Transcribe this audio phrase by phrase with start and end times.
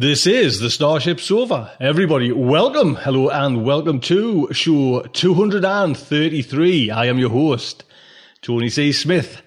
[0.00, 1.72] This is the Starship Sofa.
[1.80, 6.92] Everybody, welcome, hello, and welcome to show 233.
[6.92, 7.82] I am your host,
[8.40, 8.92] Tony C.
[8.92, 9.42] Smith.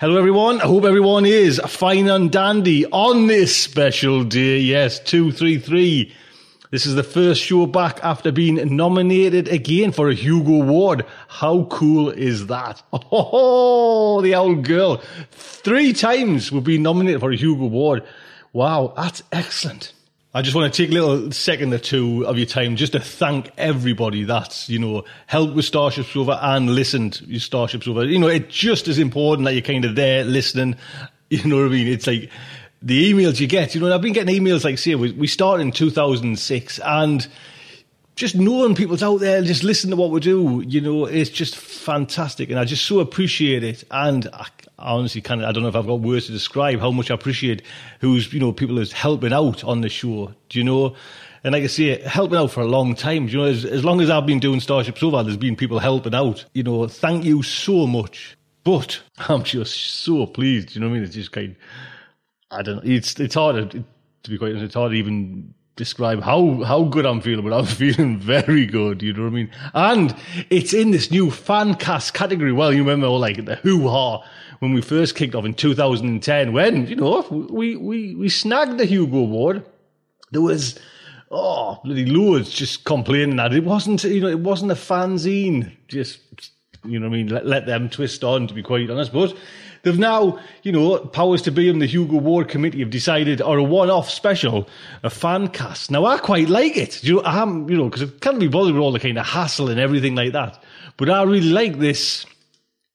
[0.00, 0.62] Hello, everyone.
[0.62, 4.60] I hope everyone is fine and dandy on this special day.
[4.60, 6.14] Yes, 233.
[6.72, 11.04] This is the first show back after being nominated again for a Hugo Award.
[11.28, 12.82] How cool is that?
[13.12, 15.02] Oh, the old girl.
[15.32, 18.04] Three times we've been nominated for a Hugo Award.
[18.54, 19.92] Wow, that's excellent.
[20.32, 23.00] I just want to take a little second or two of your time just to
[23.00, 28.06] thank everybody that's, you know, helped with Starship Sofa and listened to Starship Sofa.
[28.06, 30.76] You know, it's just as important that you're kind of there listening.
[31.32, 31.86] You know what I mean?
[31.86, 32.28] It's like
[32.82, 33.74] the emails you get.
[33.74, 37.26] You know, I've been getting emails like, say, we, we started in 2006 and
[38.14, 41.56] just knowing people's out there, just listen to what we do, you know, it's just
[41.56, 42.50] fantastic.
[42.50, 43.84] And I just so appreciate it.
[43.90, 44.46] And I,
[44.78, 47.10] I honestly kind of, I don't know if I've got words to describe how much
[47.10, 47.62] I appreciate
[48.00, 50.94] who's, you know, people who's helping out on the show, do you know?
[51.44, 53.28] And like I say, helping out for a long time.
[53.28, 56.14] You know, as, as long as I've been doing Starship Sofa, there's been people helping
[56.14, 56.44] out.
[56.52, 58.36] You know, thank you so much.
[58.62, 60.74] But I'm just so pleased.
[60.74, 61.04] You know what I mean?
[61.04, 61.56] It's just kind.
[62.52, 62.76] I don't.
[62.76, 62.82] know.
[62.84, 63.84] It's it's hard to,
[64.24, 64.64] to be quite honest.
[64.66, 69.02] It's hard to even describe how how good I'm feeling, but I'm feeling very good.
[69.02, 69.50] You know what I mean?
[69.74, 70.14] And
[70.50, 72.52] it's in this new fan cast category.
[72.52, 74.22] Well, you remember all like the hoo ha
[74.60, 78.84] when we first kicked off in 2010, when you know we we we snagged the
[78.84, 79.64] Hugo Award.
[80.30, 80.78] There was
[81.30, 85.72] oh bloody loads just complaining that it wasn't you know it wasn't a fanzine.
[85.88, 86.20] Just
[86.84, 87.28] you know what I mean?
[87.28, 89.12] Let, let them twist on, to be quite honest.
[89.12, 89.36] But
[89.82, 93.58] they've now, you know, powers to be in the Hugo Award committee have decided, or
[93.58, 94.68] a one-off special,
[95.02, 95.90] a fan cast.
[95.90, 97.02] Now, I quite like it.
[97.02, 99.26] You know, I'm, you know, because I can't be bothered with all the kind of
[99.26, 100.62] hassle and everything like that.
[100.96, 102.26] But I really like this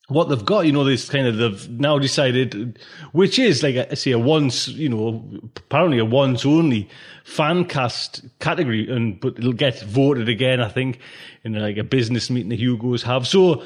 [0.07, 2.79] what they've got, you know, this kind of they've now decided,
[3.11, 5.23] which is like I say a once, you know,
[5.57, 6.89] apparently a once only
[7.25, 10.99] fan cast category, and but it'll get voted again, I think,
[11.43, 13.27] in like a business meeting the Hugos have.
[13.27, 13.63] So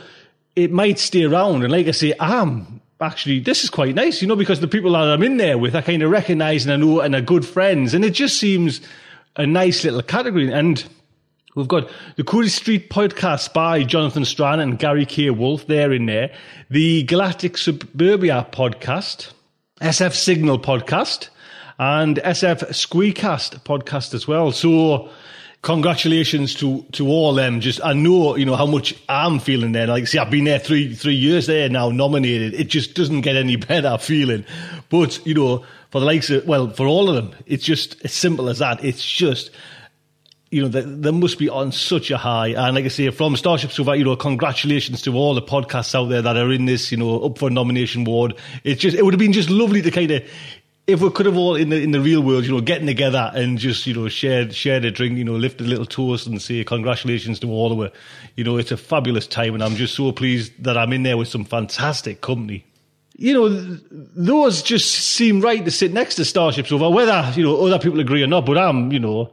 [0.55, 4.27] it might stay around, and like I say, I'm actually this is quite nice, you
[4.27, 6.75] know, because the people that I'm in there with, I kind of recognise and I
[6.77, 8.81] know and are good friends, and it just seems
[9.35, 10.83] a nice little category, and
[11.53, 15.29] We've got the Coode Street podcast by Jonathan Strahan and Gary K.
[15.31, 16.33] Wolfe there in there.
[16.69, 19.33] The Galactic Suburbia podcast,
[19.81, 21.27] SF Signal podcast,
[21.77, 24.53] and SF Squeecast podcast as well.
[24.53, 25.09] So
[25.61, 27.59] congratulations to, to all them.
[27.59, 29.87] Just I know, you know, how much I'm feeling there.
[29.87, 32.53] Like see, I've been there three three years there now, nominated.
[32.53, 34.45] It just doesn't get any better feeling.
[34.89, 38.13] But, you know, for the likes of well, for all of them, it's just as
[38.13, 38.83] simple as that.
[38.83, 39.51] It's just
[40.51, 42.49] you know, they, they must be on such a high.
[42.49, 46.09] And like I say, from Starship Sofa, you know, congratulations to all the podcasts out
[46.09, 48.37] there that are in this, you know, up for nomination award.
[48.65, 50.23] It's just, it would have been just lovely to kind of,
[50.91, 53.31] if we could have all in the in the real world, you know, getting together
[53.33, 56.41] and just you know shared shared a drink, you know, lift a little toast and
[56.41, 57.99] say congratulations to all of you.
[58.35, 61.17] You know, it's a fabulous time, and I'm just so pleased that I'm in there
[61.17, 62.65] with some fantastic company.
[63.17, 63.49] You know,
[64.15, 67.99] those just seem right to sit next to Starship Sofa, whether you know other people
[67.99, 68.45] agree or not.
[68.45, 69.31] But I'm, you know,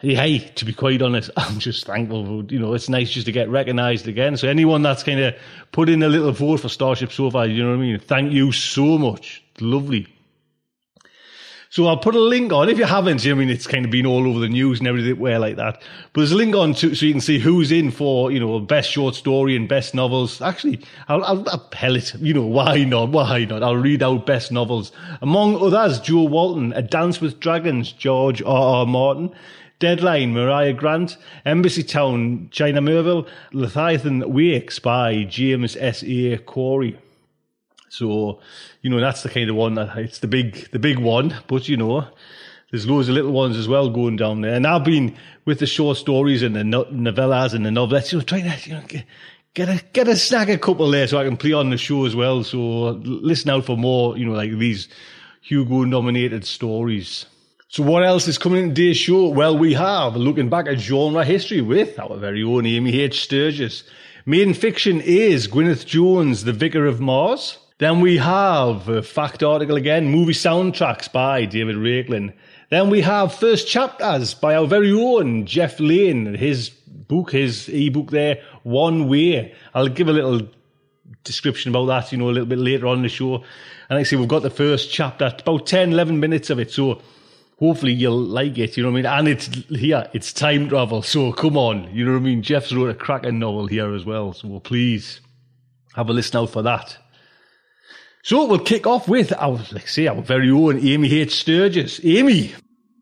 [0.00, 2.44] hey, to be quite honest, I'm just thankful.
[2.50, 4.36] You know, it's nice just to get recognised again.
[4.36, 5.34] So anyone that's kind of
[5.72, 7.98] put in a little vote for Starship Sofa, you know what I mean?
[7.98, 9.42] Thank you so much.
[9.60, 10.08] Lovely.
[11.70, 13.26] So I'll put a link on if you haven't.
[13.26, 15.82] I mean, it's kind of been all over the news and everything where like that.
[16.12, 18.60] But there's a link on to, so you can see who's in for you know
[18.60, 20.40] best short story and best novels.
[20.40, 22.14] Actually, I'll, I'll, I'll it.
[22.16, 23.10] You know why not?
[23.10, 23.62] Why not?
[23.62, 28.78] I'll read out best novels among others: Jo Walton, A Dance with Dragons, George R.
[28.78, 28.86] R.
[28.86, 29.34] Martin.
[29.78, 36.02] Deadline, Mira Grant, Embassytown, China Miéville, Leviathan Wakes by James S.
[36.02, 36.38] A.
[36.38, 36.96] Corey.
[37.96, 38.40] So,
[38.82, 41.34] you know, that's the kind of one that it's the big, the big one.
[41.46, 42.06] But you know,
[42.70, 44.54] there's loads of little ones as well going down there.
[44.54, 48.24] And I've been with the short stories and the novellas and the novelettes, you know,
[48.24, 49.04] trying to, you know, get,
[49.54, 52.04] get a get a snag a couple there so I can play on the show
[52.04, 52.44] as well.
[52.44, 52.58] So
[53.02, 54.88] listen out for more, you know, like these
[55.40, 57.24] Hugo nominated stories.
[57.68, 59.28] So what else is coming in today's show?
[59.28, 63.22] Well, we have looking back at genre history with our very own Amy H.
[63.22, 63.84] Sturgis.
[64.26, 67.58] Main fiction is Gwyneth Jones, The Vicar of Mars.
[67.78, 72.32] Then we have a fact article again, movie soundtracks by David Raiklin.
[72.70, 78.10] Then we have first chapters by our very own Jeff Lane, his book, his ebook
[78.12, 79.54] there, One Way.
[79.74, 80.48] I'll give a little
[81.22, 83.44] description about that, you know, a little bit later on in the show.
[83.90, 86.70] And I say, we've got the first chapter, about 10, 11 minutes of it.
[86.70, 87.02] So
[87.58, 89.06] hopefully you'll like it, you know what I mean?
[89.06, 91.02] And it's here, it's time travel.
[91.02, 92.42] So come on, you know what I mean?
[92.42, 94.32] Jeff's wrote a cracking novel here as well.
[94.32, 95.20] So please
[95.94, 96.96] have a listen out for that.
[98.26, 101.32] So we'll kick off with our, let's say, our very own Amy H.
[101.32, 102.00] Sturgis.
[102.04, 102.54] Amy.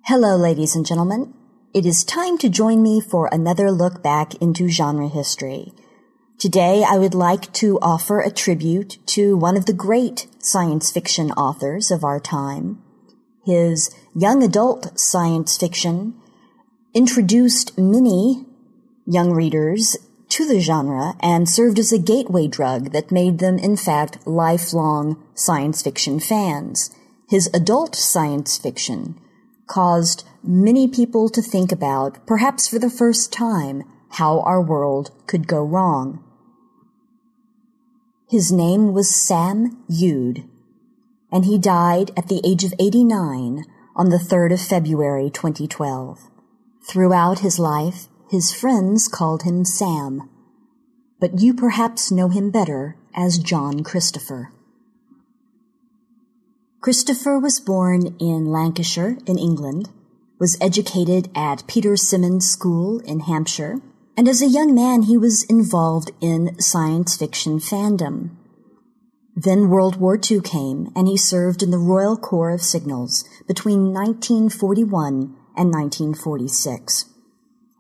[0.05, 1.33] Hello, ladies and gentlemen.
[1.73, 5.73] It is time to join me for another look back into genre history.
[6.39, 11.31] Today, I would like to offer a tribute to one of the great science fiction
[11.31, 12.83] authors of our time.
[13.47, 16.21] His young adult science fiction
[16.93, 18.45] introduced many
[19.07, 19.97] young readers
[20.35, 25.17] to the genre and served as a gateway drug that made them, in fact, lifelong
[25.33, 26.91] science fiction fans.
[27.29, 29.15] His adult science fiction
[29.69, 35.47] caused many people to think about, perhaps for the first time, how our world could
[35.47, 36.25] go wrong.
[38.29, 40.49] His name was Sam Youd,
[41.31, 46.29] and he died at the age of 89 on the 3rd of February 2012.
[46.89, 50.29] Throughout his life, his friends called him Sam,
[51.21, 54.51] but you perhaps know him better as John Christopher.
[56.81, 59.89] Christopher was born in Lancashire in England,
[60.41, 63.81] was educated at Peter Symonds School in Hampshire,
[64.17, 68.31] and as a young man he was involved in science fiction fandom.
[69.37, 73.93] Then World War II came and he served in the Royal Corps of Signals between
[73.93, 77.14] 1941 and 1946.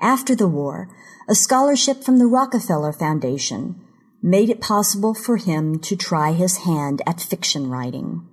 [0.00, 0.88] After the war,
[1.28, 3.80] a scholarship from the Rockefeller Foundation
[4.22, 8.26] made it possible for him to try his hand at fiction writing.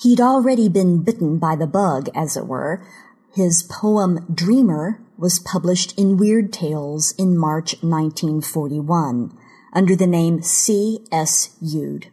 [0.00, 2.86] He'd already been bitten by the bug, as it were.
[3.34, 9.36] His poem Dreamer was published in Weird Tales in March 1941
[9.72, 11.00] under the name C.
[11.10, 11.56] S.
[11.62, 12.06] Youd.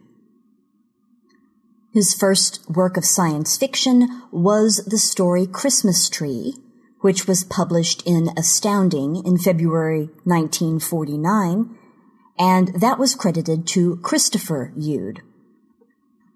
[1.92, 6.54] His first work of science fiction was the story Christmas Tree,
[7.00, 11.76] which was published in Astounding in February 1949,
[12.38, 15.20] and that was credited to Christopher Youd.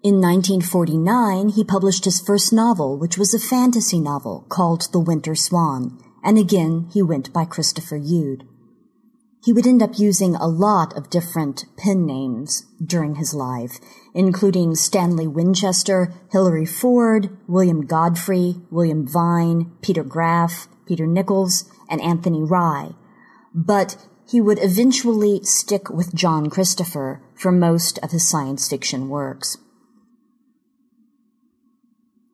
[0.03, 5.35] In 1949, he published his first novel, which was a fantasy novel called The Winter
[5.35, 8.41] Swan, and again he went by Christopher Youd.
[9.43, 13.79] He would end up using a lot of different pen names during his life,
[14.13, 22.43] including Stanley Winchester, Hilary Ford, William Godfrey, William Vine, Peter Graaf, Peter Nichols, and Anthony
[22.43, 22.91] Rye.
[23.53, 23.97] But
[24.29, 29.57] he would eventually stick with John Christopher for most of his science fiction works.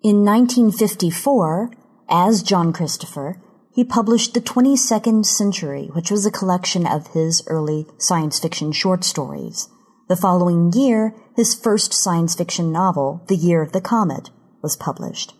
[0.03, 1.71] In 1954,
[2.09, 3.41] as John Christopher,
[3.71, 9.03] he published The 22nd Century, which was a collection of his early science fiction short
[9.03, 9.69] stories.
[10.07, 14.29] The following year, his first science fiction novel, The Year of the Comet,
[14.61, 15.33] was published.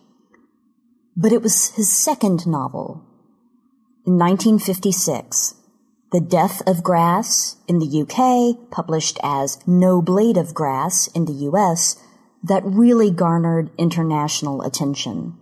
[1.16, 3.02] But it was his second novel,
[4.04, 5.54] In 1956,
[6.12, 11.48] The Death of Grass in the UK, published as No Blade of Grass in the
[11.48, 11.96] US,
[12.42, 15.38] that really garnered international attention.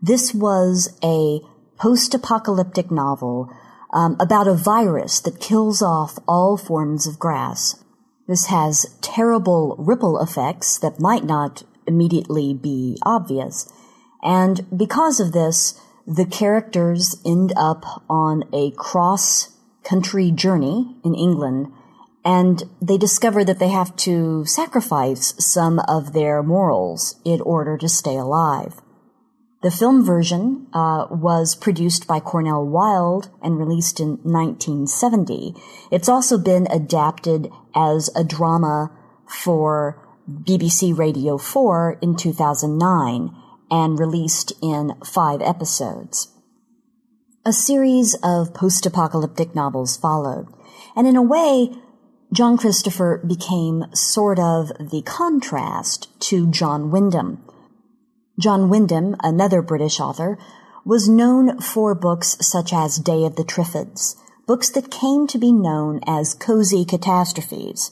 [0.00, 1.40] This was a
[1.78, 3.52] post-apocalyptic novel
[3.92, 7.82] um, about a virus that kills off all forms of grass.
[8.28, 13.72] This has terrible ripple effects that might not immediately be obvious.
[14.22, 21.72] And because of this, the characters end up on a cross country journey in England
[22.24, 27.88] and they discover that they have to sacrifice some of their morals in order to
[27.88, 28.82] stay alive.
[29.60, 35.52] The film version uh, was produced by Cornel Wilde and released in 1970.
[35.90, 38.92] It's also been adapted as a drama
[39.26, 43.34] for BBC Radio 4 in 2009
[43.68, 46.28] and released in five episodes.
[47.44, 50.46] A series of post-apocalyptic novels followed,
[50.94, 51.70] and in a way,
[52.32, 57.42] John Christopher became sort of the contrast to John Wyndham.
[58.38, 60.38] John Wyndham, another British author,
[60.84, 64.16] was known for books such as Day of the Triffids,
[64.46, 67.90] books that came to be known as cozy catastrophes.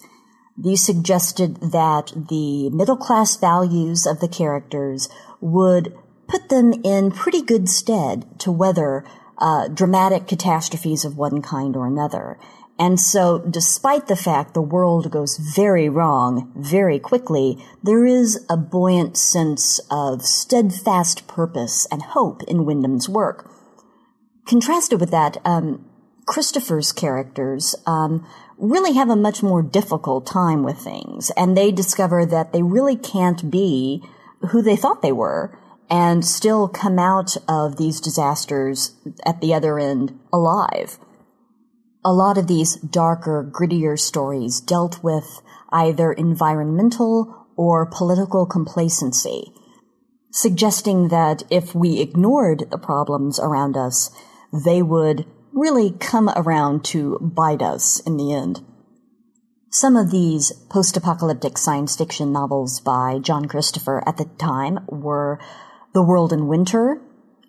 [0.57, 5.09] These suggested that the middle class values of the characters
[5.41, 5.95] would
[6.29, 9.05] put them in pretty good stead to weather
[9.39, 12.39] uh, dramatic catastrophes of one kind or another.
[12.79, 18.57] And so, despite the fact the world goes very wrong very quickly, there is a
[18.57, 23.51] buoyant sense of steadfast purpose and hope in Wyndham's work.
[24.47, 25.87] Contrasted with that, um,
[26.27, 28.27] Christopher's characters um,
[28.59, 32.97] really have a much more difficult time with things, and they discover that they really
[32.97, 34.03] can't be
[34.51, 39.79] who they thought they were and still come out of these disasters at the other
[39.79, 40.99] end alive.
[42.07, 49.53] A lot of these darker, grittier stories dealt with either environmental or political complacency,
[50.31, 54.13] suggesting that if we ignored the problems around us,
[54.53, 58.65] they would really come around to bite us in the end.
[59.73, 65.41] Some of these post-apocalyptic science fiction novels by John Christopher at the time were
[65.93, 67.03] The World in Winter,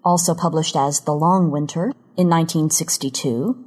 [0.03, 3.66] also published as The Long Winter in 1962,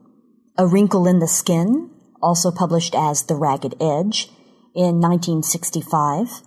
[0.59, 1.91] A Wrinkle in the Skin,
[2.23, 4.29] also published as The Ragged Edge
[4.75, 6.43] in 1965,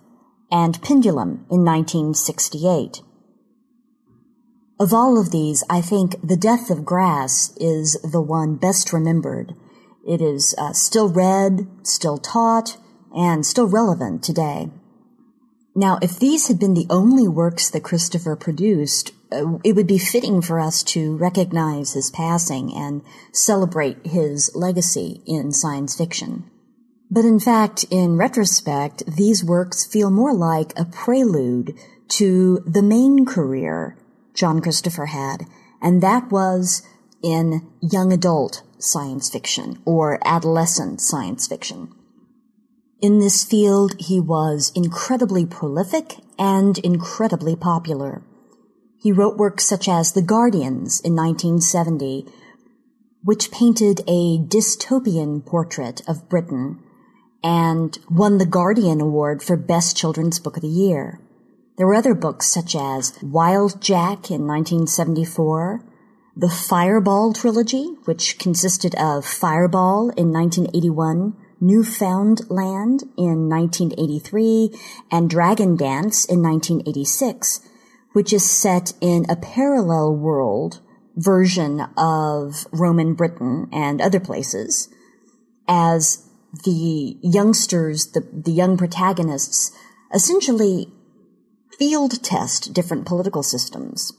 [0.50, 3.02] and Pendulum in 1968.
[4.78, 9.54] Of all of these, I think The Death of Grass is the one best remembered
[10.06, 12.76] it is uh, still read, still taught,
[13.14, 14.70] and still relevant today.
[15.74, 19.12] Now, if these had been the only works that Christopher produced,
[19.64, 25.52] it would be fitting for us to recognize his passing and celebrate his legacy in
[25.52, 26.50] science fiction.
[27.10, 33.24] But in fact, in retrospect, these works feel more like a prelude to the main
[33.24, 33.96] career
[34.34, 35.46] John Christopher had,
[35.80, 36.82] and that was
[37.22, 41.94] in young adult science fiction or adolescent science fiction.
[43.00, 48.22] In this field, he was incredibly prolific and incredibly popular.
[49.04, 52.24] He wrote works such as The Guardians in 1970,
[53.22, 56.78] which painted a dystopian portrait of Britain
[57.42, 61.20] and won the Guardian Award for Best Children's Book of the Year.
[61.76, 65.84] There were other books such as Wild Jack in 1974,
[66.34, 74.70] the Fireball trilogy, which consisted of Fireball in 1981, New Found Land in 1983,
[75.10, 77.60] and Dragon Dance in 1986,
[78.14, 80.80] which is set in a parallel world
[81.16, 84.88] version of Roman Britain and other places,
[85.68, 86.28] as
[86.64, 89.76] the youngsters, the, the young protagonists,
[90.14, 90.92] essentially
[91.76, 94.12] field test different political systems.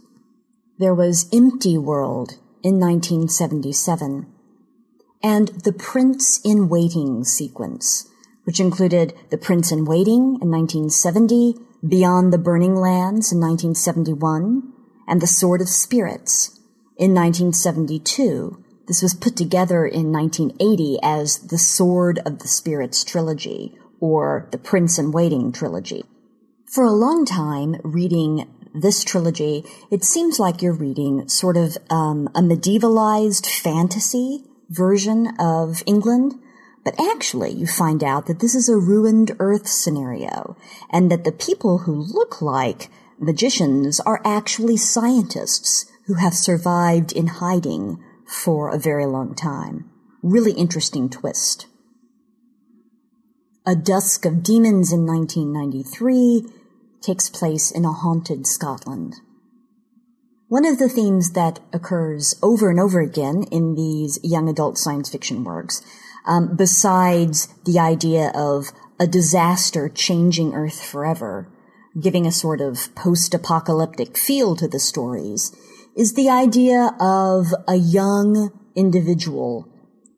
[0.77, 2.33] There was Empty World
[2.63, 4.27] in 1977
[5.23, 8.09] and The Prince in Waiting sequence,
[8.43, 11.55] which included The Prince in Waiting in 1970,
[11.87, 14.73] Beyond the Burning Lands in 1971,
[15.07, 16.59] and The Sword of Spirits
[16.97, 18.63] in 1972.
[18.87, 24.57] This was put together in 1980 as the Sword of the Spirits trilogy, or the
[24.57, 26.05] Prince in Waiting trilogy.
[26.65, 32.29] For a long time, reading this trilogy, it seems like you're reading sort of um,
[32.33, 36.33] a medievalized fantasy version of England.
[36.85, 40.55] But actually, you find out that this is a ruined Earth scenario,
[40.91, 47.27] and that the people who look like magicians are actually scientists who have survived in
[47.27, 49.89] hiding for a very long time.
[50.21, 51.65] Really interesting twist.
[53.65, 56.45] A Dusk of Demons in 1993
[57.01, 59.15] takes place in a haunted Scotland.
[60.49, 65.09] One of the themes that occurs over and over again in these young adult science
[65.09, 65.81] fiction works,
[66.25, 71.51] um, besides the idea of a disaster changing Earth forever,
[71.99, 75.55] giving a sort of post-apocalyptic feel to the stories,
[75.95, 79.69] is the idea of a young individual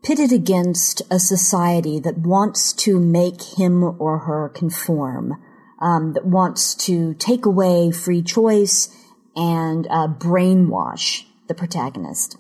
[0.04, 5.34] pitted against a society that wants to make him or her conform,
[5.82, 8.90] um, that wants to take away free choice
[9.36, 12.38] and uh, brainwash the protagonist.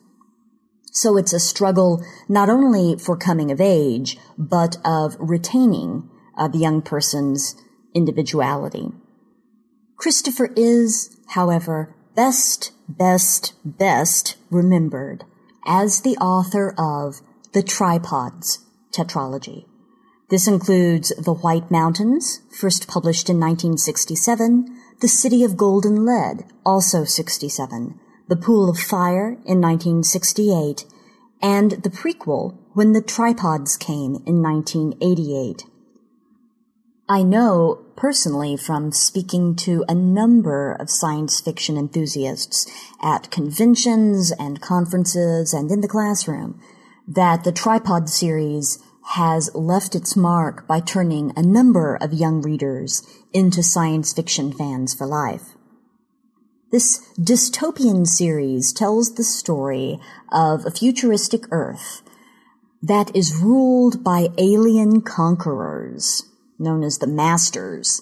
[0.99, 6.57] So it's a struggle not only for coming of age, but of retaining uh, the
[6.57, 7.55] young person's
[7.93, 8.87] individuality.
[9.95, 15.23] Christopher is, however, best, best, best remembered
[15.67, 17.21] as the author of
[17.53, 19.65] the Tripods tetralogy.
[20.31, 24.65] This includes The White Mountains, first published in 1967,
[25.01, 30.83] The City of Gold and Lead, also 67, The Pool of Fire in 1968,
[31.41, 35.63] and the prequel, When the Tripods Came in 1988.
[37.07, 42.69] I know personally from speaking to a number of science fiction enthusiasts
[43.01, 46.59] at conventions and conferences and in the classroom
[47.07, 53.07] that the Tripod series has left its mark by turning a number of young readers
[53.31, 55.56] into science fiction fans for life.
[56.69, 59.99] This dystopian series tells the story
[60.31, 62.01] of a futuristic Earth
[62.81, 66.23] that is ruled by alien conquerors
[66.59, 68.01] known as the Masters,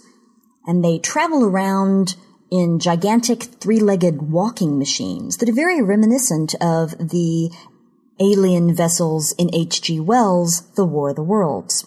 [0.66, 2.16] and they travel around
[2.50, 7.52] in gigantic three-legged walking machines that are very reminiscent of the
[8.20, 10.00] alien vessels in H.G.
[10.00, 11.86] Wells' The War of the Worlds.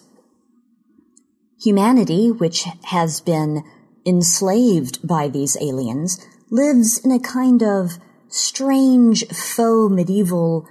[1.61, 3.63] Humanity, which has been
[4.05, 10.67] enslaved by these aliens, lives in a kind of strange faux medieval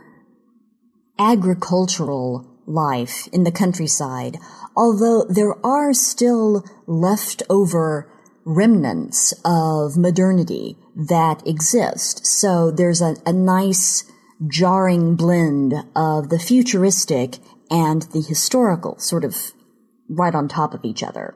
[1.18, 4.38] agricultural life in the countryside,
[4.76, 8.10] although there are still leftover
[8.44, 12.24] remnants of modernity that exist.
[12.26, 14.04] So there's a, a nice
[14.46, 17.38] jarring blend of the futuristic
[17.70, 19.52] and the historical sort of
[20.08, 21.34] right on top of each other.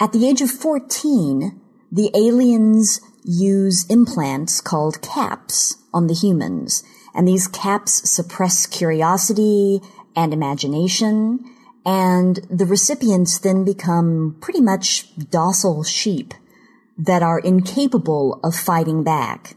[0.00, 1.60] At the age of 14,
[1.92, 6.82] the aliens use implants called caps on the humans,
[7.14, 9.80] and these caps suppress curiosity
[10.16, 11.44] and imagination,
[11.84, 16.34] and the recipients then become pretty much docile sheep
[16.98, 19.56] that are incapable of fighting back.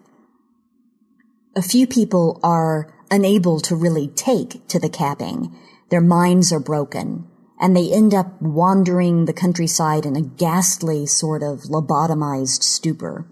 [1.55, 5.55] A few people are unable to really take to the capping.
[5.89, 7.27] Their minds are broken,
[7.59, 13.27] and they end up wandering the countryside in a ghastly sort of lobotomized stupor.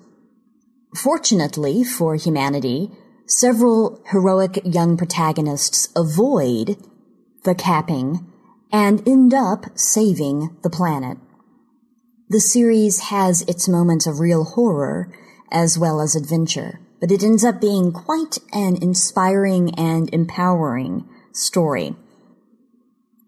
[0.95, 2.91] Fortunately for humanity,
[3.25, 6.77] several heroic young protagonists avoid
[7.43, 8.31] the capping
[8.71, 11.17] and end up saving the planet.
[12.29, 15.11] The series has its moments of real horror
[15.51, 21.95] as well as adventure, but it ends up being quite an inspiring and empowering story.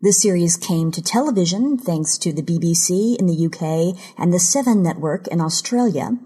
[0.01, 4.83] The series came to television thanks to the BBC in the UK and the Seven
[4.83, 6.17] Network in Australia,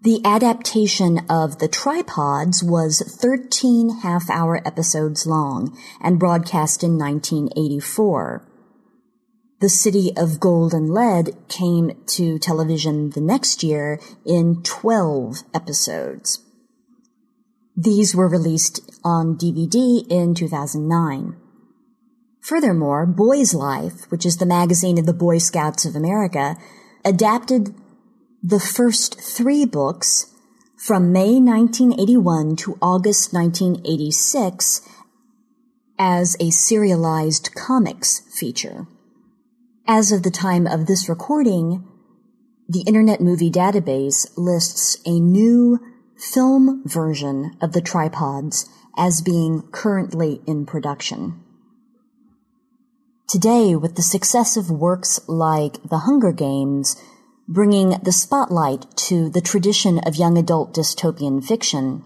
[0.00, 8.46] the adaptation of The Tripods was 13 half-hour episodes long and broadcast in 1984.
[9.60, 16.44] The City of Gold and Lead came to television the next year in 12 episodes.
[17.76, 21.36] These were released on DVD in 2009.
[22.40, 26.56] Furthermore, Boy's Life, which is the magazine of the Boy Scouts of America,
[27.04, 27.74] adapted
[28.42, 30.32] the first three books
[30.76, 34.80] from May 1981 to August 1986
[35.98, 38.86] as a serialized comics feature.
[39.88, 41.84] As of the time of this recording,
[42.68, 45.80] the Internet Movie Database lists a new
[46.16, 51.42] film version of the tripods as being currently in production.
[53.28, 56.96] Today, with the success of works like The Hunger Games,
[57.48, 62.04] bringing the spotlight to the tradition of young adult dystopian fiction,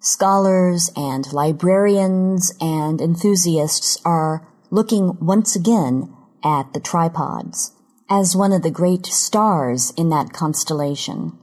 [0.00, 6.10] scholars and librarians and enthusiasts are looking once again
[6.42, 7.72] at the tripods
[8.08, 11.38] as one of the great stars in that constellation.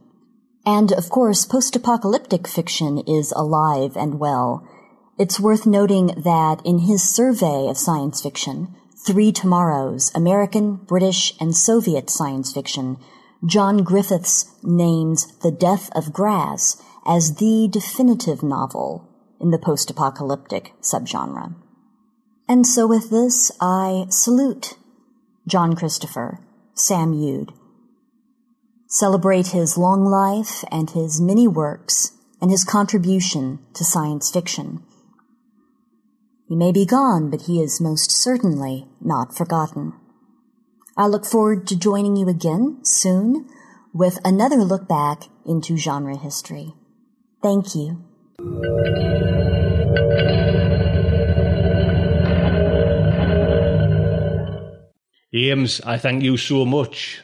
[0.66, 4.66] And of course, post-apocalyptic fiction is alive and well.
[5.18, 8.74] It's worth noting that in his survey of science fiction,
[9.06, 12.98] Three Tomorrows, American, British, and Soviet science fiction,
[13.46, 16.76] John Griffiths names The Death of Grass
[17.06, 19.08] as the definitive novel
[19.40, 21.54] in the post-apocalyptic subgenre.
[22.46, 24.76] And so with this, I salute
[25.48, 26.40] John Christopher,
[26.74, 27.54] Sam Youd.
[28.88, 34.82] Celebrate his long life and his many works and his contribution to science fiction.
[36.46, 39.94] He may be gone, but he is most certainly not forgotten.
[41.00, 43.48] I look forward to joining you again soon
[43.94, 46.74] with another look back into genre history.
[47.42, 48.04] Thank you.
[55.32, 57.22] Ames, I thank you so much.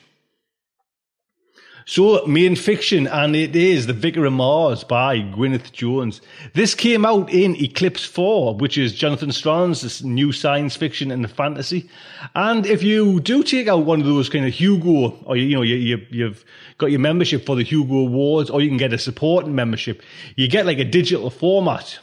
[1.89, 6.21] So, main fiction, and it is The Vicar of Mars by Gwyneth Jones.
[6.53, 11.29] This came out in Eclipse 4, which is Jonathan Strahan's new science fiction and the
[11.29, 11.89] fantasy.
[12.35, 15.63] And if you do take out one of those kind of Hugo, or you know,
[15.63, 16.45] you, you, you've
[16.79, 20.03] got your membership for the Hugo Awards, or you can get a supporting membership,
[20.35, 22.01] you get like a digital format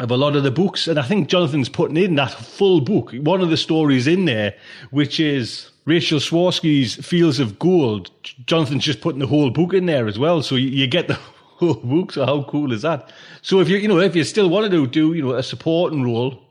[0.00, 0.86] of a lot of the books.
[0.86, 4.54] And I think Jonathan's putting in that full book, one of the stories in there,
[4.90, 8.10] which is Rachel Swirsky's Fields of Gold.
[8.44, 11.14] Jonathan's just putting the whole book in there as well, so you, you get the
[11.14, 12.12] whole book.
[12.12, 13.10] So how cool is that?
[13.40, 16.02] So if you you know if you still want to do you know a supporting
[16.04, 16.42] role,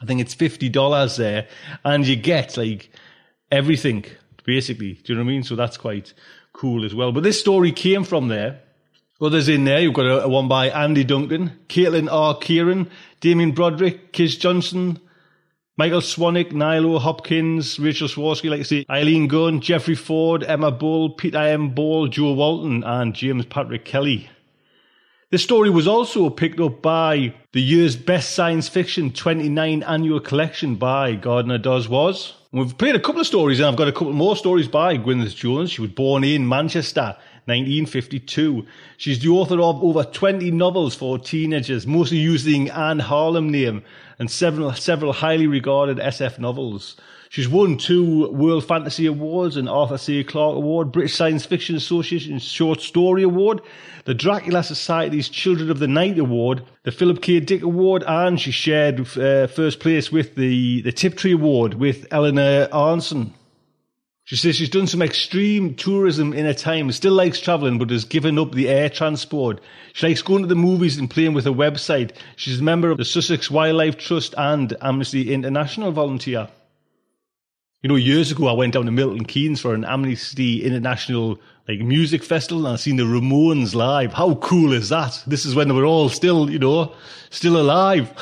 [0.00, 1.48] I think it's fifty dollars there,
[1.84, 2.92] and you get like
[3.50, 4.04] everything
[4.44, 4.92] basically.
[4.92, 5.42] Do you know what I mean?
[5.42, 6.14] So that's quite
[6.52, 7.10] cool as well.
[7.10, 8.60] But this story came from there.
[9.20, 12.38] Others in there, you've got a, a one by Andy Duncan, Caitlín R.
[12.38, 12.88] Kiernan,
[13.20, 15.00] Damien Broderick, Kij Johnson,
[15.78, 21.10] Michael Swanwick, Nalo Hopkins, Rachel Swirsky, like I say, Eileen Gunn, Jeffrey Ford, Emma Bull,
[21.10, 21.70] Peter M.
[21.70, 24.28] Ball, Jo Walton, and James Patrick Kelly.
[25.30, 30.74] This story was also picked up by the year's Best Science Fiction 29 annual collection
[30.74, 32.32] by Gardner Dozois.
[32.50, 35.36] We've played a couple of stories, and I've got a couple more stories by Gwyneth
[35.36, 35.70] Jones.
[35.70, 37.16] She was born in Manchester
[37.48, 38.66] 1952.
[38.96, 43.82] She's the author of over 20 novels for teenagers, mostly using Ann Halam name
[44.18, 46.96] and several, several highly regarded SF novels.
[47.30, 50.24] She's won two World Fantasy Awards, an Arthur C.
[50.24, 53.60] Clarke Award, British Science Fiction Association Short Story Award,
[54.06, 57.40] the Dracula Society's Children of the Night Award, the Philip K.
[57.40, 62.66] Dick Award, and she shared uh, first place with the, the Tiptree Award with Eleanor
[62.68, 63.32] Arnason.
[64.28, 68.04] She says she's done some extreme tourism in her time, still likes travelling, but has
[68.04, 69.58] given up the air transport.
[69.94, 72.10] She likes going to the movies and playing with a website.
[72.36, 76.46] She's a member of the Sussex Wildlife Trust and Amnesty International volunteer.
[77.80, 81.80] You know, years ago I went down to Milton Keynes for an Amnesty International like
[81.80, 84.12] music festival and I seen the Ramones live.
[84.12, 85.22] How cool is that?
[85.26, 86.92] This is when they were all still, you know,
[87.30, 88.12] still alive.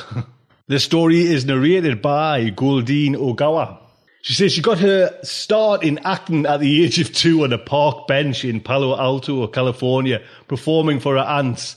[0.68, 3.80] the story is narrated by Goldeen Ogawa.
[4.26, 7.58] She says she got her start in acting at the age of two on a
[7.58, 11.76] park bench in Palo Alto, California, performing for her aunts.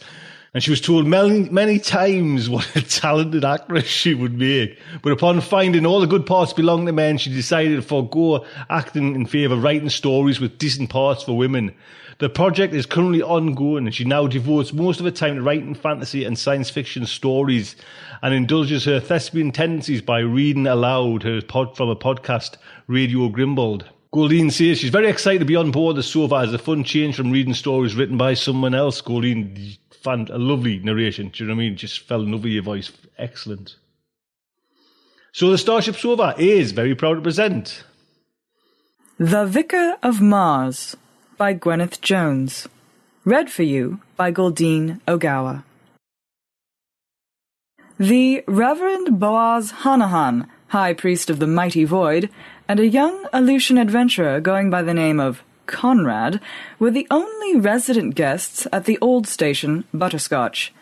[0.55, 4.79] And she was told many, many times what a talented actress she would make.
[5.03, 9.13] But upon finding all the good parts belong to men, she decided to forego acting
[9.13, 11.75] in favour of writing stories with decent parts for women.
[12.19, 15.73] The project is currently ongoing and she now devotes most of her time to writing
[15.73, 17.77] fantasy and science fiction stories
[18.21, 23.85] and indulges her thespian tendencies by reading aloud her pod from a podcast, Radio Grimbold.
[24.13, 27.15] Goldeen says she's very excited to be on board the sofa as a fun change
[27.15, 29.01] from reading stories written by someone else.
[29.01, 31.29] Goldeen found a lovely narration.
[31.29, 31.77] Do you know what I mean?
[31.77, 32.91] Just fell in love with your voice.
[33.17, 33.77] Excellent.
[35.31, 37.85] So the Starship Sofa is very proud to present
[39.17, 40.97] The Vicar of Mars
[41.39, 42.67] by Gwyneth Jones.
[43.23, 45.63] Read for you by Goldeen Ogawa.
[47.97, 52.29] The Reverend Boaz Hanahan, High Priest of the Mighty Void,
[52.67, 56.41] and a young Aleutian adventurer going by the name of Conrad
[56.77, 60.73] were the only resident guests at the old station, Butterscotch.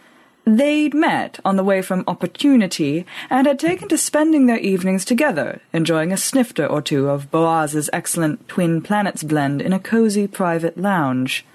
[0.47, 5.59] They'd met on the way from Opportunity and had taken to spending their evenings together,
[5.73, 10.77] enjoying a snifter or two of Boaz's excellent Twin Planets blend in a cozy private
[10.77, 11.45] lounge.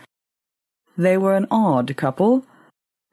[0.98, 2.44] They were an odd couple.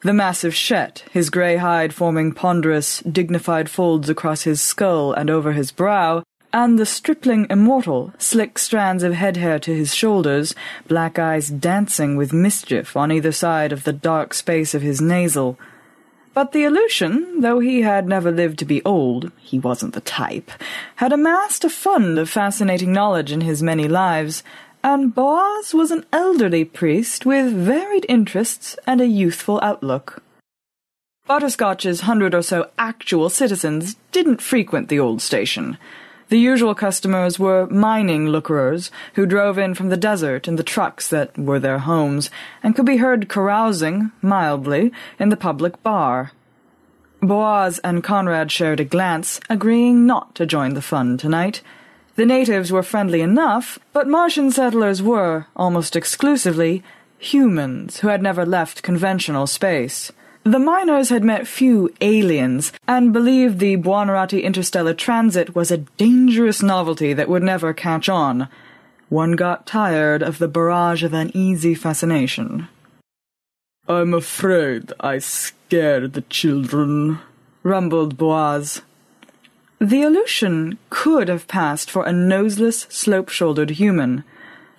[0.01, 5.53] The massive Shet, his grey hide forming ponderous, dignified folds across his skull and over
[5.53, 10.55] his brow, and the stripling immortal, slick strands of head hair to his shoulders,
[10.89, 15.57] black eyes dancing with mischief on either side of the dark space of his nasal.
[16.39, 20.51] But the Aleutian, though he had never lived to be old, he wasn't the type,
[20.95, 24.41] had amassed a fund of fascinating knowledge in his many lives,
[24.81, 30.23] and Boaz was an elderly priest with varied interests and a youthful outlook.
[31.27, 35.77] Butterscotch's hundred or so actual citizens didn't frequent the old station.
[36.29, 41.09] The usual customers were mining lookers who drove in from the desert in the trucks
[41.09, 42.29] that were their homes
[42.61, 46.31] and could be heard carousing, mildly, in the public bar.
[47.19, 51.61] Boaz and Conrad shared a glance, agreeing not to join the fun tonight.
[52.15, 56.83] The natives were friendly enough, but Martian settlers were, almost exclusively,
[57.17, 60.11] humans who had never left conventional space.
[60.49, 66.63] The miners had met few aliens and believed the Buonarroti interstellar transit was a dangerous
[66.63, 68.49] novelty that would never catch on.
[69.09, 72.67] One got tired of the barrage of uneasy fascination.
[73.87, 77.19] I'm afraid I scared the children,
[77.61, 78.81] rumbled Boaz.
[79.77, 84.23] The Aleutian could have passed for a noseless, slope-shouldered human.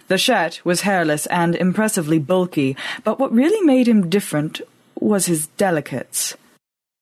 [0.08, 4.60] The Shet was hairless and impressively bulky, but what really made him different
[5.00, 6.36] was his delicates.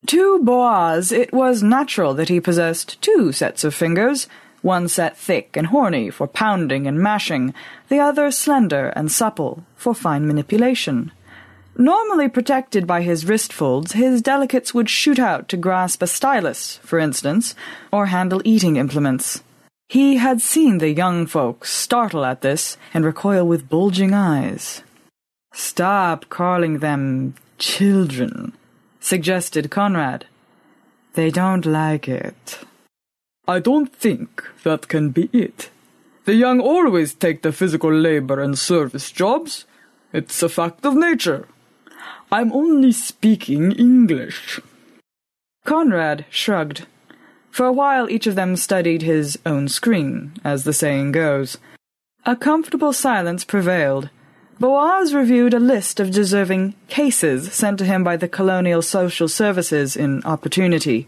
[0.07, 4.29] To Boaz, it was natural that he possessed two sets of fingers,
[4.63, 7.53] one set thick and horny for pounding and mashing,
[7.89, 11.13] the other slender and supple for fine manipulation.
[11.77, 16.79] Normally protected by his wrist folds, his delicates would shoot out to grasp a stylus,
[16.79, 17.55] for instance,
[17.93, 19.43] or handle eating implements.
[19.89, 24.83] He had seen the young folks startle at this and recoil with bulging eyes.
[25.53, 28.53] Stop calling them children,
[29.01, 30.27] suggested Conrad.
[31.15, 32.61] They don't like it.
[33.47, 35.71] I don't think that can be it.
[36.25, 39.65] The young always take the physical labor and service jobs.
[40.13, 41.49] It's a fact of nature.
[42.31, 44.61] I'm only speaking English.
[45.65, 46.87] Conrad shrugged.
[47.51, 51.57] For a while, each of them studied his own screen, as the saying goes.
[52.27, 54.11] A comfortable silence prevailed.
[54.61, 59.97] Boaz reviewed a list of deserving cases sent to him by the Colonial Social Services
[59.97, 61.07] in Opportunity.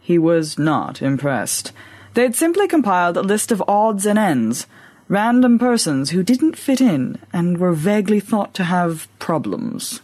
[0.00, 1.72] He was not impressed.
[2.14, 4.66] They had simply compiled a list of odds and ends,
[5.08, 10.00] random persons who didn't fit in and were vaguely thought to have problems.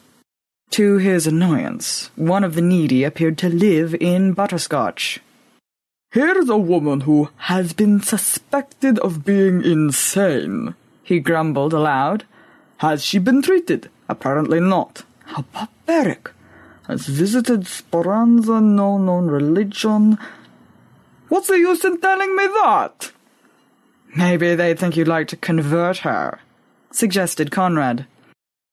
[0.73, 5.21] To his annoyance, one of the needy appeared to live in Butterscotch.
[6.11, 12.25] Here's a woman who has been suspected of being insane, he grumbled aloud.
[12.79, 13.91] Has she been treated?
[14.09, 15.05] Apparently not.
[15.25, 16.31] How barbaric.
[16.87, 20.19] Has visited Speranza, no known religion.
[21.29, 23.13] What's the use in telling me that?
[24.15, 26.39] Maybe they think you'd like to convert her,
[26.93, 28.07] suggested Conrad.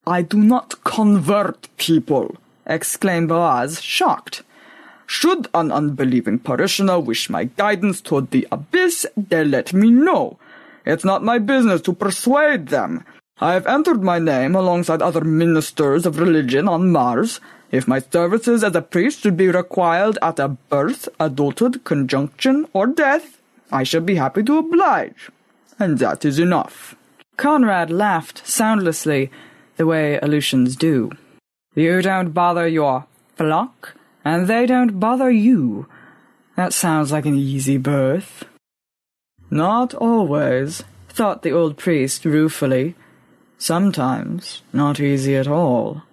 [0.06, 2.36] I do not convert people,
[2.66, 4.44] exclaimed Boaz, shocked.
[5.08, 10.38] Should an unbelieving parishioner wish my guidance toward the abyss, they let me know.
[10.86, 13.06] It's not my business to persuade them.
[13.40, 17.40] I have entered my name alongside other ministers of religion on Mars.
[17.72, 22.86] If my services as a priest should be required at a birth, adulthood, conjunction, or
[22.86, 23.40] death,
[23.72, 25.30] I shall be happy to oblige.
[25.80, 26.96] And that is enough.
[27.36, 29.32] Conrad laughed soundlessly,
[29.78, 31.12] the way Aleutians do.
[31.74, 35.88] You don't bother your flock, and they don't bother you.
[36.56, 38.46] That sounds like an easy birth.
[39.50, 42.94] Not always, thought the old priest ruefully.
[43.64, 46.04] Sometimes not easy at all.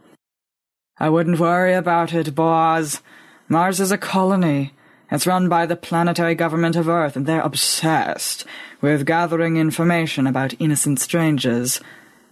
[0.99, 3.03] I wouldn't worry about it, Boaz.
[3.49, 4.73] Mars is a colony.
[5.11, 8.45] It's run by the planetary government of Earth, and they're obsessed
[8.81, 11.81] with gathering information about innocent strangers.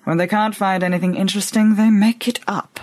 [0.04, 2.78] When they can't find anything interesting, they make it up.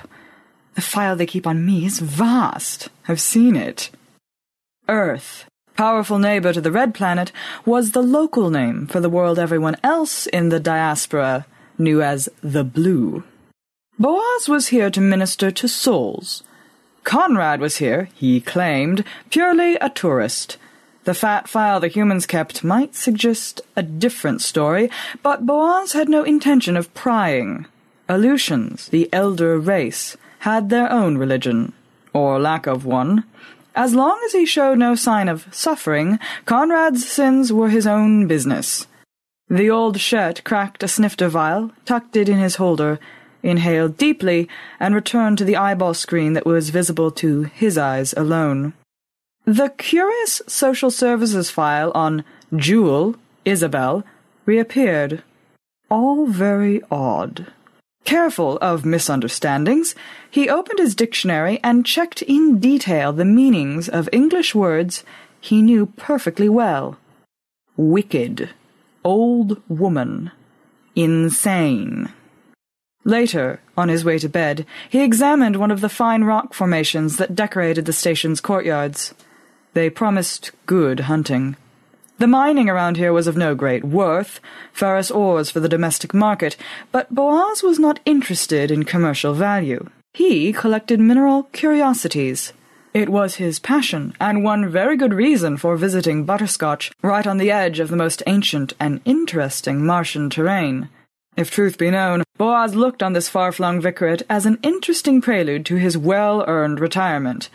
[0.73, 2.89] The file they keep on me is vast.
[3.07, 3.91] I've seen it.
[4.89, 5.45] Earth,
[5.77, 7.31] powerful neighbor to the Red Planet,
[7.65, 11.45] was the local name for the world everyone else in the diaspora
[11.77, 13.23] knew as the Blue.
[13.97, 16.43] Boaz was here to minister to souls.
[17.03, 20.57] Conrad was here, he claimed, purely a tourist.
[21.05, 24.89] The fat file the humans kept might suggest a different story,
[25.21, 27.67] but Boaz had no intention of prying.
[28.09, 31.73] Aleutians, the elder race, had their own religion,
[32.11, 33.23] or lack of one.
[33.75, 38.87] As long as he showed no sign of suffering, Conrad's sins were his own business.
[39.49, 42.99] The old Shet cracked a snifter vial, tucked it in his holder,
[43.43, 48.73] inhaled deeply, and returned to the eyeball screen that was visible to his eyes alone.
[49.45, 52.23] The curious social services file on
[52.55, 54.03] Jewel, Isabel,
[54.47, 55.21] reappeared.
[55.91, 57.53] All very odd.
[58.03, 59.93] Careful of misunderstandings,
[60.29, 65.03] he opened his dictionary and checked in detail the meanings of English words
[65.39, 66.97] he knew perfectly well.
[67.77, 68.49] Wicked
[69.05, 70.31] old woman,
[70.95, 72.11] insane.
[73.05, 77.35] Later, on his way to bed, he examined one of the fine rock formations that
[77.35, 79.13] decorated the station's courtyards.
[79.73, 81.55] They promised good hunting.
[82.17, 84.39] The mining around here was of no great worth,
[84.73, 86.57] ferrous ores for the domestic market,
[86.91, 89.87] but Boaz was not interested in commercial value.
[90.13, 92.53] He collected mineral curiosities.
[92.95, 97.51] It was his passion, and one very good reason for visiting Butterscotch, right on the
[97.51, 100.87] edge of the most ancient and interesting Martian terrain.
[101.35, 105.75] If truth be known, Boaz looked on this far-flung vicariate as an interesting prelude to
[105.75, 107.49] his well-earned retirement.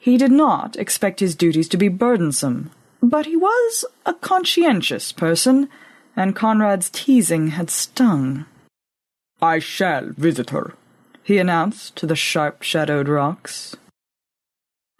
[0.00, 5.68] He did not expect his duties to be burdensome, but he was a conscientious person,
[6.16, 8.44] and Conrad's teasing had stung.
[9.40, 10.74] I shall visit her,
[11.22, 13.76] he announced to the sharp-shadowed rocks.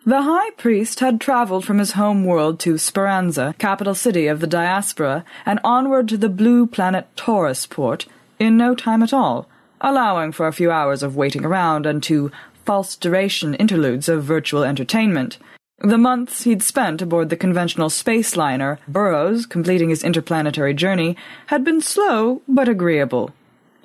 [0.07, 4.47] The high priest had traveled from his home world to Speranza, capital city of the
[4.47, 8.05] diaspora, and onward to the blue planet Taurus port
[8.39, 9.49] in no time at all,
[9.81, 12.31] allowing for a few hours of waiting around and two
[12.67, 15.39] false duration interludes of virtual entertainment.
[15.79, 21.65] The months he'd spent aboard the conventional space liner, Burroughs, completing his interplanetary journey, had
[21.65, 23.33] been slow but agreeable.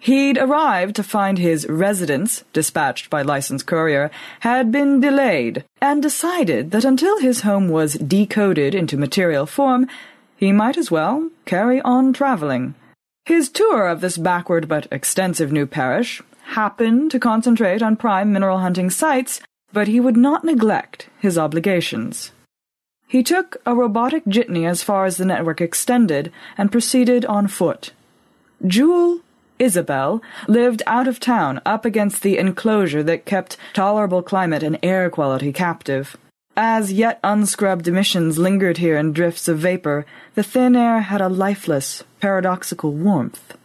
[0.02, 4.10] He'd arrived to find his residence, dispatched by licensed courier,
[4.42, 9.88] had been delayed, and decided that until his home was decoded into material form,
[10.38, 12.76] he might as well carry on traveling.
[13.26, 16.22] His tour of this backward but extensive new parish
[16.56, 19.42] happened to concentrate on prime mineral hunting sites,
[19.74, 22.32] but he would not neglect his obligations.
[23.08, 27.92] He took a robotic jitney as far as the network extended and proceeded on foot.
[28.66, 29.20] Jewel
[29.60, 35.10] Isabel, lived out of town up against the enclosure that kept tolerable climate and air
[35.10, 36.18] quality captive.
[36.56, 41.30] As yet unscrubbed emissions lingered here in drifts of vapor, the thin air had a
[41.30, 43.56] lifeless, paradoxical warmth.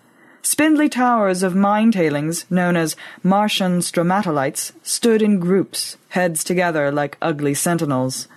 [0.43, 7.17] Spindly towers of mine tailings, known as Martian stromatolites, stood in groups, heads together like
[7.23, 8.29] ugly sentinels.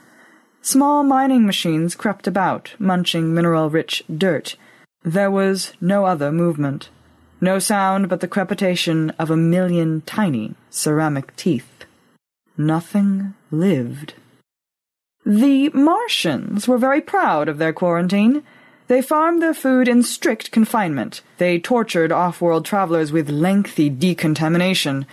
[0.61, 4.55] Small mining machines crept about, munching mineral-rich dirt.
[5.03, 6.89] There was no other movement.
[7.39, 11.85] No sound but the crepitation of a million tiny ceramic teeth.
[12.57, 14.15] Nothing lived.
[15.25, 18.43] The Martians were very proud of their quarantine.
[18.87, 21.21] They farmed their food in strict confinement.
[21.37, 25.05] They tortured off-world travelers with lengthy decontamination.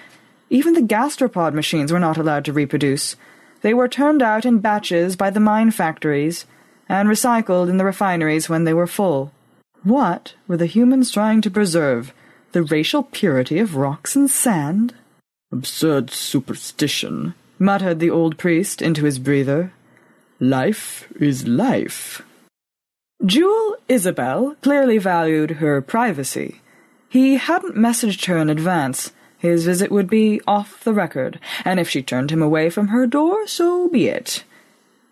[0.49, 3.17] Even the gastropod machines were not allowed to reproduce.
[3.61, 6.47] They were turned out in batches by the mine factories
[6.89, 9.33] and recycled in the refineries when they were full.
[9.85, 12.15] What were the humans trying to preserve?
[12.53, 14.95] The racial purity of rocks and sand?
[15.53, 19.73] Absurd superstition, muttered the old priest into his breather.
[20.41, 22.23] Life is life.
[23.25, 26.63] Jewel Isabel clearly valued her privacy.
[27.11, 29.13] He hadn't messaged her in advance.
[29.37, 33.07] His visit would be off the record, and if she turned him away from her
[33.07, 34.45] door, so be it.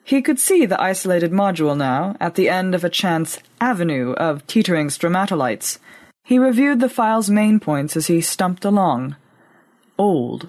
[0.04, 4.46] He could see the isolated module now, at the end of a chance avenue of
[4.46, 5.78] teetering stromatolites.
[6.24, 9.16] He reviewed the file's main points as he stumped along.
[9.98, 10.48] Old,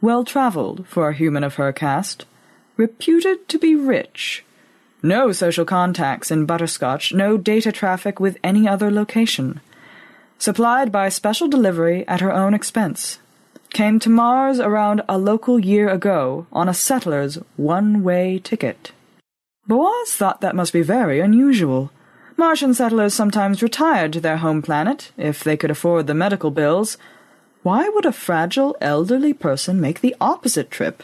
[0.00, 2.24] well-traveled for a human of her caste,
[2.76, 4.44] reputed to be rich.
[5.02, 9.60] No social contacts in Butterscotch, no data traffic with any other location.
[10.38, 13.18] Supplied by special delivery at her own expense.
[13.74, 18.92] Came to Mars around a local year ago on a settler's one-way ticket.
[19.66, 21.90] Boaz thought that must be very unusual.
[22.36, 26.98] Martian settlers sometimes retired to their home planet, if they could afford the medical bills.
[27.62, 31.02] Why would a fragile, elderly person make the opposite trip,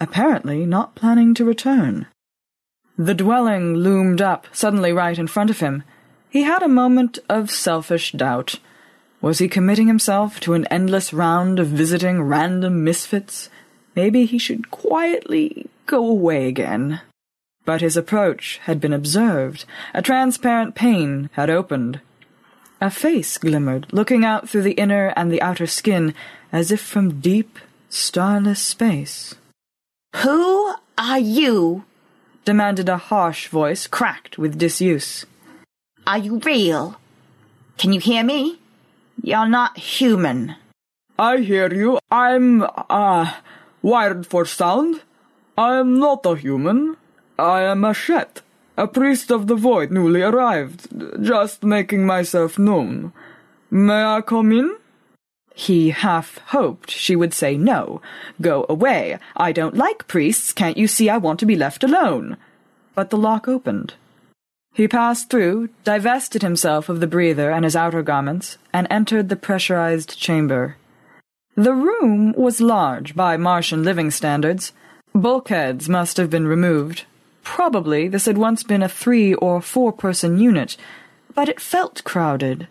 [0.00, 2.06] apparently not planning to return?
[2.98, 5.84] The dwelling loomed up, suddenly right in front of him.
[6.28, 8.56] He had a moment of selfish doubt.
[9.20, 13.48] Was he committing himself to an endless round of visiting random misfits?
[13.94, 17.00] Maybe he should quietly go away again.
[17.70, 19.64] But his approach had been observed.
[19.94, 22.00] A transparent pane had opened.
[22.80, 26.12] A face glimmered, looking out through the inner and the outer skin,
[26.50, 29.36] as if from deep, starless space.
[30.16, 31.84] Who are you?
[32.44, 35.24] demanded a harsh voice, cracked with disuse.
[36.08, 36.96] Are you real?
[37.78, 38.58] Can you hear me?
[39.22, 40.56] You're not human.
[41.16, 42.00] I hear you.
[42.10, 43.32] I'm, uh,
[43.80, 45.02] wired for sound.
[45.56, 46.96] I'm not a human.
[47.40, 48.42] I am a Shet,
[48.76, 50.88] a priest of the void newly arrived,
[51.24, 53.12] just making myself known.
[53.70, 54.76] May I come in?
[55.54, 58.02] He half hoped she would say no.
[58.40, 59.18] Go away.
[59.36, 60.52] I don't like priests.
[60.52, 62.36] Can't you see I want to be left alone?
[62.94, 63.94] But the lock opened.
[64.74, 69.36] He passed through, divested himself of the breather and his outer garments, and entered the
[69.36, 70.76] pressurized chamber.
[71.56, 74.72] The room was large by Martian living standards.
[75.14, 77.04] Bulkheads must have been removed.
[77.42, 80.76] Probably this had once been a three or four person unit,
[81.34, 82.68] but it felt crowded.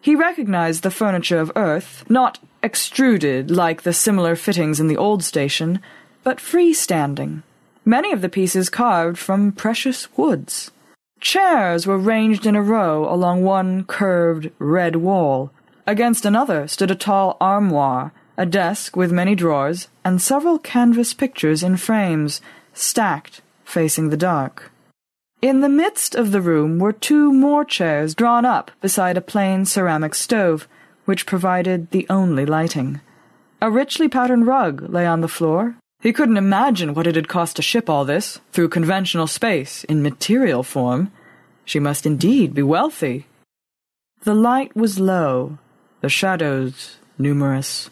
[0.00, 5.24] He recognized the furniture of Earth, not extruded like the similar fittings in the old
[5.24, 5.80] station,
[6.22, 7.42] but freestanding.
[7.84, 10.70] Many of the pieces carved from precious woods.
[11.20, 15.50] Chairs were ranged in a row along one curved red wall.
[15.86, 21.62] Against another stood a tall armoire, a desk with many drawers, and several canvas pictures
[21.62, 22.40] in frames,
[22.74, 24.70] stacked, facing the dark.
[25.42, 29.66] In the midst of the room were two more chairs drawn up beside a plain
[29.66, 30.66] ceramic stove,
[31.04, 33.00] which provided the only lighting.
[33.60, 35.76] A richly patterned rug lay on the floor.
[36.00, 40.02] He couldn't imagine what it had cost to ship all this, through conventional space, in
[40.02, 41.12] material form.
[41.64, 43.26] She must indeed be wealthy.
[44.22, 45.58] The light was low,
[46.00, 47.90] the shadows numerous.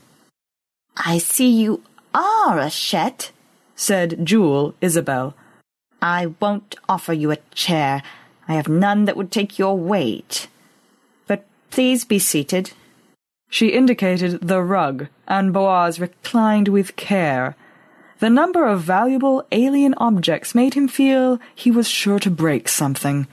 [0.96, 1.82] I see you
[2.14, 3.32] are a Shet,
[3.74, 5.34] said Jewel Isabel.
[6.04, 8.02] I won't offer you a chair.
[8.46, 10.48] I have none that would take your weight.
[11.26, 12.72] But please be seated.
[13.48, 17.56] She indicated the rug, and Boaz reclined with care.
[18.18, 23.26] The number of valuable alien objects made him feel he was sure to break something.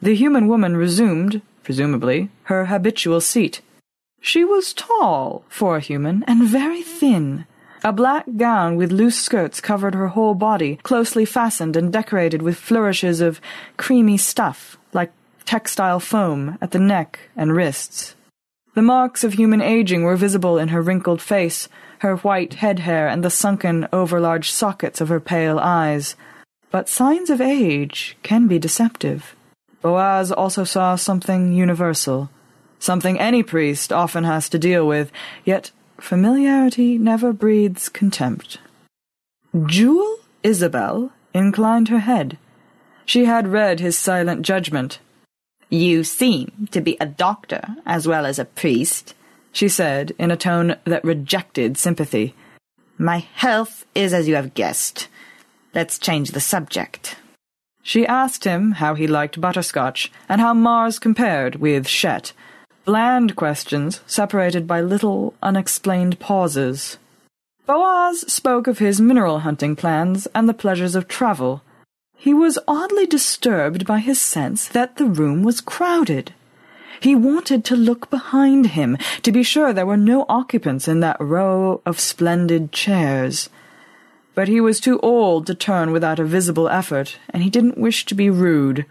[0.00, 3.60] The human woman resumed, presumably, her habitual seat.
[4.22, 7.44] She was tall for a human and very thin.
[7.82, 12.58] A black gown with loose skirts covered her whole body, closely fastened and decorated with
[12.58, 13.40] flourishes of
[13.78, 15.12] creamy stuff, like
[15.46, 18.14] textile foam, at the neck and wrists.
[18.74, 21.68] The marks of human aging were visible in her wrinkled face,
[22.00, 26.16] her white head hair, and the sunken, overlarge sockets of her pale eyes.
[26.70, 29.34] But signs of age can be deceptive.
[29.80, 32.30] Boaz also saw something universal,
[32.78, 35.10] something any priest often has to deal with,
[35.44, 35.70] yet
[36.00, 38.58] familiarity never breeds contempt.
[39.66, 42.38] Jewel Isabel inclined her head.
[43.04, 44.98] She had read his silent judgment.
[45.68, 49.14] You seem to be a doctor as well as a priest,
[49.52, 52.34] she said in a tone that rejected sympathy.
[52.98, 55.08] My health is as you have guessed.
[55.74, 57.16] Let's change the subject.
[57.82, 62.32] She asked him how he liked butterscotch and how Mars compared with Shet.
[62.84, 66.98] Bland questions separated by little unexplained pauses.
[67.66, 71.62] Boaz spoke of his mineral hunting plans and the pleasures of travel.
[72.16, 76.34] He was oddly disturbed by his sense that the room was crowded.
[77.00, 81.20] He wanted to look behind him to be sure there were no occupants in that
[81.20, 83.48] row of splendid chairs
[84.34, 88.06] but he was too old to turn without a visible effort, and he didn't wish
[88.06, 88.86] to be rude.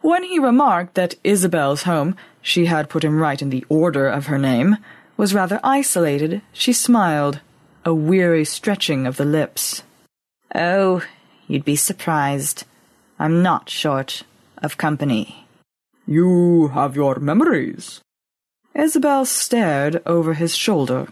[0.00, 4.26] When he remarked that Isabel's home, she had put him right in the order of
[4.26, 4.78] her name,
[5.16, 7.40] was rather isolated, she smiled,
[7.84, 9.82] a weary stretching of the lips.
[10.54, 11.02] Oh,
[11.46, 12.64] you'd be surprised.
[13.18, 14.22] I'm not short
[14.58, 15.46] of company.
[16.06, 18.00] You have your memories.
[18.74, 21.08] Isabel stared over his shoulder.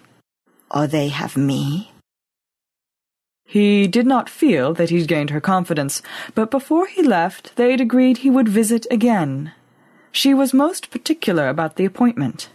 [0.70, 1.92] Or they have me.
[3.50, 6.02] He did not feel that he'd gained her confidence,
[6.34, 9.52] but before he left, they'd agreed he would visit again.
[10.12, 12.50] She was most particular about the appointment.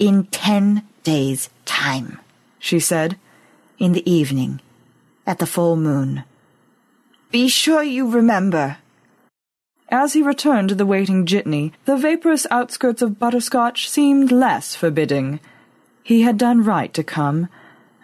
[0.00, 2.18] In ten days' time,
[2.58, 3.16] she said,
[3.78, 4.60] in the evening,
[5.28, 6.24] at the full moon.
[7.30, 8.78] Be sure you remember.
[9.90, 15.38] As he returned to the waiting jitney, the vaporous outskirts of Butterscotch seemed less forbidding.
[16.02, 17.48] He had done right to come,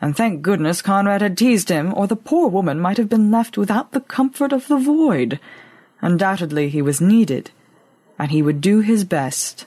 [0.00, 3.58] and thank goodness Conrad had teased him, or the poor woman might have been left
[3.58, 5.40] without the comfort of the void.
[6.00, 7.50] Undoubtedly he was needed,
[8.18, 9.66] and he would do his best.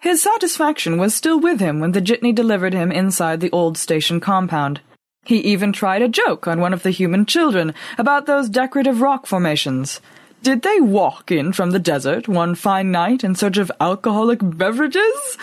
[0.00, 4.18] His satisfaction was still with him when the jitney delivered him inside the old station
[4.18, 4.80] compound.
[5.24, 9.26] He even tried a joke on one of the human children about those decorative rock
[9.26, 10.00] formations.
[10.42, 15.38] Did they walk in from the desert one fine night in search of alcoholic beverages?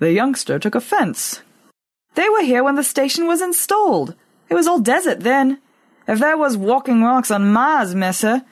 [0.00, 1.42] The youngster took offense,
[2.16, 4.14] they were here when the station was installed.
[4.48, 5.58] It was all desert then.
[6.08, 8.42] If there was walking rocks on Mars, Messer.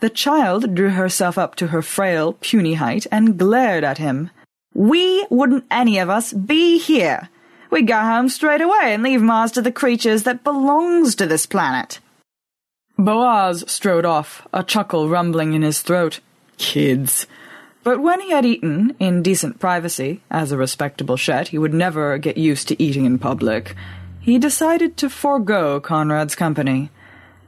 [0.00, 4.30] The child drew herself up to her frail, puny height and glared at him.
[4.74, 7.30] We wouldn't any of us be here.
[7.70, 11.46] We'd go home straight away and leave Mars to the creatures that belongs to this
[11.46, 12.00] planet.
[12.98, 16.20] Boaz strode off, a chuckle rumbling in his throat.
[16.58, 17.26] Kids.
[17.84, 22.16] But when he had eaten, in decent privacy, as a respectable Shet he would never
[22.16, 23.76] get used to eating in public,
[24.20, 26.90] he decided to forego Conrad's company.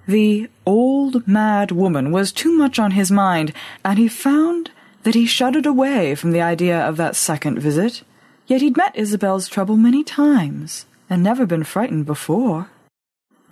[0.06, 4.70] The old mad woman was too much on his mind, and he found
[5.04, 8.02] that he shuddered away from the idea of that second visit.
[8.46, 12.68] Yet he'd met Isabel's trouble many times, and never been frightened before.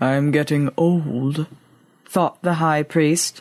[0.03, 1.47] I'm getting old,
[2.05, 3.41] thought the high priest.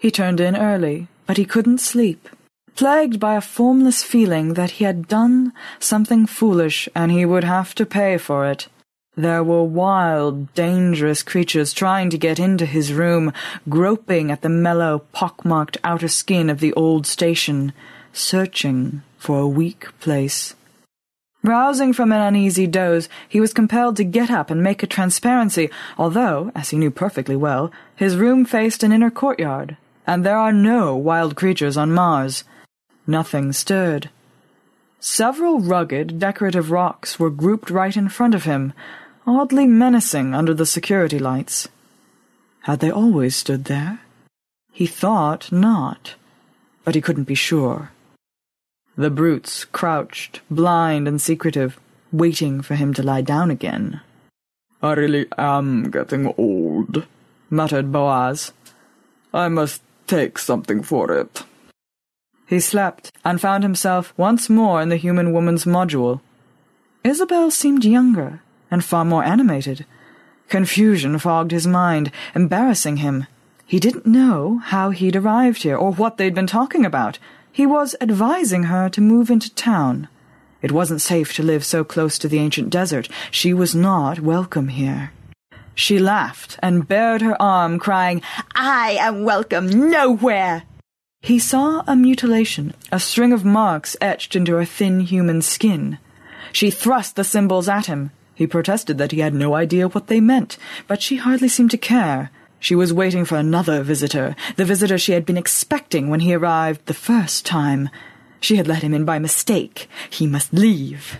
[0.00, 2.28] He turned in early, but he couldn't sleep,
[2.76, 7.74] plagued by a formless feeling that he had done something foolish and he would have
[7.74, 8.68] to pay for it.
[9.16, 13.32] There were wild, dangerous creatures trying to get into his room,
[13.66, 17.72] groping at the mellow, pockmarked outer skin of the old station,
[18.12, 20.54] searching for a weak place.
[21.42, 25.70] Rousing from an uneasy doze, he was compelled to get up and make a transparency,
[25.96, 30.52] although, as he knew perfectly well, his room faced an inner courtyard, and there are
[30.52, 32.44] no wild creatures on Mars.
[33.06, 34.10] Nothing stirred.
[35.00, 38.72] Several rugged, decorative rocks were grouped right in front of him,
[39.26, 41.68] oddly menacing under the security lights.
[42.62, 44.00] Had they always stood there?
[44.72, 46.14] He thought not,
[46.84, 47.90] but he couldn't be sure.
[48.96, 51.80] The brutes crouched, blind and secretive,
[52.12, 54.00] waiting for him to lie down again.
[54.82, 57.06] I really am getting old,
[57.50, 58.52] muttered Boaz.
[59.32, 59.80] I must
[60.12, 61.42] take something for it.
[62.46, 66.20] He slept and found himself once more in the human woman's module.
[67.02, 69.86] Isabel seemed younger and far more animated.
[70.50, 73.26] Confusion fogged his mind, embarrassing him.
[73.64, 77.18] He didn't know how he'd arrived here or what they'd been talking about.
[77.50, 80.08] He was advising her to move into town.
[80.60, 83.08] It wasn't safe to live so close to the ancient desert.
[83.30, 85.12] She was not welcome here.
[85.74, 88.22] She laughed and bared her arm, crying,
[88.54, 90.64] I am welcome nowhere!
[91.20, 95.98] He saw a mutilation, a string of marks etched into her thin human skin.
[96.52, 98.10] She thrust the symbols at him.
[98.34, 100.58] He protested that he had no idea what they meant,
[100.88, 102.30] but she hardly seemed to care.
[102.58, 106.86] She was waiting for another visitor, the visitor she had been expecting when he arrived
[106.86, 107.88] the first time.
[108.40, 109.88] She had let him in by mistake.
[110.10, 111.18] He must leave.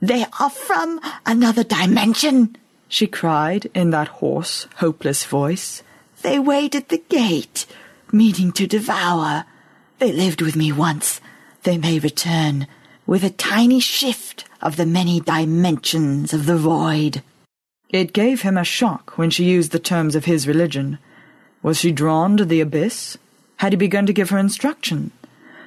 [0.00, 2.56] They are from another dimension,
[2.92, 5.82] she cried in that hoarse, hopeless voice.
[6.20, 7.64] They wait at the gate
[8.12, 9.46] meaning to devour.
[9.98, 11.18] They lived with me once.
[11.62, 12.66] They may return
[13.06, 17.22] with a tiny shift of the many dimensions of the void.
[17.88, 20.98] It gave him a shock when she used the terms of his religion.
[21.62, 23.16] Was she drawn to the abyss?
[23.56, 25.12] Had he begun to give her instruction?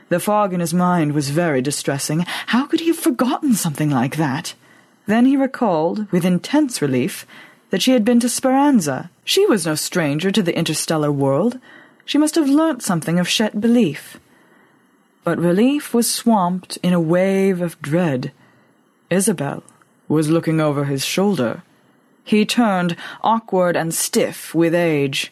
[0.10, 2.20] The fog in his mind was very distressing.
[2.54, 4.54] How could he have forgotten something like that?
[5.08, 7.26] Then he recalled, with intense relief,
[7.70, 9.10] that she had been to Speranza.
[9.24, 11.60] She was no stranger to the interstellar world.
[12.06, 14.20] She must have learnt something of Shet belief.
[15.24, 18.32] But relief was swamped in a wave of dread.
[19.10, 19.64] Isabel
[20.08, 21.64] was looking over his shoulder.
[22.24, 25.32] He turned, awkward and stiff with age.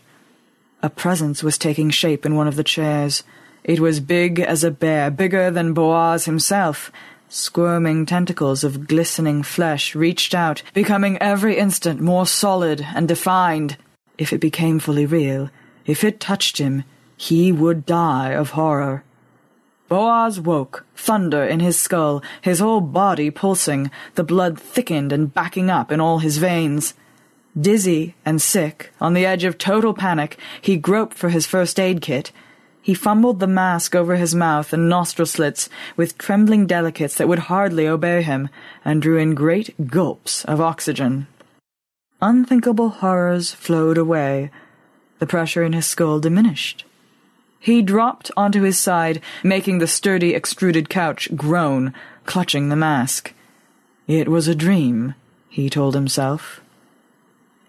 [0.81, 3.23] A presence was taking shape in one of the chairs.
[3.63, 6.91] It was big as a bear, bigger than Boaz himself.
[7.35, 13.75] Squirming tentacles of glistening flesh reached out, becoming every instant more solid and defined.
[14.19, 15.49] If it became fully real,
[15.87, 16.83] if it touched him,
[17.17, 19.03] he would die of horror.
[19.89, 25.71] Boaz woke, thunder in his skull, his whole body pulsing, the blood thickened and backing
[25.71, 26.93] up in all his veins.
[27.59, 31.99] Dizzy and sick, on the edge of total panic, he groped for his first aid
[31.99, 32.31] kit.
[32.83, 37.47] He fumbled the mask over his mouth and nostril slits with trembling delicates that would
[37.47, 38.49] hardly obey him,
[38.83, 41.27] and drew in great gulps of oxygen.
[42.21, 44.51] Unthinkable horrors flowed away,
[45.19, 46.83] the pressure in his skull diminished.
[47.57, 51.93] He dropped onto his side, making the sturdy, extruded couch groan,
[52.25, 53.33] clutching the mask.
[54.07, 55.15] It was a dream,
[55.47, 56.59] he told himself.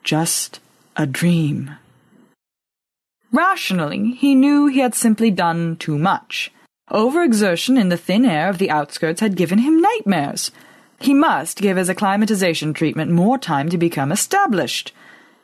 [0.03, 0.59] Just
[0.97, 1.77] a dream.
[3.35, 6.53] Rationally, he knew he had simply done too much.
[6.93, 10.53] Overexertion in the thin air of the outskirts had given him nightmares.
[11.01, 14.93] He must give his acclimatization treatment more time to become established.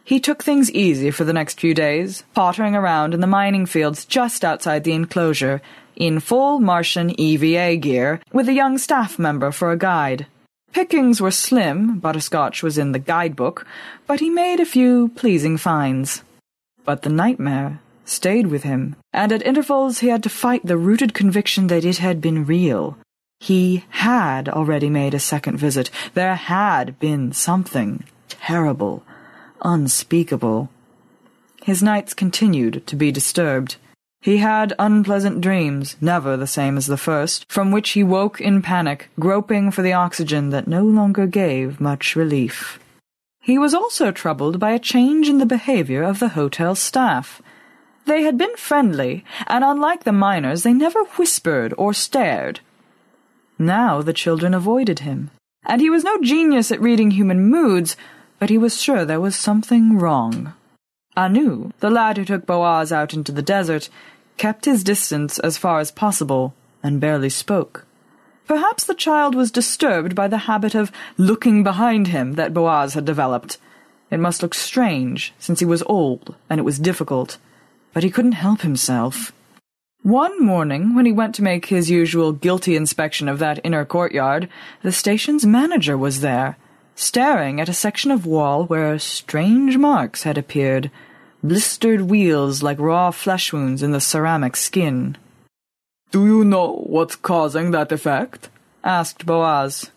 [0.04, 4.04] He took things easy for the next few days, pottering around in the mining fields
[4.04, 5.60] just outside the enclosure,
[5.96, 10.28] in full Martian EVA gear, with a young staff member for a guide.
[10.72, 13.66] Pickings were slim, butterscotch was in the guidebook,
[14.06, 16.22] but he made a few pleasing finds.
[16.84, 21.14] But the nightmare stayed with him, and at intervals he had to fight the rooted
[21.14, 22.96] conviction that it had been real.
[23.38, 25.90] He had already made a second visit.
[26.14, 29.02] There had been something terrible
[29.62, 30.68] unspeakable.
[31.62, 33.76] His nights continued to be disturbed.
[34.22, 38.60] He had unpleasant dreams, never the same as the first, from which he woke in
[38.62, 42.78] panic, groping for the oxygen that no longer gave much relief.
[43.40, 47.40] He was also troubled by a change in the behavior of the hotel staff.
[48.04, 52.60] They had been friendly, and unlike the miners, they never whispered or stared.
[53.58, 55.30] Now the children avoided him,
[55.64, 57.96] and he was no genius at reading human moods,
[58.38, 60.54] but he was sure there was something wrong.
[61.16, 63.88] Anu, the lad who took Boaz out into the desert,
[64.36, 67.86] kept his distance as far as possible and barely spoke.
[68.50, 73.04] Perhaps the child was disturbed by the habit of looking behind him that Boaz had
[73.04, 73.58] developed.
[74.10, 77.38] It must look strange, since he was old and it was difficult,
[77.94, 79.30] but he couldn't help himself.
[80.02, 84.48] One morning, when he went to make his usual guilty inspection of that inner courtyard,
[84.82, 86.56] the station's manager was there,
[86.96, 90.90] staring at a section of wall where strange marks had appeared,
[91.40, 95.16] blistered wheels like raw flesh wounds in the ceramic skin.
[96.10, 98.48] Do you know what's causing that effect?
[98.82, 99.90] asked Boaz.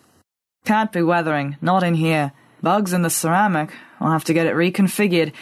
[0.64, 2.32] Can't be weathering, not in here.
[2.62, 3.70] Bugs in the ceramic.
[4.00, 5.32] I'll have to get it reconfigured.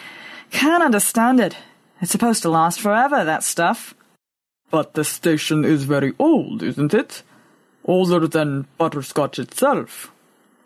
[0.51, 1.57] Can't understand it.
[2.01, 3.93] It's supposed to last forever, that stuff.
[4.71, 7.21] But the station is very old, isn't it?
[7.85, 10.11] Older than Butterscotch itself.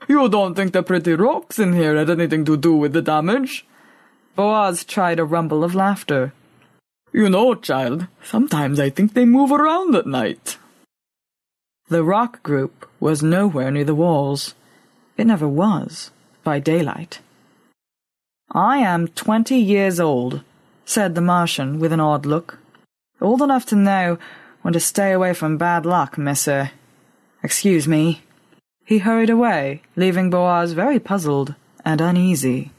[0.07, 3.65] You don't think the pretty rocks in here had anything to do with the damage?
[4.35, 6.31] Boaz tried a rumble of laughter.
[7.13, 10.57] You know, child, sometimes I think they move around at night.
[11.89, 14.55] The rock group was nowhere near the walls.
[15.15, 16.11] It never was,
[16.43, 17.19] by daylight.
[18.51, 20.41] I am twenty years old,
[20.85, 22.59] said the Martian with an odd look.
[23.19, 24.19] Old enough to know
[24.61, 26.71] when to stay away from bad luck, Missa.
[27.41, 28.21] Excuse me.
[28.85, 32.71] He hurried away, leaving Boaz very puzzled and uneasy.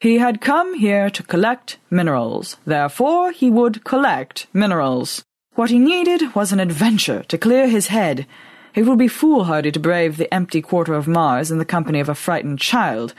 [0.00, 5.22] He had come here to collect minerals, therefore he would collect minerals.
[5.56, 8.26] What he needed was an adventure to clear his head.
[8.74, 12.08] It would be foolhardy to brave the empty quarter of Mars in the company of
[12.08, 13.12] a frightened child,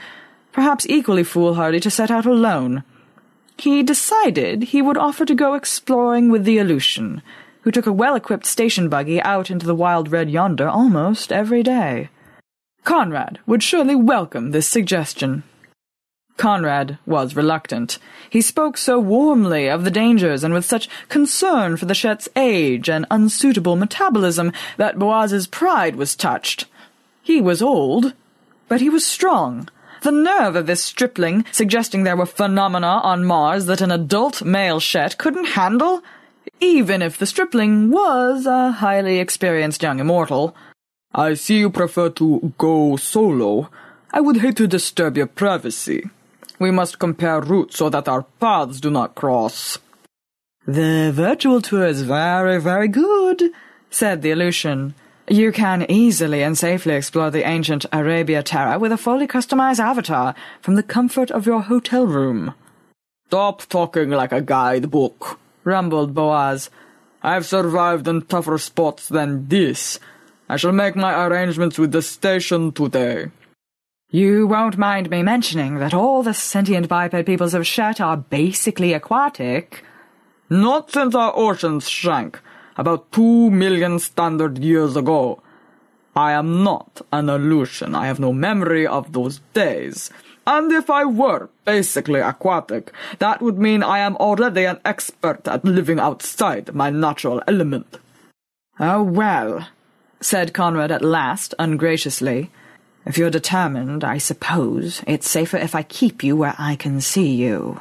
[0.50, 2.82] perhaps equally foolhardy to set out alone.
[3.56, 7.22] He decided he would offer to go exploring with the Aleutian,
[7.60, 12.08] who took a well-equipped station buggy out into the wild red yonder almost every day.
[12.82, 15.44] Conrad would surely welcome this suggestion.
[16.36, 17.98] Conrad was reluctant.
[18.28, 22.88] He spoke so warmly of the dangers and with such concern for the Shet's age
[22.88, 26.66] and unsuitable metabolism that Boaz's pride was touched.
[27.22, 28.14] He was old,
[28.68, 29.68] but he was strong.
[30.02, 34.80] The nerve of this stripling suggesting there were phenomena on Mars that an adult male
[34.80, 36.02] Shet couldn't handle,
[36.58, 40.56] even if the stripling was a highly experienced young immortal.
[41.14, 43.70] I see you prefer to go solo.
[44.12, 46.10] I would hate to disturb your privacy.
[46.62, 49.78] We must compare routes so that our paths do not cross.
[50.64, 53.50] The virtual tour is very, very good,
[53.90, 54.94] said the Aleutian.
[55.26, 60.36] You can easily and safely explore the ancient Arabia Terra with a fully customized avatar
[60.60, 62.54] from the comfort of your hotel room.
[63.26, 66.70] Stop talking like a guidebook, rumbled Boaz.
[67.24, 69.98] I've survived in tougher spots than this.
[70.48, 73.32] I shall make my arrangements with the station today.
[74.14, 78.92] You won't mind me mentioning that all the sentient biped peoples of Shet are basically
[78.92, 79.82] aquatic.
[80.50, 82.38] Not since our oceans shrank,
[82.76, 85.42] about two million standard years ago.
[86.14, 87.94] I am not an Aleutian.
[87.94, 90.10] I have no memory of those days.
[90.46, 95.64] And if I were basically aquatic, that would mean I am already an expert at
[95.64, 97.98] living outside my natural element.
[98.78, 99.68] Oh, well,
[100.20, 102.50] said Conrad at last, ungraciously.
[103.04, 107.34] If you're determined, I suppose it's safer if I keep you where I can see
[107.34, 107.80] you.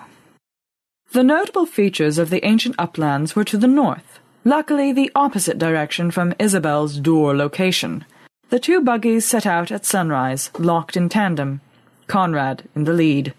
[1.12, 6.10] The notable features of the ancient uplands were to the north, luckily the opposite direction
[6.10, 8.06] from Isabel's door location.
[8.50, 11.62] The two buggies set out at sunrise, locked in tandem,
[12.08, 13.34] Conrad in the lead.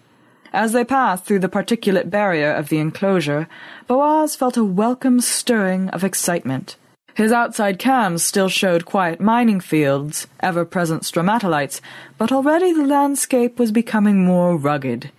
[0.53, 3.47] As they passed through the particulate barrier of the enclosure,
[3.87, 6.77] Boaz felt a welcome stirring of excitement.
[7.15, 11.79] His outside cams still showed quiet mining fields, ever-present stromatolites,
[12.17, 15.11] but already the landscape was becoming more rugged.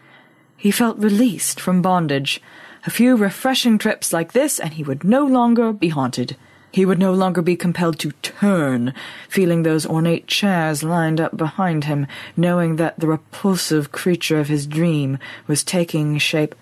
[0.57, 2.43] He felt released from bondage.
[2.85, 6.37] A few refreshing trips like this, and he would no longer be haunted.
[6.73, 8.93] He would no longer be compelled to turn,
[9.29, 14.67] feeling those ornate chairs lined up behind him, knowing that the repulsive creature of his
[14.67, 16.57] dream was taking shape.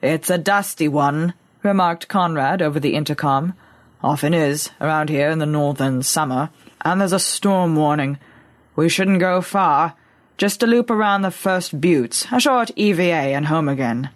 [0.00, 3.52] It's a dusty one, remarked Conrad over the intercom.
[4.02, 6.50] Often is, around here in the northern summer.
[6.82, 8.18] And there's a storm warning.
[8.76, 9.94] We shouldn't go far.
[10.36, 14.10] Just a loop around the first buttes, a short EVA and home again.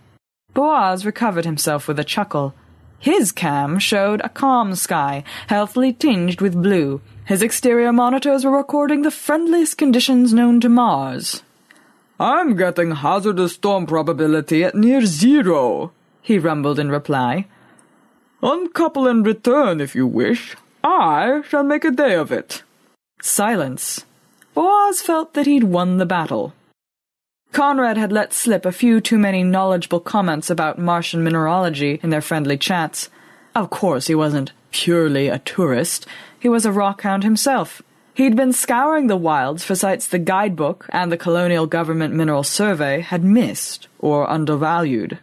[0.55, 2.55] Boaz recovered himself with a chuckle.
[3.01, 7.01] His cam showed a calm sky, healthily tinged with blue.
[7.25, 11.43] His exterior monitors were recording the friendliest conditions known to Mars.
[12.21, 17.47] I'm getting hazardous storm probability at near zero, he rumbled in reply.
[18.43, 20.57] Uncouple and return if you wish.
[20.83, 22.65] I shall make a day of it.
[23.21, 24.05] Silence.
[24.55, 26.53] Boaz felt that he'd won the battle.
[27.53, 32.21] Conrad had let slip a few too many knowledgeable comments about Martian mineralogy in their
[32.21, 33.11] friendly chats.
[33.55, 36.07] Of course, he wasn't purely a tourist.
[36.41, 37.81] He was a rockhound himself.
[38.15, 43.01] He'd been scouring the wilds for sites the guidebook and the Colonial Government Mineral Survey
[43.01, 45.19] had missed or undervalued.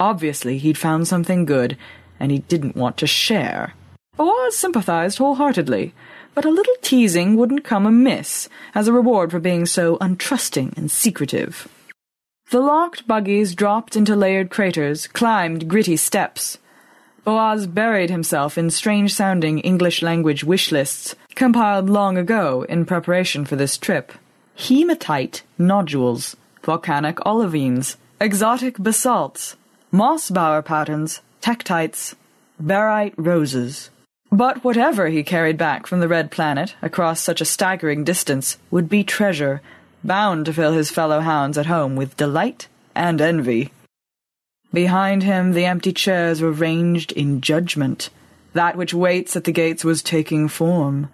[0.00, 1.78] Obviously, he'd found something good,
[2.18, 3.74] and he didn't want to share.
[4.16, 5.92] Boaz sympathized wholeheartedly
[6.34, 10.90] but a little teasing wouldn't come amiss as a reward for being so untrusting and
[10.90, 11.68] secretive.
[12.50, 16.58] The locked buggies dropped into layered craters, climbed gritty steps.
[17.24, 23.78] Boaz buried himself in strange-sounding English-language wish lists compiled long ago in preparation for this
[23.78, 24.12] trip.
[24.56, 29.56] Hematite nodules, volcanic olivines, exotic basalts,
[29.90, 32.14] moss bower patterns, tektites,
[32.58, 33.90] barite roses.
[34.32, 38.88] But whatever he carried back from the Red Planet across such a staggering distance would
[38.88, 39.60] be treasure,
[40.02, 43.72] bound to fill his fellow hounds at home with delight and envy.
[44.72, 48.08] Behind him, the empty chairs were ranged in judgment.
[48.54, 51.10] That which waits at the gates was taking form.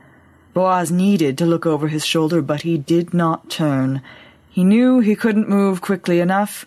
[0.55, 4.01] Boaz needed to look over his shoulder, but he did not turn.
[4.49, 6.67] He knew he couldn't move quickly enough,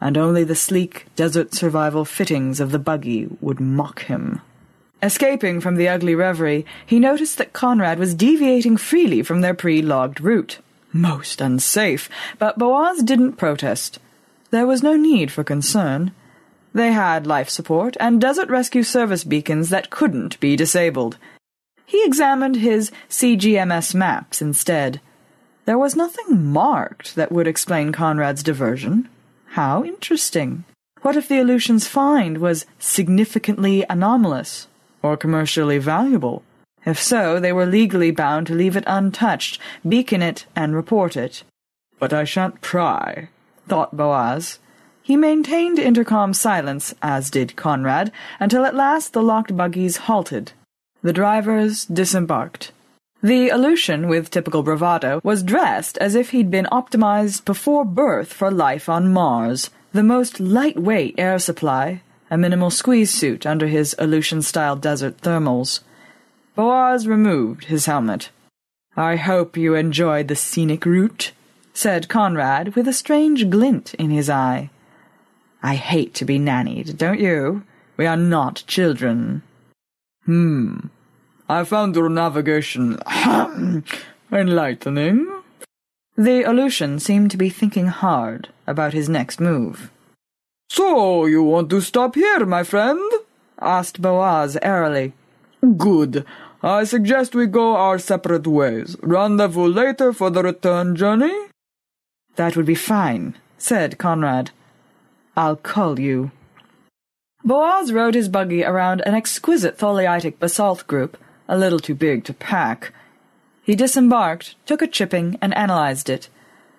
[0.00, 4.40] and only the sleek desert survival fittings of the buggy would mock him.
[5.02, 10.20] Escaping from the ugly reverie, he noticed that Conrad was deviating freely from their pre-logged
[10.20, 10.58] route.
[10.92, 13.98] Most unsafe, but Boaz didn't protest.
[14.50, 16.12] There was no need for concern.
[16.72, 21.18] They had life support and desert rescue service beacons that couldn't be disabled.
[21.84, 25.00] He examined his CGMS maps instead.
[25.66, 29.08] There was nothing marked that would explain Conrad's diversion.
[29.56, 30.64] How interesting.
[31.00, 34.68] What if the Aleutian's find was significantly anomalous?
[35.02, 36.42] or commercially valuable.
[36.84, 41.42] If so, they were legally bound to leave it untouched, beacon it, and report it.
[41.98, 43.30] But I shan't pry,
[43.66, 44.58] thought Boaz.
[45.02, 50.52] He maintained intercom silence, as did Conrad, until at last the locked buggies halted.
[51.02, 52.72] The drivers disembarked.
[53.26, 58.52] The Aleutian, with typical bravado, was dressed as if he'd been optimized before birth for
[58.52, 59.70] life on Mars.
[59.92, 65.80] The most lightweight air supply, a minimal squeeze suit under his Aleutian-style desert thermals.
[66.54, 68.30] Boaz removed his helmet.
[68.96, 71.32] I hope you enjoyed the scenic route,
[71.74, 74.70] said Conrad with a strange glint in his eye.
[75.64, 77.64] I hate to be nannied, don't you?
[77.96, 79.42] We are not children.
[80.26, 80.76] Hmm.
[81.48, 82.98] I found your navigation
[84.32, 85.42] enlightening.
[86.16, 89.90] The Aleutian seemed to be thinking hard about his next move.
[90.68, 93.00] So you want to stop here, my friend?
[93.60, 95.12] asked Boaz airily.
[95.76, 96.24] Good.
[96.62, 98.96] I suggest we go our separate ways.
[99.02, 101.46] Rendezvous later for the return journey?
[102.36, 104.50] That would be fine, said Conrad.
[105.36, 106.32] I'll call you.
[107.44, 111.16] Boaz rode his buggy around an exquisite tholeiitic basalt group,
[111.48, 112.92] a little too big to pack.
[113.62, 116.28] He disembarked, took a chipping, and analyzed it.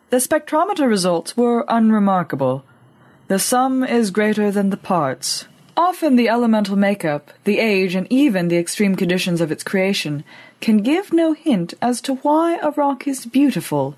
[0.09, 2.63] The spectrometer results were unremarkable.
[3.27, 5.47] The sum is greater than the parts.
[5.75, 10.23] Often the elemental makeup, the age, and even the extreme conditions of its creation
[10.59, 13.95] can give no hint as to why a rock is beautiful.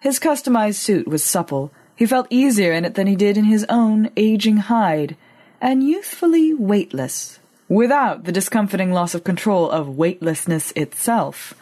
[0.00, 1.70] His customized suit was supple.
[1.94, 5.16] He felt easier in it than he did in his own aging hide,
[5.60, 7.38] and youthfully weightless,
[7.68, 11.54] without the discomforting loss of control of weightlessness itself.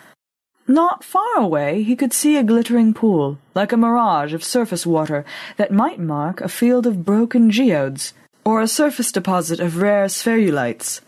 [0.66, 5.24] Not far away he could see a glittering pool, like a mirage of surface water
[5.56, 11.00] that might mark a field of broken geodes, or a surface deposit of rare spherulites.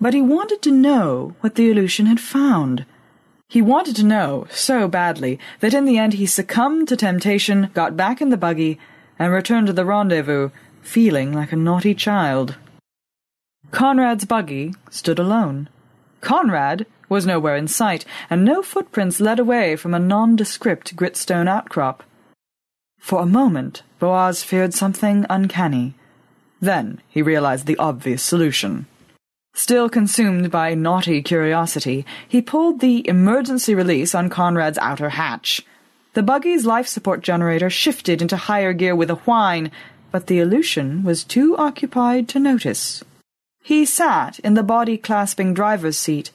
[0.00, 2.84] But he wanted to know what the Aleutian had found.
[3.48, 7.96] He wanted to know so badly that in the end he succumbed to temptation, got
[7.96, 8.78] back in the buggy,
[9.18, 10.50] and returned to the rendezvous,
[10.82, 12.56] feeling like a naughty child.
[13.74, 15.68] Conrad's buggy stood alone.
[16.20, 22.04] Conrad was nowhere in sight, and no footprints led away from a nondescript gritstone outcrop.
[23.00, 25.94] For a moment, Boaz feared something uncanny.
[26.60, 28.86] Then he realized the obvious solution.
[29.54, 35.66] Still consumed by naughty curiosity, he pulled the emergency release on Conrad's outer hatch.
[36.12, 39.72] The buggy's life support generator shifted into higher gear with a whine,
[40.12, 43.02] but the Aleutian was too occupied to notice.
[43.64, 46.30] He sat in the body clasping driver's seat,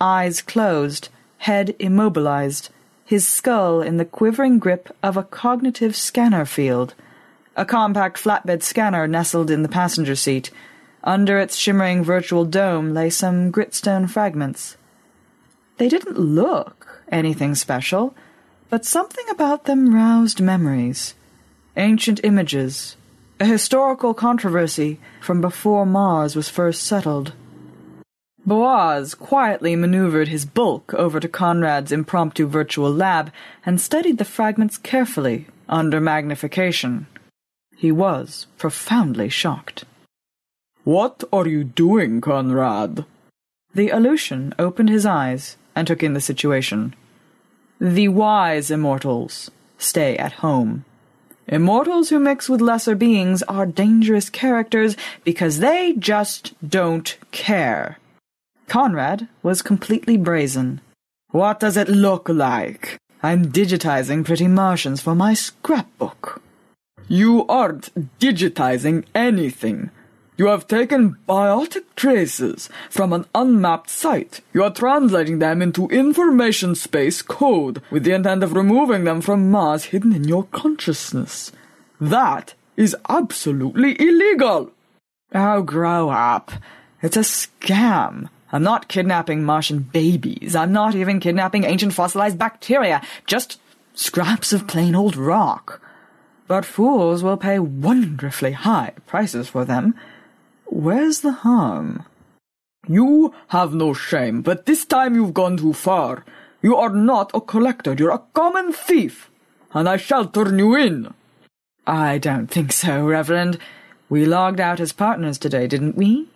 [0.00, 2.70] eyes closed, head immobilized,
[3.04, 6.94] his skull in the quivering grip of a cognitive scanner field.
[7.54, 10.50] A compact flatbed scanner nestled in the passenger seat.
[11.04, 14.78] Under its shimmering virtual dome lay some gritstone fragments.
[15.76, 18.14] They didn't look anything special,
[18.70, 21.12] but something about them roused memories.
[21.76, 22.96] Ancient images,
[23.40, 27.32] a historical controversy from before Mars was first settled.
[28.44, 33.32] Boaz quietly maneuvered his bulk over to Conrad's impromptu virtual lab
[33.64, 37.06] and studied the fragments carefully under magnification.
[37.76, 39.84] He was profoundly shocked.
[40.84, 43.06] What are you doing, Conrad?
[43.74, 46.94] The Aleutian opened his eyes and took in the situation.
[47.80, 50.84] The wise immortals stay at home.
[51.50, 57.98] Immortals who mix with lesser beings are dangerous characters because they just don't care.
[58.68, 60.80] Conrad was completely brazen.
[61.32, 62.98] What does it look like?
[63.20, 66.40] I'm digitizing pretty Martians for my scrapbook.
[67.08, 69.90] You aren't digitizing anything.
[70.40, 74.40] You have taken biotic traces from an unmapped site.
[74.54, 79.50] You are translating them into information space code with the intent of removing them from
[79.50, 81.52] Mars hidden in your consciousness.
[82.00, 84.72] That is absolutely illegal.
[85.34, 86.52] Oh, grow up.
[87.02, 88.30] It's a scam.
[88.50, 90.56] I'm not kidnapping Martian babies.
[90.56, 93.02] I'm not even kidnapping ancient fossilized bacteria.
[93.26, 93.60] Just
[93.92, 95.82] scraps of plain old rock
[96.50, 99.94] but fools will pay wonderfully high prices for them.
[100.70, 102.04] Where's the harm?
[102.86, 106.24] You have no shame, but this time you've gone too far.
[106.62, 109.30] You are not a collector, you're a common thief,
[109.74, 111.12] and I shall turn you in.
[111.88, 113.58] I don't think so, Reverend.
[114.08, 116.28] We logged out as partners today, didn't we?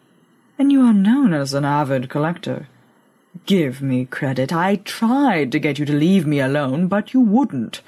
[0.59, 2.66] And you are known as an avid collector.
[3.47, 4.53] Give me credit.
[4.53, 7.82] I tried to get you to leave me alone, but you wouldn't.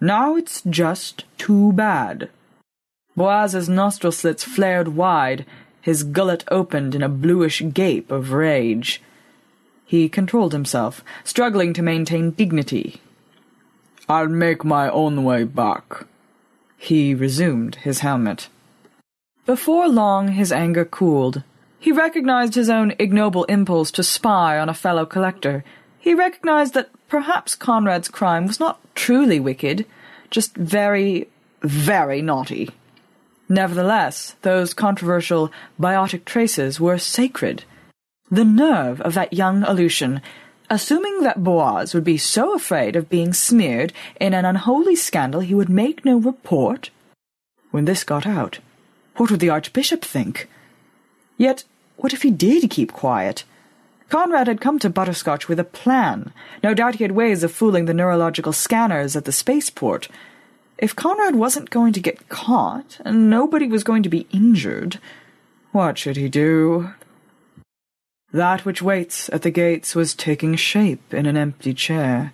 [0.00, 2.30] Now it's just too bad.
[3.16, 5.44] Boaz's nostril slits flared wide,
[5.80, 9.02] his gullet opened in a bluish gape of rage.
[9.86, 13.00] He controlled himself, struggling to maintain dignity.
[14.08, 16.06] I'll make my own way back.
[16.76, 18.48] He resumed his helmet.
[19.46, 21.42] Before long, his anger cooled.
[21.78, 25.64] He recognized his own ignoble impulse to spy on a fellow collector.
[25.98, 29.86] He recognized that perhaps Conrad's crime was not truly wicked,
[30.30, 31.28] just very,
[31.62, 32.70] very naughty.
[33.50, 37.64] Nevertheless, those controversial biotic traces were sacred.
[38.30, 40.22] The nerve of that young Aleutian,
[40.70, 45.52] assuming that Boaz would be so afraid of being smeared in an unholy scandal he
[45.52, 46.90] would make no report.
[47.72, 48.60] When this got out,
[49.16, 50.48] what would the Archbishop think?
[51.36, 51.64] Yet,
[51.96, 53.42] what if he did keep quiet?
[54.10, 56.32] Conrad had come to Butterscotch with a plan.
[56.62, 60.08] No doubt he had ways of fooling the neurological scanners at the spaceport.
[60.80, 64.98] If Conrad wasn't going to get caught, and nobody was going to be injured,
[65.72, 66.94] what should he do?
[68.32, 72.32] That which waits at the gates was taking shape in an empty chair.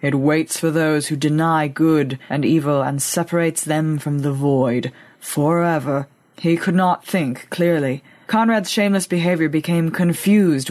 [0.00, 4.92] It waits for those who deny good and evil and separates them from the void
[5.18, 6.06] forever.
[6.38, 8.04] He could not think clearly.
[8.28, 10.70] Conrad's shameless behavior became confused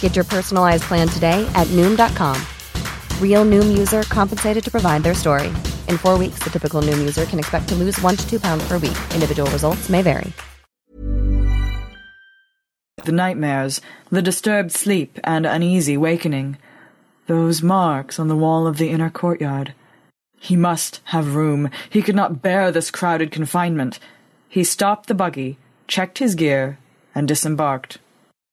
[0.00, 2.36] Get your personalized plan today at Noom.com.
[3.18, 5.48] Real Noom user compensated to provide their story.
[5.88, 8.62] In four weeks, the typical Noom user can expect to lose one to two pounds
[8.68, 8.98] per week.
[9.14, 10.34] Individual results may vary.
[13.04, 13.80] The nightmares,
[14.10, 16.58] the disturbed sleep, and uneasy wakening.
[17.28, 19.72] Those marks on the wall of the inner courtyard.
[20.38, 21.70] He must have room.
[21.88, 23.98] He could not bear this crowded confinement.
[24.48, 26.78] He stopped the buggy, checked his gear,
[27.14, 27.98] and disembarked.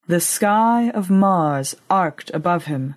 [0.08, 2.96] The sky of Mars arced above him.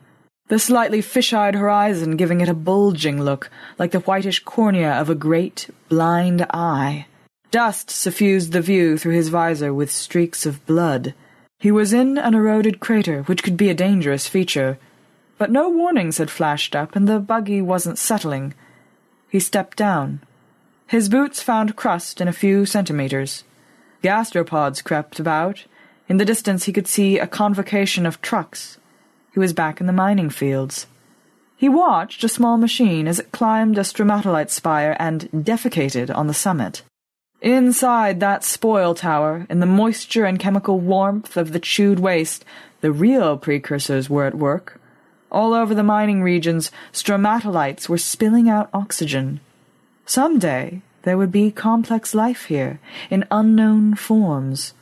[0.51, 3.49] the slightly fish-eyed horizon giving it a bulging look,
[3.79, 7.07] like the whitish cornea of a great, blind eye.
[7.53, 11.15] Dust suffused the view through his visor with streaks of blood.
[11.61, 14.77] He was in an eroded crater, which could be a dangerous feature.
[15.39, 18.55] But no warnings had flashed up, and the buggy wasn't settling.
[19.29, 20.21] He stepped down.
[20.89, 23.45] His boots found crust in a few centimeters.
[24.03, 25.65] Gastropods crept about.
[26.11, 28.79] In the distance he could see a convocation of trucks.
[29.33, 30.89] He was back in the mining fields.
[31.57, 36.35] He watched a small machine as it climbed a stromatolite spire and defecated on the
[36.35, 36.83] summit.
[37.41, 42.45] Inside that spoil tower, in the moisture and chemical warmth of the chewed waste,
[42.81, 44.81] the real precursors were at work.
[45.31, 49.39] All over the mining regions, stromatolites were spilling out oxygen.
[50.07, 52.81] Some day there would be complex life here,
[53.11, 54.75] in unknown forms.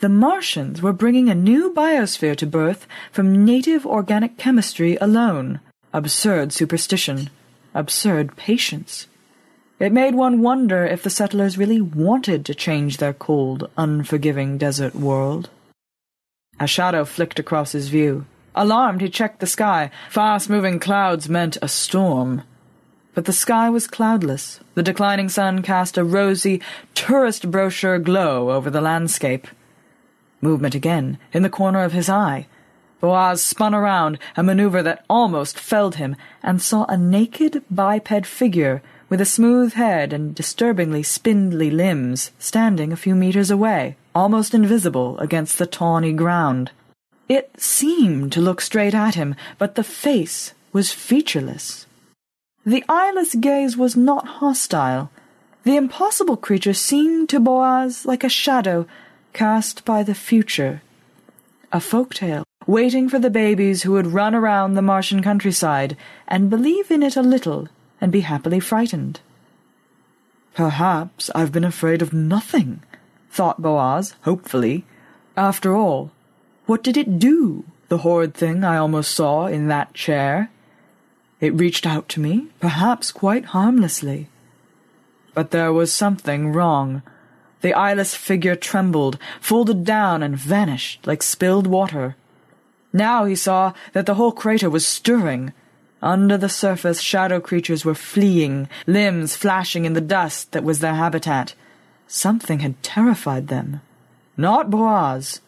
[0.00, 5.60] The Martians were bringing a new biosphere to birth from native organic chemistry alone.
[5.92, 7.28] Absurd superstition.
[7.74, 9.08] Absurd patience.
[9.78, 14.94] It made one wonder if the settlers really wanted to change their cold, unforgiving desert
[14.94, 15.50] world.
[16.58, 18.24] A shadow flicked across his view.
[18.54, 19.90] Alarmed, he checked the sky.
[20.08, 22.42] Fast-moving clouds meant a storm.
[23.14, 24.60] But the sky was cloudless.
[24.74, 26.62] The declining sun cast a rosy,
[26.94, 29.46] tourist brochure glow over the landscape.
[30.40, 32.46] Movement again, in the corner of his eye.
[33.00, 38.82] Boaz spun around, a maneuver that almost felled him, and saw a naked biped figure
[39.08, 45.18] with a smooth head and disturbingly spindly limbs standing a few meters away, almost invisible
[45.18, 46.70] against the tawny ground.
[47.28, 51.86] It seemed to look straight at him, but the face was featureless.
[52.64, 55.10] The eyeless gaze was not hostile.
[55.64, 58.86] The impossible creature seemed to Boaz like a shadow
[59.32, 60.82] cast by the future.
[61.72, 65.96] A folk tale, waiting for the babies who would run around the Martian countryside
[66.28, 67.68] and believe in it a little
[68.00, 69.20] and be happily frightened.
[70.54, 72.82] Perhaps I've been afraid of nothing,
[73.30, 74.84] thought Boaz, hopefully.
[75.36, 76.10] After all,
[76.66, 80.50] what did it do, the horrid thing I almost saw in that chair?
[81.40, 84.28] It reached out to me, perhaps quite harmlessly.
[85.34, 87.02] But there was something wrong.
[87.60, 92.16] The eyeless figure trembled, folded down, and vanished like spilled water.
[92.92, 95.52] Now he saw that the whole crater was stirring.
[96.02, 100.94] Under the surface, shadow creatures were fleeing, limbs flashing in the dust that was their
[100.94, 101.54] habitat.
[102.06, 103.80] Something had terrified them.
[104.36, 105.40] Not Boaz.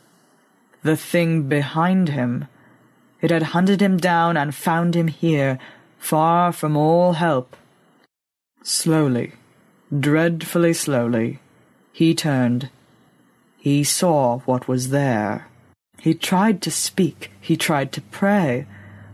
[0.83, 2.47] The thing behind him.
[3.21, 5.59] It had hunted him down and found him here,
[5.99, 7.57] far from all help.
[8.63, 9.33] Slowly,
[9.91, 11.41] dreadfully slowly,
[11.93, 12.71] he turned.
[13.59, 15.49] He saw what was there.
[15.99, 18.67] He tried to speak, he tried to pray,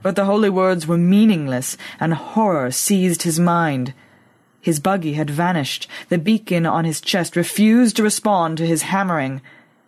[0.03, 3.93] but the holy words were meaningless, and horror seized his mind.
[4.61, 5.89] His buggy had vanished.
[6.09, 9.43] The beacon on his chest refused to respond to his hammering.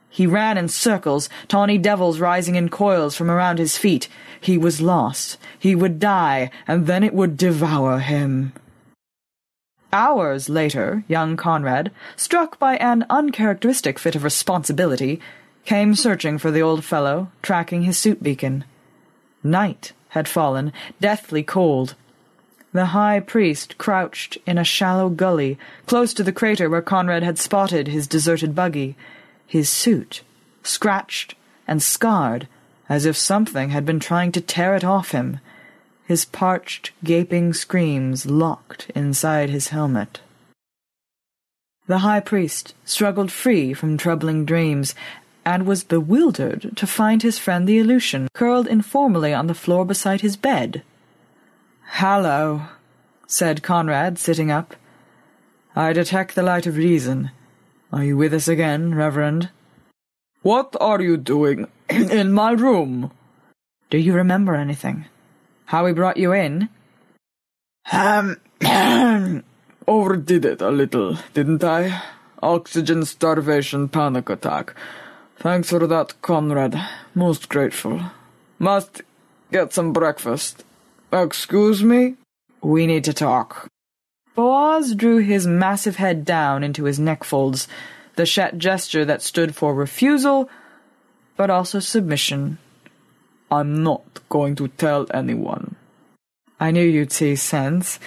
[0.08, 4.08] He ran in circles, tawny devils rising in coils from around his feet.
[4.40, 5.38] He was lost.
[5.58, 8.52] He would die, and then it would devour him.
[9.92, 15.20] Hours later, young Conrad, struck by an uncharacteristic fit of responsibility,
[15.64, 18.64] came searching for the old fellow, tracking his suit beacon.
[19.42, 21.94] Night had fallen, deathly cold.
[22.72, 27.38] The high priest crouched in a shallow gully, close to the crater where Conrad had
[27.38, 28.96] spotted his deserted buggy
[29.50, 30.22] his suit,
[30.62, 31.34] scratched
[31.66, 32.46] and scarred,
[32.88, 35.40] as if something had been trying to tear it off him,
[36.10, 40.18] his parched, gaping screams locked inside his helmet.
[41.86, 44.92] The high priest struggled free from troubling dreams,
[45.44, 50.20] and was bewildered to find his friend the Aleutian curled informally on the floor beside
[50.20, 50.82] his bed.
[52.00, 52.62] Hallo,
[53.28, 54.74] said Conrad, sitting up.
[55.76, 57.30] I detect the light of reason.
[57.92, 59.50] Are you with us again, Reverend?
[60.42, 63.12] What are you doing in my room?
[63.90, 65.04] Do you remember anything?
[65.70, 66.68] How we brought you in?
[67.92, 68.40] Um,
[69.86, 72.02] overdid it a little, didn't I?
[72.42, 74.74] Oxygen starvation panic attack.
[75.36, 76.74] Thanks for that, Conrad.
[77.14, 78.00] Most grateful.
[78.58, 79.02] Must
[79.52, 80.64] get some breakfast.
[81.12, 82.16] Excuse me?
[82.60, 83.68] We need to talk.
[84.34, 87.68] Boaz drew his massive head down into his neck folds,
[88.16, 90.50] the Shet gesture that stood for refusal,
[91.36, 92.58] but also submission.
[93.50, 95.76] I'm not going to tell anyone.
[96.58, 97.98] I knew you'd see sense.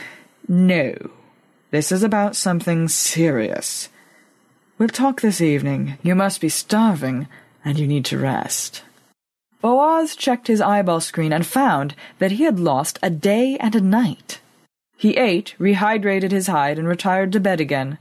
[0.48, 0.96] No.
[1.72, 3.90] This is about something serious.
[4.78, 5.98] We'll talk this evening.
[6.04, 7.28] You must be starving,
[7.64, 8.84] and you need to rest.
[9.62, 13.82] Boaz checked his eyeball screen and found that he had lost a day and a
[13.82, 14.42] night.
[14.98, 17.98] He ate, rehydrated his hide, and retired to bed again.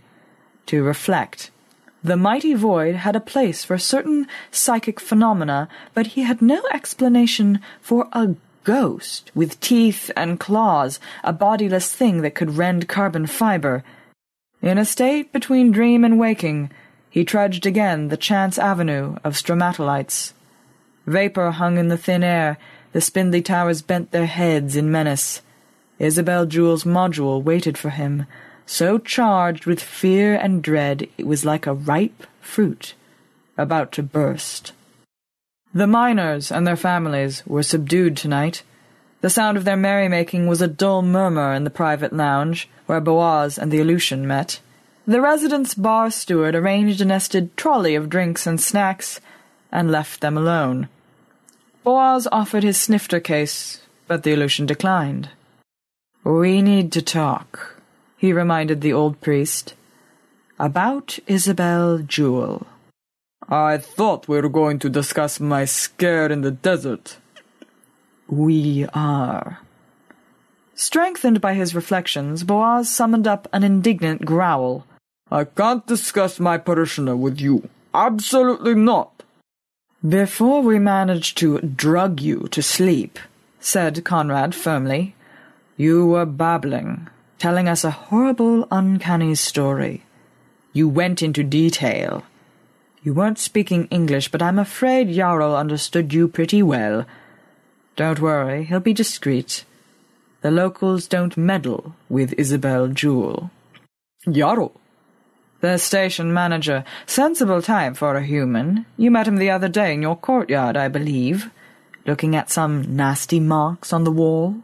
[0.66, 1.51] To reflect.
[2.04, 7.60] The mighty void had a place for certain psychic phenomena, but he had no explanation
[7.80, 8.34] for a
[8.64, 13.84] ghost with teeth and claws, a bodiless thing that could rend carbon fiber.
[14.60, 16.70] In a state between dream and waking,
[17.08, 20.32] he trudged again the chance avenue of stromatolites.
[21.06, 22.58] Vapor hung in the thin air,
[22.92, 25.40] the spindly towers bent their heads in menace.
[25.98, 28.26] Isabel Jewell's module waited for him,
[28.72, 32.94] so charged with fear and dread it was like a ripe fruit
[33.58, 34.72] about to burst.
[35.74, 38.62] The miners and their families were subdued tonight.
[39.20, 43.58] The sound of their merrymaking was a dull murmur in the private lounge, where Boaz
[43.58, 44.60] and the Aleutian met.
[45.06, 49.20] The residence bar steward arranged a nested trolley of drinks and snacks,
[49.70, 50.88] and left them alone.
[51.84, 55.28] Boaz offered his snifter case, but the Aleutian declined.
[56.24, 57.71] We need to talk,
[58.22, 59.74] he reminded the old priest.
[60.56, 62.68] About Isabel Jewel.
[63.48, 67.16] I thought we were going to discuss my scare in the desert.
[68.28, 69.58] We are.
[70.76, 74.86] Strengthened by his reflections, Boaz summoned up an indignant growl.
[75.28, 77.68] I can't discuss my parishioner with you.
[77.92, 79.24] Absolutely not.
[80.08, 83.18] Before we manage to drug you to sleep,
[83.58, 85.16] said Conrad firmly,
[85.76, 87.08] you were babbling,
[87.42, 90.04] telling us a horrible, uncanny story.
[90.72, 92.22] You went into detail.
[93.02, 97.04] You weren't speaking English, but I'm afraid Jarl understood you pretty well.
[97.96, 99.64] Don't worry, he'll be discreet.
[100.42, 103.50] The locals don't meddle with Isabel Jewel.
[104.30, 104.70] Jarl?
[105.62, 106.84] The station manager.
[107.06, 108.86] Sensible type for a human.
[108.96, 111.50] You met him the other day in your courtyard, I believe.
[112.06, 114.62] Looking at some nasty marks on the wall.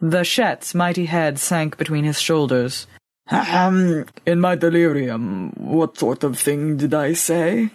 [0.00, 2.86] The Shet's mighty head sank between his shoulders.
[3.30, 7.70] Ahem, in my delirium, what sort of thing did I say?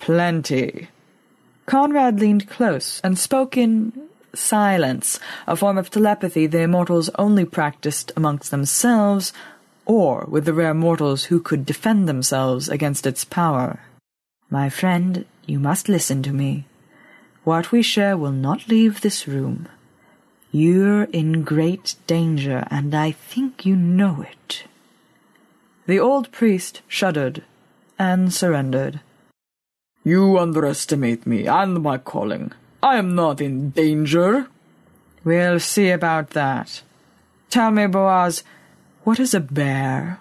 [0.00, 0.88] Plenty.
[1.66, 3.92] Conrad leaned close and spoke in
[4.34, 9.32] silence, a form of telepathy the immortals only practiced amongst themselves
[9.86, 13.80] or with the rare mortals who could defend themselves against its power.
[14.48, 16.66] My friend, you must listen to me.
[17.44, 19.68] What we share will not leave this room.
[20.52, 24.64] You're in great danger, and I think you know it.
[25.86, 27.44] The old priest shuddered
[27.98, 29.00] and surrendered.
[30.02, 32.52] You underestimate me and my calling.
[32.82, 34.48] I am not in danger.
[35.22, 36.82] We'll see about that.
[37.50, 38.42] Tell me, Boaz,
[39.04, 40.18] what is a bear?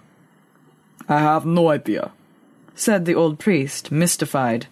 [1.07, 2.11] I have no idea,
[2.75, 4.67] said the old priest, mystified.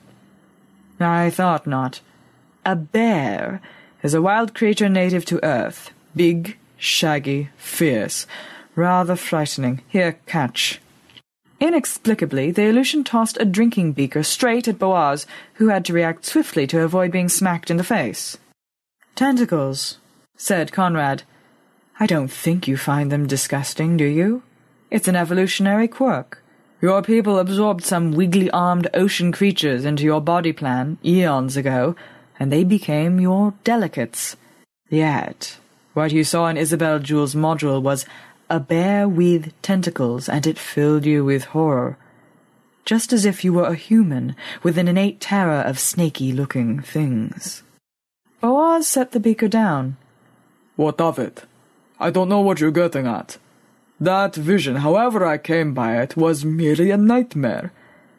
[0.99, 2.01] I thought not.
[2.65, 3.61] A bear
[4.07, 5.91] is a wild creature native to Earth.
[6.15, 8.25] Big, shaggy, fierce.
[8.73, 9.81] Rather frightening.
[9.89, 10.79] Here, catch.
[11.59, 16.65] Inexplicably, the Aleutian tossed a drinking beaker straight at Boaz, who had to react swiftly
[16.67, 18.37] to avoid being smacked in the face.
[19.15, 19.97] Tentacles,
[20.37, 21.23] said Conrad.
[21.99, 24.41] I don't think you find them disgusting, do you?
[24.89, 26.41] It's an evolutionary quirk.
[26.81, 31.97] Your people absorbed some wiggly-armed ocean creatures into your body plan eons ago,
[32.39, 34.35] and they became your delicates.
[34.89, 35.57] Yet,
[35.93, 38.05] what you saw in Isabel Jewell's module was
[38.49, 41.97] a bear with tentacles, and it filled you with horror.
[42.85, 47.63] Just as if you were a human, with an innate terror of snaky-looking things.
[48.39, 49.97] Boaz set the beaker down.
[50.77, 51.43] What of it?
[51.99, 53.37] I don't know what you're getting at.
[53.99, 57.73] That vision, however I came by it, was merely a nightmare.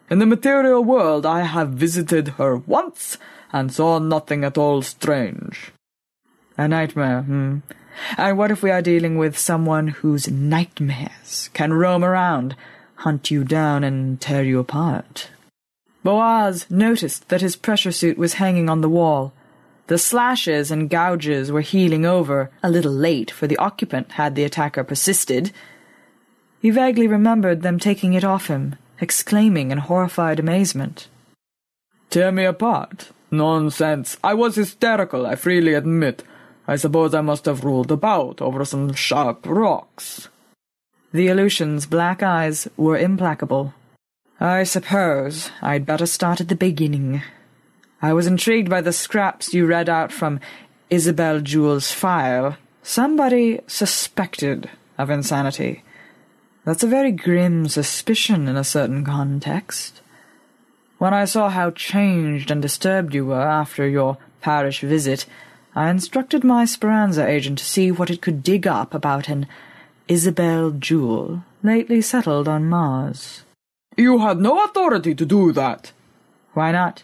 [0.09, 3.17] In the material world, I have visited her once
[3.51, 5.71] and saw nothing at all strange.
[6.57, 7.59] A nightmare, hmm.
[8.17, 12.55] And what if we are dealing with someone whose nightmares can roam around,
[12.95, 15.29] hunt you down, and tear you apart?
[16.03, 19.33] Boaz noticed that his pressure suit was hanging on the wall.
[19.87, 24.43] The slashes and gouges were healing over, a little late for the occupant had the
[24.43, 25.51] attacker persisted.
[26.61, 31.07] He vaguely remembered them taking it off him, exclaiming in horrified amazement.
[32.09, 33.09] Tear me apart?
[33.31, 34.17] Nonsense.
[34.23, 36.23] I was hysterical, I freely admit.
[36.67, 40.29] I suppose I must have rolled about over some sharp rocks.
[41.11, 43.73] The Aleutian's black eyes were implacable.
[44.39, 47.23] I suppose I'd better start at the beginning.
[48.01, 50.39] I was intrigued by the scraps you read out from
[50.89, 52.57] Isabel Jewell's file.
[52.83, 55.83] Somebody suspected of insanity.
[56.65, 60.01] That's a very grim suspicion in a certain context.
[60.99, 65.25] When I saw how changed and disturbed you were after your parish visit,
[65.73, 69.47] I instructed my Speranza agent to see what it could dig up about an
[70.09, 73.43] Isabel Jewel, lately settled on Mars.
[73.95, 75.93] You had no authority to do that.
[76.53, 77.03] Why not?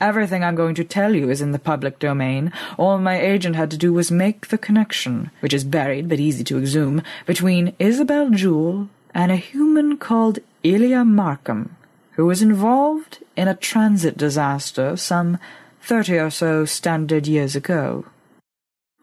[0.00, 2.50] Everything I'm going to tell you is in the public domain.
[2.76, 6.42] All my agent had to do was make the connection, which is buried but easy
[6.44, 11.76] to exhume, between Isabel Jewel and a human called Ilya Markham,
[12.16, 15.38] who was involved in a transit disaster some
[15.82, 18.04] thirty or so standard years ago.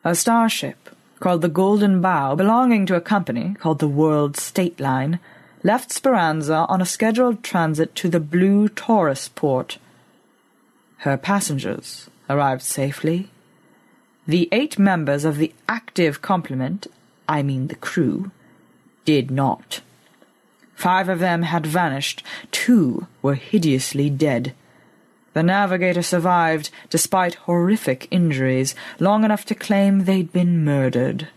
[0.03, 0.89] A starship
[1.19, 5.19] called the Golden Bough, belonging to a company called the World State Line,
[5.63, 9.77] left Speranza on a scheduled transit to the Blue Taurus port.
[10.97, 13.29] Her passengers arrived safely.
[14.27, 16.87] The eight members of the active complement,
[17.27, 18.31] I mean the crew,
[19.05, 19.81] did not.
[20.81, 24.55] Five of them had vanished, two were hideously dead.
[25.33, 31.27] The navigator survived, despite horrific injuries, long enough to claim they'd been murdered.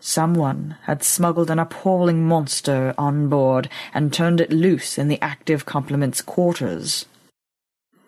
[0.00, 5.66] Someone had smuggled an appalling monster on board and turned it loose in the active
[5.66, 7.04] complement's quarters.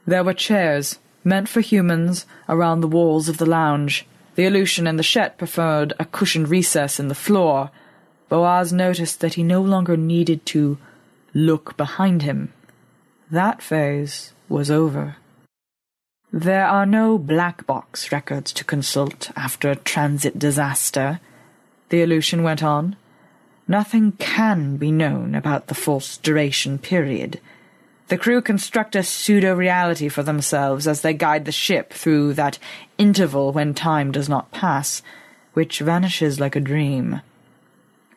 [0.06, 4.06] There were chairs, meant for humans, around the walls of the lounge.
[4.36, 7.70] The Aleutian and the Shet preferred a cushioned recess in the floor.
[8.32, 10.78] Boaz noticed that he no longer needed to
[11.34, 12.50] look behind him.
[13.30, 15.16] That phase was over.
[16.32, 21.20] There are no black box records to consult after a transit disaster,
[21.90, 22.96] the Aleutian went on.
[23.68, 27.38] Nothing can be known about the false duration period.
[28.08, 32.58] The crew construct a pseudo-reality for themselves as they guide the ship through that
[32.96, 35.02] interval when time does not pass,
[35.52, 37.20] which vanishes like a dream.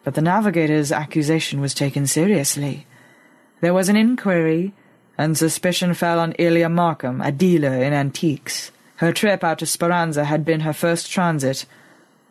[0.06, 2.86] But the navigator's accusation was taken seriously.
[3.60, 4.72] There was an inquiry,
[5.18, 8.72] and suspicion fell on Ilya Markham, a dealer in antiques.
[8.98, 11.65] Her trip out to Speranza had been her first transit.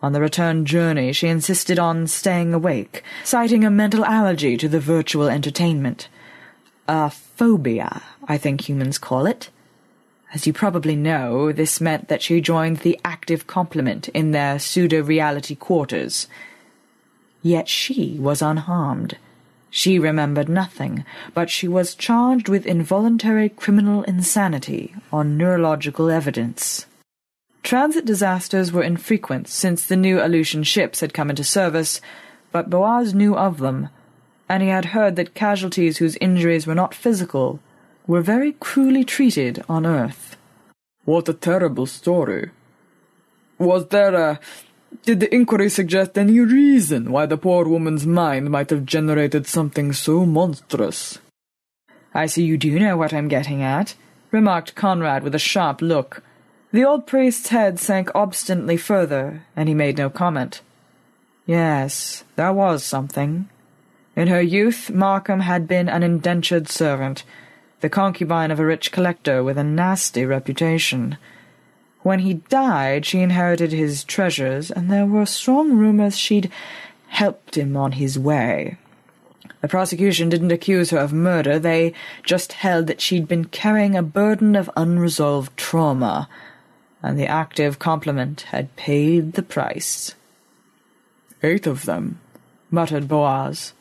[0.02, 4.80] On the return journey, she insisted on staying awake, citing a mental allergy to the
[4.80, 6.08] virtual entertainment.
[6.86, 9.50] A phobia, I think humans call it.
[10.32, 15.54] As you probably know, this meant that she joined the active complement in their pseudo-reality
[15.56, 16.28] quarters.
[17.44, 19.18] Yet she was unharmed.
[19.68, 21.04] She remembered nothing,
[21.34, 26.86] but she was charged with involuntary criminal insanity on neurological evidence.
[27.62, 32.00] Transit disasters were infrequent since the new Aleutian ships had come into service,
[32.50, 33.90] but Boaz knew of them,
[34.48, 37.60] and he had heard that casualties whose injuries were not physical
[38.06, 40.38] were very cruelly treated on Earth.
[41.04, 42.50] What a terrible story.
[43.58, 44.40] Was there a
[45.02, 49.92] did the inquiry suggest any reason why the poor woman's mind might have generated something
[49.92, 51.18] so monstrous?
[52.14, 53.96] I see you do know what I'm getting at,
[54.30, 56.22] remarked Conrad with a sharp look.
[56.72, 60.60] The old priest's head sank obstinately further, and he made no comment.
[61.46, 63.48] Yes, there was something.
[64.16, 67.24] In her youth, Markham had been an indentured servant,
[67.80, 71.18] the concubine of a rich collector with a nasty reputation.
[72.04, 76.52] When he died, she inherited his treasures, and there were strong rumors she'd
[77.08, 78.76] helped him on his way.
[79.62, 84.02] The prosecution didn't accuse her of murder, they just held that she'd been carrying a
[84.02, 86.28] burden of unresolved trauma,
[87.02, 90.14] and the active complement had paid the price.
[91.42, 92.20] Eight of them,
[92.70, 93.72] muttered Boaz,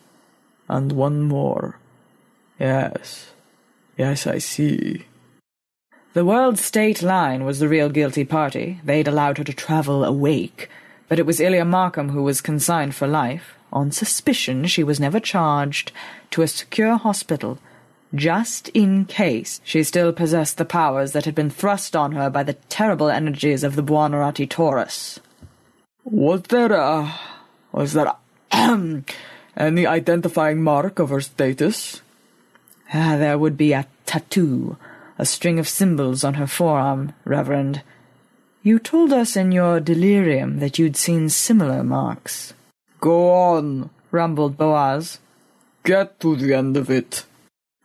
[0.70, 1.78] and one more.
[2.58, 3.34] Yes,
[3.98, 5.08] yes, I see.
[6.14, 8.80] The World State Line was the real guilty party.
[8.84, 10.70] They'd allowed her to travel awake.
[11.10, 13.56] But it was Ilya Markham who was consigned for life.
[13.72, 15.92] On suspicion, she was never charged
[16.30, 17.58] to a secure hospital,
[18.14, 22.44] just in case she still possessed the powers that had been thrust on her by
[22.44, 25.18] the terrible energies of the Buonarotti Torus.
[26.04, 27.12] Was there a...
[27.72, 28.14] was there
[28.52, 29.04] a,
[29.58, 32.04] any identifying mark of her status?
[32.94, 34.78] Ah, there would be a tattoo
[35.18, 37.82] a string of symbols on her forearm, Reverend.
[38.62, 42.54] You told us in your delirium that you'd seen similar marks.
[43.02, 45.20] Go on, rumbled Boaz.
[45.84, 47.26] Get to the end of it.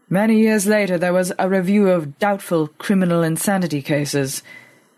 [0.08, 4.42] Many years later, there was a review of doubtful criminal insanity cases.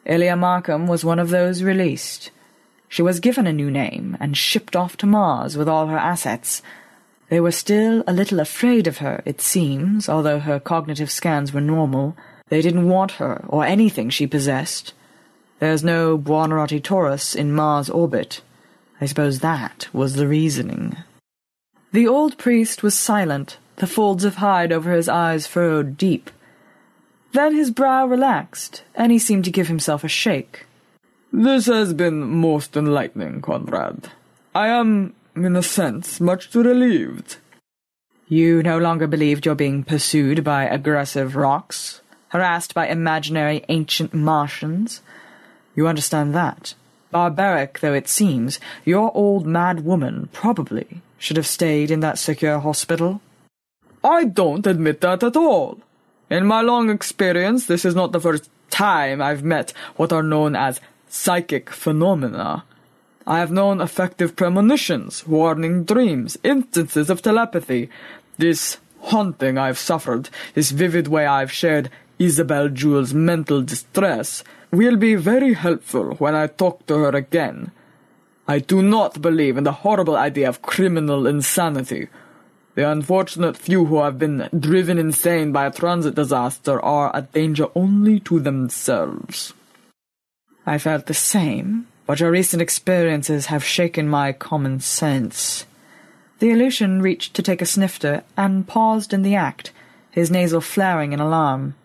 [0.05, 2.31] Ilya Markham was one of those released.
[2.89, 6.61] She was given a new name and shipped off to Mars with all her assets.
[7.31, 11.61] They were still a little afraid of her, it seems, although her cognitive scans were
[11.61, 12.16] normal.
[12.48, 14.93] They didn't want her, or anything she possessed.
[15.61, 18.43] There's no Buonarotti Torus in Mars orbit.
[19.01, 20.97] I suppose that was the reasoning.
[21.93, 26.31] The old priest was silent, the folds of hide over his eyes furrowed deep.
[27.32, 30.66] Then his brow relaxed, and he seemed to give himself a shake.
[31.32, 34.11] This has been most enlightening, Conrad.
[34.52, 37.36] I am, in a sense, much relieved.
[38.28, 45.02] You no longer believed you're being pursued by aggressive rocks, harassed by imaginary ancient Martians?
[45.74, 46.74] You understand that.
[47.11, 52.61] Barbaric though it seems, your old mad woman probably should have stayed in that secure
[52.61, 53.20] hospital.
[54.02, 55.81] I don't admit that at all.
[56.31, 60.55] In my long experience, this is not the first time I've met what are known
[60.55, 62.65] as psychic phenomena.
[63.27, 67.91] I have known effective premonitions, warning dreams, instances of telepathy.
[68.39, 75.15] This haunting I've suffered, this vivid way I've shared Isabel Jewell's mental distress, will be
[75.15, 77.73] very helpful when I talk to her again.
[78.49, 82.09] I do not believe in the horrible idea of criminal insanity.
[82.75, 87.67] The unfortunate few who have been driven insane by a transit disaster are a danger
[87.75, 89.53] only to themselves.
[90.67, 95.65] I felt the same, but your recent experiences have shaken my common sense.
[96.41, 99.70] The Aleutian reached to take a snifter and paused in the act,
[100.11, 101.77] his nasal flaring in alarm.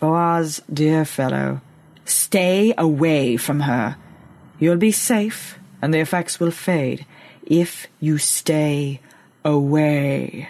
[0.00, 1.60] Boaz, dear fellow,
[2.06, 3.98] stay away from her.
[4.58, 7.04] You'll be safe, and the effects will fade
[7.44, 9.00] if you stay
[9.44, 10.48] away.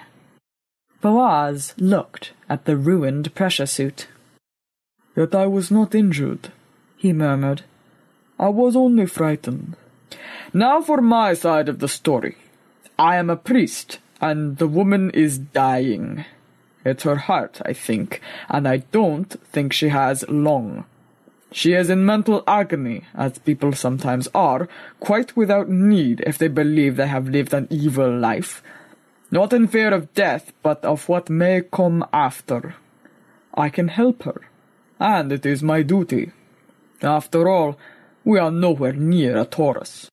[1.01, 4.07] Boaz looked at the ruined pressure suit.
[5.17, 6.53] Yet I was not injured,
[6.97, 7.63] he murmured.
[8.39, 9.77] I was only frightened.
[10.53, 12.37] Now for my side of the story.
[12.99, 16.25] I am a priest, and the woman is dying.
[16.85, 20.85] It's her heart, I think, and I don't think she has long.
[21.51, 24.69] She is in mental agony, as people sometimes are,
[25.01, 28.63] quite without need if they believe they have lived an evil life.
[29.31, 32.77] Not in fear of death, but of what may come after.
[33.55, 34.43] I can help her,
[34.99, 36.33] and it is my duty.
[37.03, 37.79] After all,
[38.29, 40.11] we are nowhere near a Torus.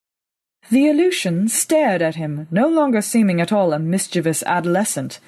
[0.71, 5.19] The Aleutian stared at him, no longer seeming at all a mischievous adolescent.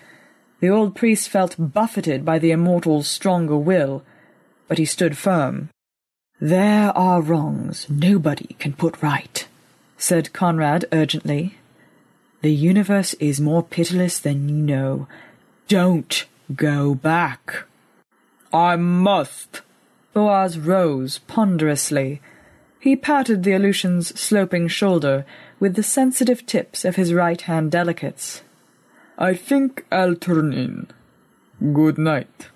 [0.62, 4.04] The old priest felt buffeted by the immortal's stronger will,
[4.70, 5.70] but he stood firm.
[6.40, 9.46] There are wrongs nobody can put right,
[9.98, 11.58] said Conrad urgently.
[12.42, 15.10] The universe is more pitiless than you know.
[15.68, 17.66] Don't go back.
[18.54, 19.62] I must.
[20.14, 22.22] Boaz rose ponderously.
[22.80, 25.26] He patted the Aleutian's sloping shoulder
[25.60, 28.44] with the sensitive tips of his right hand delicates.
[29.18, 30.88] I think I'll turn in.
[31.74, 32.50] Good night.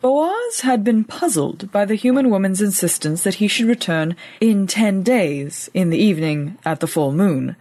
[0.00, 5.02] Boaz had been puzzled by the human woman's insistence that he should return in ten
[5.02, 7.54] days, in the evening, at the full moon.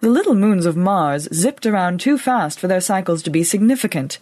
[0.00, 4.18] The little moons of Mars zipped around too fast for their cycles to be significant.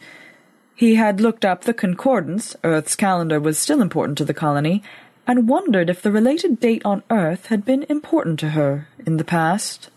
[0.75, 4.83] He had looked up the concordance, Earth's calendar was still important to the colony,
[5.27, 9.25] and wondered if the related date on Earth had been important to her in the
[9.25, 9.91] past.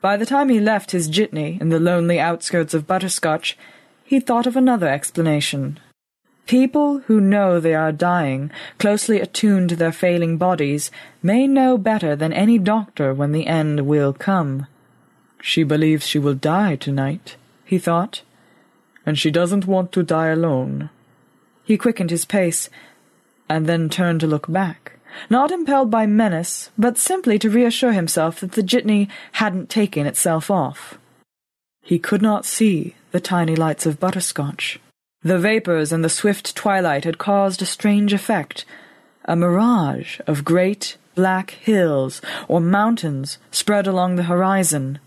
[0.00, 3.56] By the time he left his jitney in the lonely outskirts of Butterscotch,
[4.04, 5.80] he thought of another explanation.
[6.46, 10.90] People who know they are dying, closely attuned to their failing bodies,
[11.22, 14.66] may know better than any doctor when the end will come.
[15.40, 18.22] She believes she will die tonight, he thought,
[19.06, 20.90] and she doesn't want to die alone.
[21.64, 22.68] He quickened his pace,
[23.48, 24.98] and then turned to look back,
[25.28, 30.50] not impelled by menace, but simply to reassure himself that the jitney hadn't taken itself
[30.50, 30.98] off.
[31.82, 34.80] He could not see the tiny lights of Butterscotch.
[35.22, 38.64] The vapors and the swift twilight had caused a strange effect,
[39.24, 44.98] a mirage of great black hills or mountains spread along the horizon.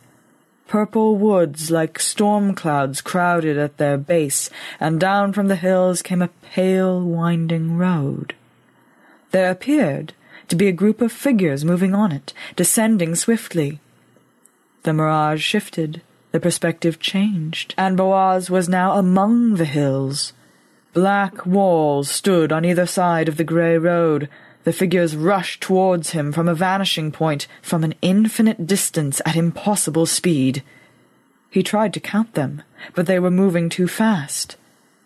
[0.68, 4.50] Purple woods like storm clouds crowded at their base,
[4.80, 8.36] and down from the hills came a pale, winding road.
[9.32, 10.14] There appeared
[10.50, 13.80] to be a group of figures moving on it, descending swiftly.
[14.84, 20.34] The mirage shifted, the perspective changed, and Boaz was now among the hills.
[20.94, 24.30] Black walls stood on either side of the grey road.
[24.68, 30.06] The figures rushed towards him from a vanishing point, from an infinite distance at impossible
[30.06, 30.62] speed.
[31.50, 32.64] He tried to count them,
[32.94, 34.58] but they were moving too fast.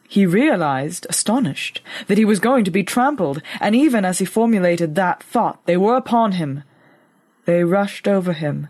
[0.09, 4.95] He realized, astonished, that he was going to be trampled, and even as he formulated
[4.95, 6.63] that thought, they were upon him.
[7.45, 8.67] They rushed over him,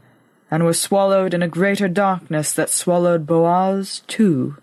[0.51, 4.57] and were swallowed in a greater darkness that swallowed Boaz too.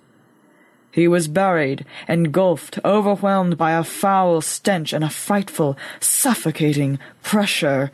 [0.91, 7.93] He was buried, engulfed, overwhelmed by a foul stench and a frightful, suffocating pressure.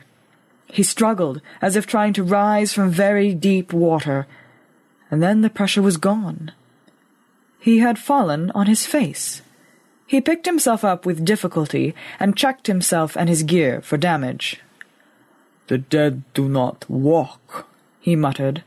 [0.67, 4.27] He struggled, as if trying to rise from very deep water,
[5.11, 6.51] and then the pressure was gone.
[7.59, 9.41] He had fallen on his face.
[10.07, 14.61] He picked himself up with difficulty and checked himself and his gear for damage.
[15.67, 17.67] The dead do not walk,
[17.99, 18.63] he muttered.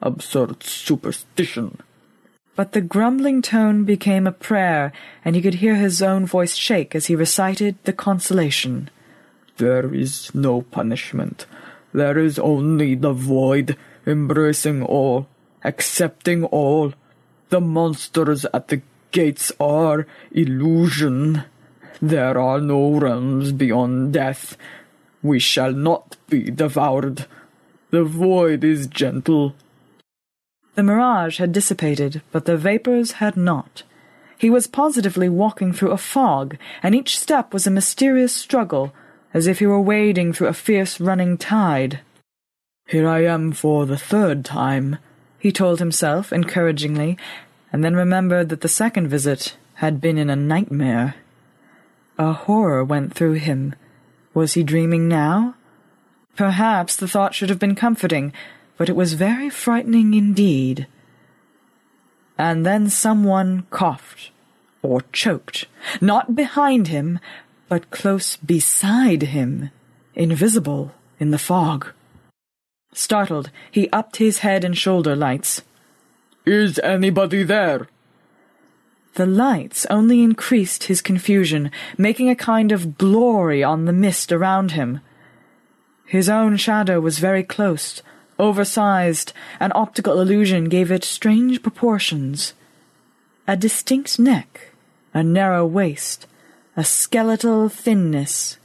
[0.00, 1.82] Absurd superstition.
[2.58, 4.90] But the grumbling tone became a prayer,
[5.24, 8.90] and he could hear his own voice shake as he recited the consolation.
[9.58, 11.46] There is no punishment.
[11.92, 15.28] There is only the void, embracing all,
[15.62, 16.94] accepting all.
[17.50, 18.82] The monsters at the
[19.12, 21.44] gates are illusion.
[22.02, 24.56] There are no realms beyond death.
[25.22, 27.26] We shall not be devoured.
[27.90, 29.54] The void is gentle.
[30.78, 33.82] The mirage had dissipated, but the vapors had not.
[34.38, 38.94] He was positively walking through a fog, and each step was a mysterious struggle,
[39.34, 41.98] as if he were wading through a fierce running tide.
[42.86, 44.98] Here I am for the third time,
[45.40, 47.18] he told himself encouragingly,
[47.72, 51.16] and then remembered that the second visit had been in a nightmare.
[52.18, 53.74] A horror went through him.
[54.32, 55.56] Was he dreaming now?
[56.36, 58.32] Perhaps the thought should have been comforting,
[58.78, 60.86] but it was very frightening indeed.
[62.38, 64.30] And then someone coughed,
[64.80, 65.66] or choked,
[66.00, 67.18] not behind him,
[67.68, 69.70] but close beside him,
[70.14, 71.88] invisible in the fog.
[72.92, 75.62] Startled, he upped his head and shoulder lights.
[76.46, 77.88] Is anybody there?
[79.14, 84.72] The lights only increased his confusion, making a kind of glory on the mist around
[84.72, 85.00] him.
[86.06, 88.00] His own shadow was very close,
[88.38, 92.54] oversized, an optical illusion gave it strange proportions.
[93.46, 94.72] A distinct neck,
[95.14, 96.26] a narrow waist,
[96.76, 98.58] a skeletal thinness.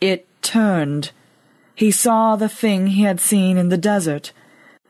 [0.00, 1.12] It turned.
[1.74, 4.32] He saw the thing he had seen in the desert,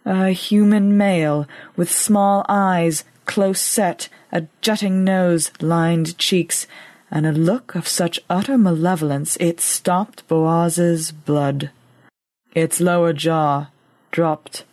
[0.05, 1.47] a human male
[1.77, 6.67] with small eyes, close set, a jutting nose, lined cheeks,
[7.11, 11.71] and a look of such utter malevolence it stopped Boaz's blood.
[12.55, 13.69] Its lower jaw
[14.13, 14.65] dropped.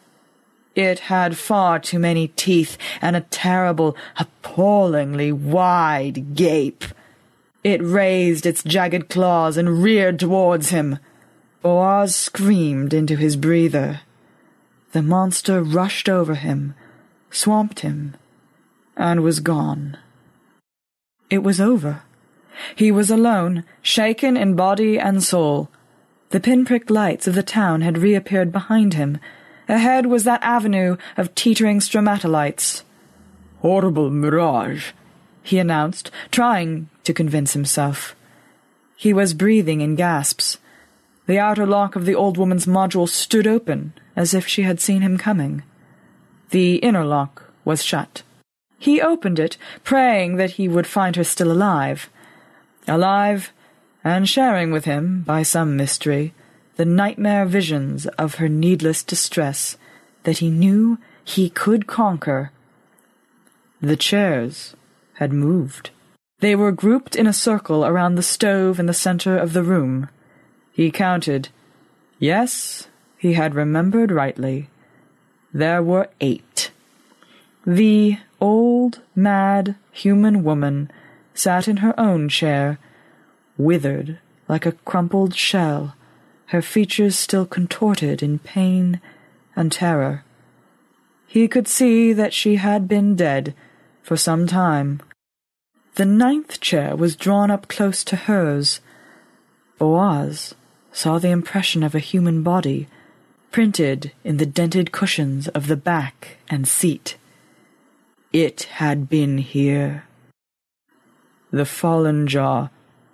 [0.75, 6.85] It had far too many teeth and a terrible, appallingly wide gape.
[7.63, 10.99] It raised its jagged claws and reared towards him.
[11.61, 14.01] Boaz screamed into his breather.
[14.91, 16.75] The monster rushed over him,
[17.29, 18.15] swamped him,
[18.95, 19.97] and was gone.
[21.29, 22.03] It was over.
[22.75, 25.69] He was alone, shaken in body and soul.
[26.29, 29.17] The pinprick lights of the town had reappeared behind him.
[29.67, 32.83] Ahead was that avenue of teetering stromatolites.
[33.61, 34.91] Horrible mirage,
[35.41, 38.15] he announced, trying to convince himself.
[38.95, 40.59] He was breathing in gasps.
[41.25, 45.01] The outer lock of the old woman's module stood open, as if she had seen
[45.01, 45.63] him coming.
[46.51, 48.21] The inner lock was shut.
[48.77, 52.09] He opened it, praying that he would find her still alive.
[52.87, 53.51] Alive,
[54.03, 56.33] and sharing with him, by some mystery,
[56.77, 59.77] the nightmare visions of her needless distress
[60.23, 62.51] that he knew he could conquer.
[63.81, 64.75] The chairs
[65.15, 65.89] had moved.
[66.39, 70.09] They were grouped in a circle around the stove in the center of the room.
[70.71, 71.49] He counted.
[72.17, 74.69] Yes, he had remembered rightly.
[75.53, 76.71] There were eight.
[77.65, 80.89] The old, mad, human woman
[81.33, 82.79] sat in her own chair,
[83.59, 84.17] withered
[84.47, 85.95] like a crumpled shell,
[86.47, 88.99] her features still contorted in pain
[89.55, 90.23] and terror.
[91.27, 93.53] He could see that she had been dead
[94.01, 95.01] for some time.
[95.93, 98.79] The ninth chair was drawn up close to hers.
[99.77, 100.55] Boaz
[100.91, 102.87] saw the impression of a human body
[103.51, 107.17] printed in the dented cushions of the back and seat.
[108.33, 110.05] It had been here.
[111.51, 112.69] The fallen jaw,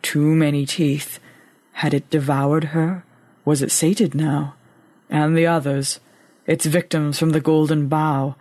[0.05, 1.19] too many teeth.
[1.81, 3.03] Had it devoured her?
[3.43, 4.53] Was it sated now?
[5.09, 5.99] And the others,
[6.45, 8.35] its victims from the golden bough,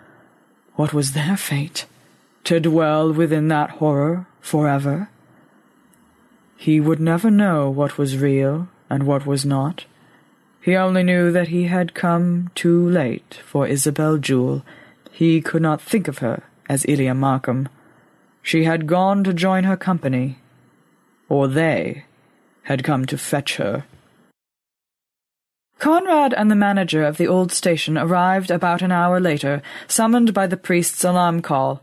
[0.74, 1.86] what was their fate?
[2.44, 5.08] To dwell within that horror forever?
[6.56, 9.86] He would never know what was real and what was not.
[10.60, 14.62] He only knew that he had come too late for Isabel Jewel.
[15.10, 17.70] He could not think of her as Ilya Markham.
[18.42, 20.38] She had gone to join her company,
[21.28, 22.04] or they
[22.64, 23.84] had come to fetch her.
[25.78, 30.46] Conrad and the manager of the old station arrived about an hour later, summoned by
[30.46, 31.82] the priest's alarm call.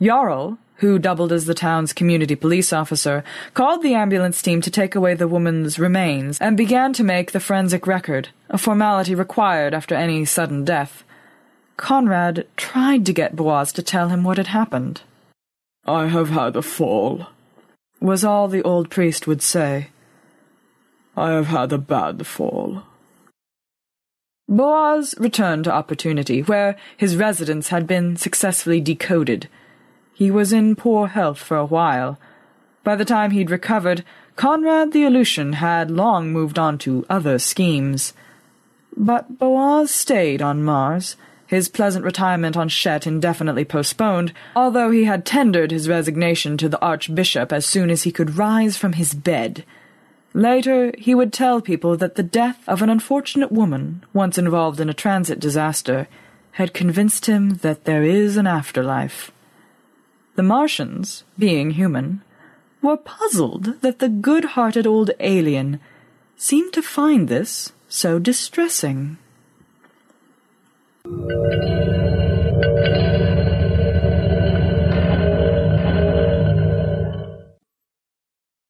[0.00, 4.94] Jarl, who doubled as the town's community police officer, called the ambulance team to take
[4.94, 9.94] away the woman's remains and began to make the forensic record, a formality required after
[9.94, 11.04] any sudden death.
[11.76, 15.02] Conrad tried to get Boaz to tell him what had happened.
[15.86, 17.26] I have had a fall,
[18.00, 19.88] was all the old priest would say.
[21.16, 22.82] I have had a bad fall.
[24.48, 29.48] Boaz returned to Opportunity, where his residence had been successfully decoded.
[30.14, 32.18] He was in poor health for a while.
[32.84, 34.04] By the time he'd recovered,
[34.36, 38.12] Conrad the Aleutian had long moved on to other schemes.
[38.96, 41.16] But Boaz stayed on Mars,
[41.46, 46.80] his pleasant retirement on Shet indefinitely postponed, although he had tendered his resignation to the
[46.80, 49.64] Archbishop as soon as he could rise from his bed.
[50.34, 54.90] Later, he would tell people that the death of an unfortunate woman, once involved in
[54.90, 56.08] a transit disaster,
[56.52, 59.30] had convinced him that there is an afterlife.
[60.34, 62.22] The Martians, being human,
[62.82, 65.80] were puzzled that the good-hearted old alien
[66.36, 69.16] seemed to find this so distressing.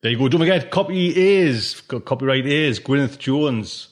[0.06, 0.28] There you go.
[0.28, 3.88] Don't forget, copy is copyright is Gwyneth Jones.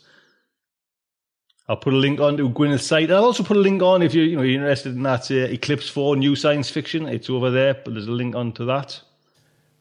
[1.66, 3.10] I'll put a link on to Gwyneth's site.
[3.10, 5.34] I'll also put a link on if you're, you know, you're interested in that uh,
[5.34, 7.08] Eclipse 4 new science fiction.
[7.08, 9.00] It's over there, but there's a link onto that.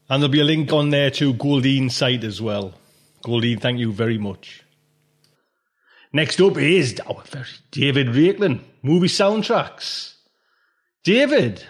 [0.08, 2.74] And there'll be a link on there to Goldeen's site as well.
[3.22, 4.63] Goldeen, thank you very much.
[6.14, 6.94] Next up is
[7.72, 10.14] David Raiklin, movie soundtracks.
[11.02, 11.64] David.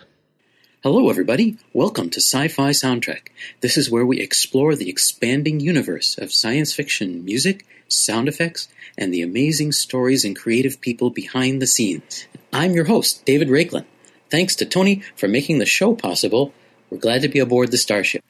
[0.83, 1.57] Hello, everybody.
[1.73, 3.29] Welcome to Sci Fi Soundtrack.
[3.62, 8.69] This is where we explore the expanding universe of science fiction music, sound effects,
[8.99, 12.27] and the amazing stories and creative people behind the scenes.
[12.53, 13.87] I'm your host, David Raiklin.
[14.31, 16.53] Thanks to Tony for making the show possible.
[16.91, 18.23] We're glad to be aboard the Starship.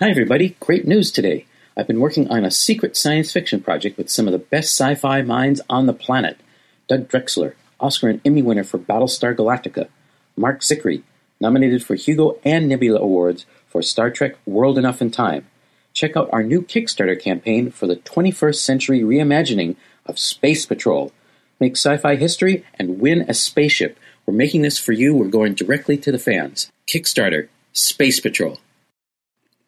[0.00, 0.56] Hi, everybody.
[0.58, 1.44] Great news today.
[1.76, 4.94] I've been working on a secret science fiction project with some of the best sci
[4.96, 6.38] fi minds on the planet
[6.88, 9.88] Doug Drexler, Oscar and Emmy winner for Battlestar Galactica,
[10.36, 11.02] Marc Zicree,
[11.40, 15.46] nominated for Hugo and Nebula Awards for Star Trek World Enough and Time.
[15.92, 19.76] Check out our new Kickstarter campaign for the 21st century reimagining
[20.06, 21.12] of Space Patrol.
[21.58, 23.98] Make sci fi history and win a spaceship.
[24.26, 25.14] We're making this for you.
[25.14, 26.70] We're going directly to the fans.
[26.86, 28.58] Kickstarter Space Patrol.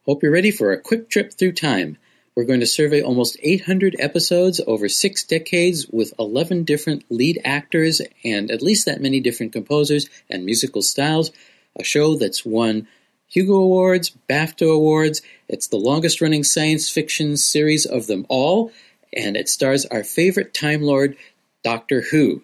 [0.04, 1.96] Hope you're ready for a quick trip through time.
[2.34, 8.02] We're going to survey almost 800 episodes over six decades with 11 different lead actors
[8.24, 11.30] and at least that many different composers and musical styles.
[11.76, 12.88] A show that's won
[13.28, 15.22] Hugo Awards, BAFTA Awards.
[15.46, 18.72] It's the longest running science fiction series of them all,
[19.16, 21.16] and it stars our favorite Time Lord,
[21.62, 22.42] Doctor Who.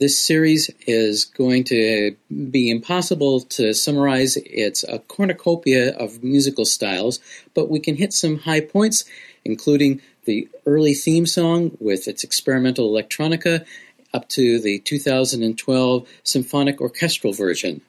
[0.00, 2.16] This series is going to
[2.50, 4.36] be impossible to summarize.
[4.38, 7.20] It's a cornucopia of musical styles,
[7.54, 9.04] but we can hit some high points,
[9.44, 13.64] including the early theme song with its experimental electronica
[14.12, 17.80] up to the 2012 symphonic orchestral version.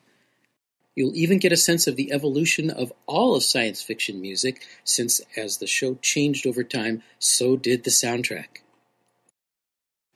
[0.96, 5.22] You'll even get a sense of the evolution of all of science fiction music, since
[5.36, 8.62] as the show changed over time, so did the soundtrack.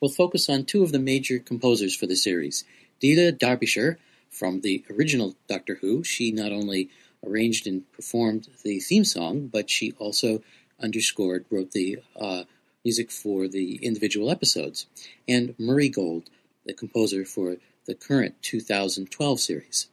[0.01, 2.63] We'll focus on two of the major composers for the series.
[2.99, 3.97] Delia Derbyshire,
[4.30, 6.89] from the original Doctor Who, she not only
[7.26, 10.41] arranged and performed the theme song, but she also
[10.80, 12.43] underscored, wrote the uh,
[12.85, 14.85] music for the individual episodes.
[15.27, 16.30] And Murray Gold,
[16.65, 19.88] the composer for the current 2012 series.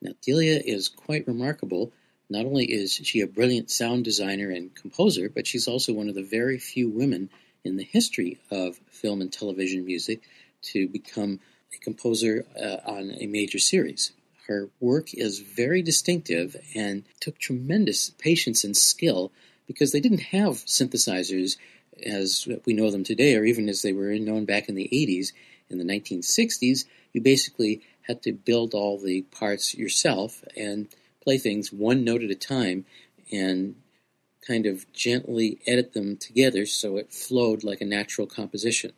[0.00, 1.92] Now, Delia is quite remarkable.
[2.28, 6.14] Not only is she a brilliant sound designer and composer, but she's also one of
[6.16, 7.30] the very few women
[7.66, 10.22] in the history of film and television music
[10.62, 11.40] to become
[11.74, 14.12] a composer uh, on a major series.
[14.46, 19.32] Her work is very distinctive and took tremendous patience and skill
[19.66, 21.56] because they didn't have synthesizers
[22.04, 25.32] as we know them today, or even as they were known back in the 80s.
[25.68, 30.86] In the 1960s, you basically had to build all the parts yourself and
[31.22, 32.84] play things one note at a time
[33.32, 33.74] and
[34.46, 38.92] kind of gently edit them together so it flowed like a natural composition.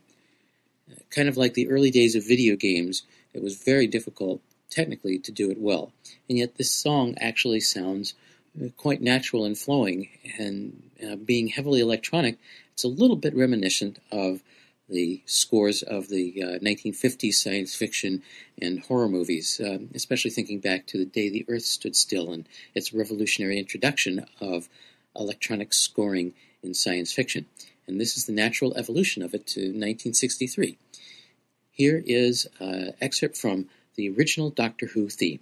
[0.91, 3.03] Uh, kind of like the early days of video games,
[3.33, 5.93] it was very difficult technically to do it well.
[6.29, 8.15] And yet this song actually sounds
[8.61, 10.09] uh, quite natural and flowing,
[10.39, 12.39] and uh, being heavily electronic,
[12.73, 14.43] it's a little bit reminiscent of
[14.89, 18.23] the scores of the uh, 1950s science fiction
[18.61, 22.49] and horror movies, um, especially thinking back to the day the Earth stood still and
[22.75, 24.69] its revolutionary introduction of
[25.19, 27.47] electronic scoring in science fiction.
[27.86, 30.78] And this is the natural evolution of it to 1963.
[31.70, 35.40] Here is an excerpt from the original Doctor Who theme.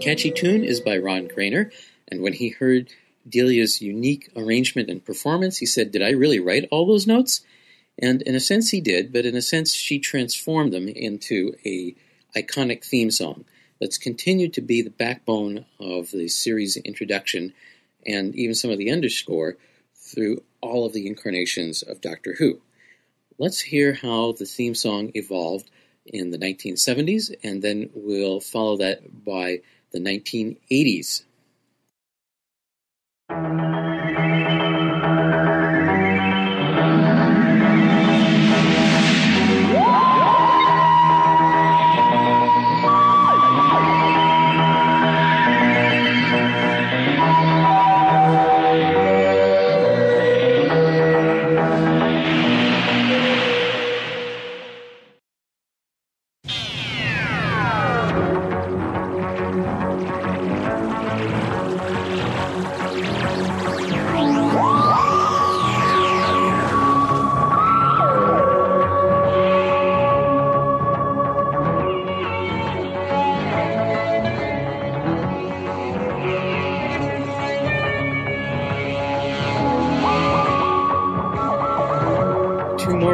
[0.00, 1.70] Catchy tune is by Ron Grainer,
[2.08, 2.90] and when he heard
[3.28, 7.42] Delia's unique arrangement and performance, he said, Did I really write all those notes?
[7.98, 11.94] And in a sense, he did, but in a sense, she transformed them into a
[12.34, 13.44] iconic theme song
[13.80, 17.52] that's continued to be the backbone of the series introduction
[18.06, 19.56] and even some of the underscore
[19.94, 22.60] through all of the incarnations of Doctor Who.
[23.38, 25.70] Let's hear how the theme song evolved
[26.06, 29.60] in the 1970s, and then we'll follow that by
[29.92, 31.22] the 1980s.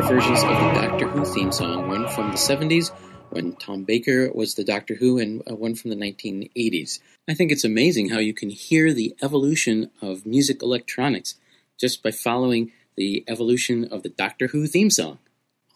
[0.03, 2.93] Versions of the Doctor Who theme song, one from the 70s
[3.31, 7.01] when Tom Baker was the Doctor Who, and uh, one from the 1980s.
[7.29, 11.37] I think it's amazing how you can hear the evolution of music electronics
[11.79, 15.19] just by following the evolution of the Doctor Who theme song.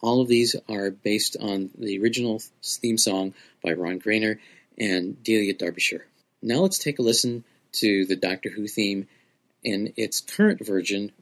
[0.02, 3.32] All of these are based on the original theme song
[3.62, 4.38] by Ron Grainer
[4.78, 6.06] and Delia Derbyshire.
[6.42, 9.08] Now let's take a listen to the Doctor Who theme
[9.62, 11.12] in its current version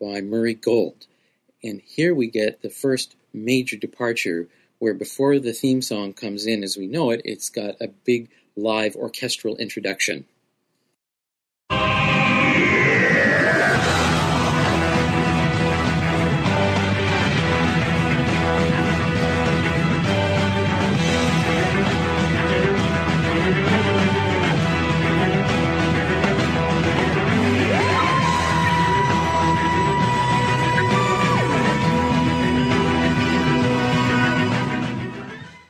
[0.00, 1.06] by Murray Gold.
[1.62, 4.48] And here we get the first major departure
[4.78, 8.30] where before the theme song comes in as we know it, it's got a big
[8.56, 10.24] live orchestral introduction.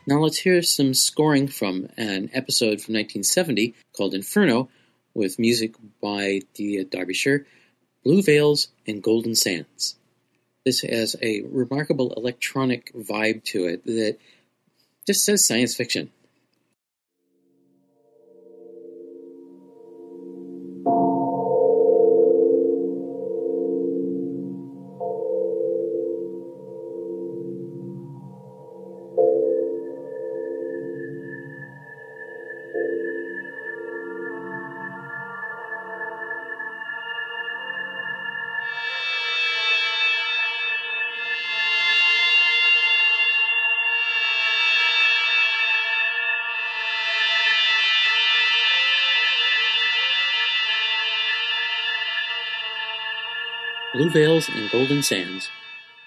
[0.09, 4.70] Now let's hear some scoring from an episode from 1970 called Inferno
[5.12, 7.44] with music by the Derbyshire,
[8.05, 9.97] Blue Veils, and Golden Sands.
[10.64, 14.16] This has a remarkable electronic vibe to it that
[15.06, 16.10] just says science fiction.
[53.98, 55.48] Blue Veils and Golden Sands,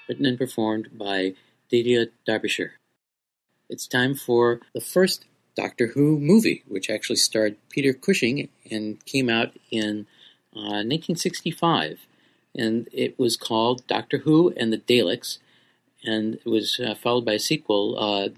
[0.07, 1.33] written and performed by
[1.67, 2.75] Delia Derbyshire.
[3.69, 5.25] It's time for the first
[5.57, 10.07] Doctor Who movie, which actually starred Peter Cushing and came out in
[10.55, 11.99] uh, 1965.
[12.55, 15.39] And it was called Doctor Who and the Daleks,
[16.05, 18.29] and it was uh, followed by a sequel, uh,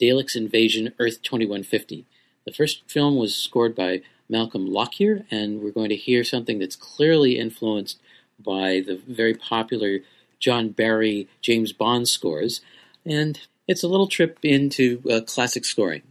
[0.00, 2.06] Daleks Invasion Earth 2150.
[2.46, 4.00] The first film was scored by
[4.30, 7.98] Malcolm Lockyer, and we're going to hear something that's clearly influenced
[8.38, 10.00] by the very popular
[10.38, 12.60] John Barry James Bond scores,
[13.04, 16.02] and it's a little trip into uh, classic scoring.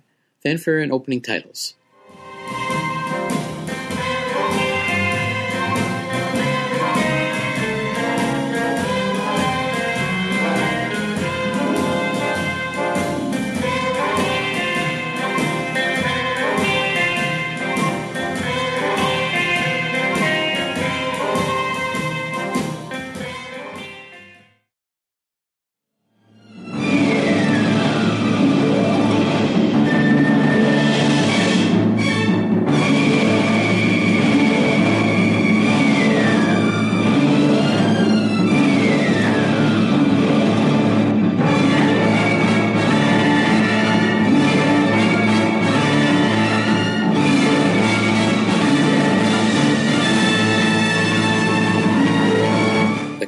[0.41, 1.75] Fanfare and opening titles.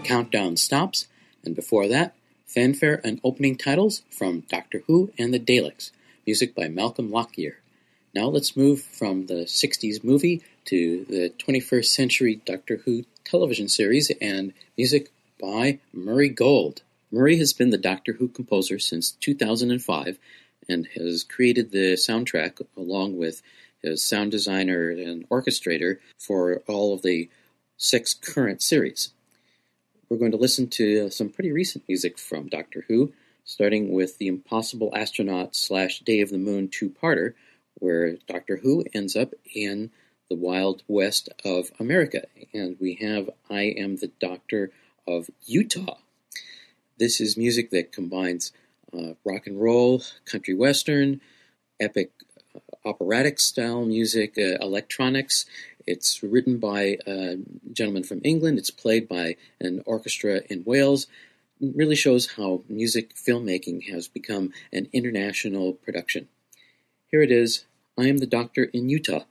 [0.05, 1.07] Countdown stops,
[1.43, 2.15] and before that,
[2.45, 5.91] fanfare and opening titles from Doctor Who and the Daleks,
[6.25, 7.57] music by Malcolm Lockyer.
[8.13, 14.11] Now let's move from the 60s movie to the 21st century Doctor Who television series
[14.21, 15.11] and music
[15.41, 16.83] by Murray Gold.
[17.11, 20.19] Murray has been the Doctor Who composer since 2005
[20.69, 23.41] and has created the soundtrack along with
[23.81, 27.29] his sound designer and orchestrator for all of the
[27.77, 29.11] six current series.
[30.15, 33.11] We're going to listen to some pretty recent music from Doctor Who,
[33.43, 37.33] starting with the Impossible Astronaut slash Day of the Moon two-parter,
[37.73, 39.91] where Doctor Who ends up in
[40.29, 44.71] the Wild West of America, and we have I Am the Doctor
[45.05, 45.97] of Utah.
[46.97, 48.53] This is music that combines
[48.97, 51.19] uh, rock and roll, country western,
[51.77, 52.11] epic
[52.55, 55.45] uh, operatic style music, uh, electronics.
[55.87, 57.37] It's written by a
[57.71, 58.57] gentleman from England.
[58.57, 61.07] It's played by an orchestra in Wales.
[61.61, 66.27] It really shows how music filmmaking has become an international production.
[67.11, 67.65] Here it is
[67.97, 69.25] I Am the Doctor in Utah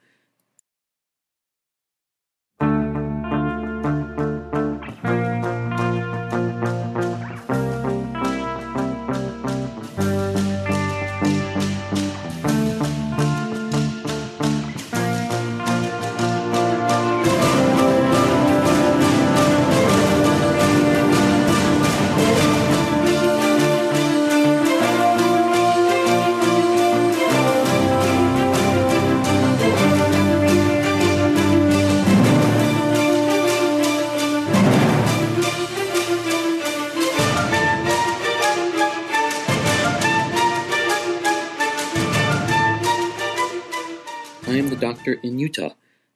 [45.07, 45.75] In Utah,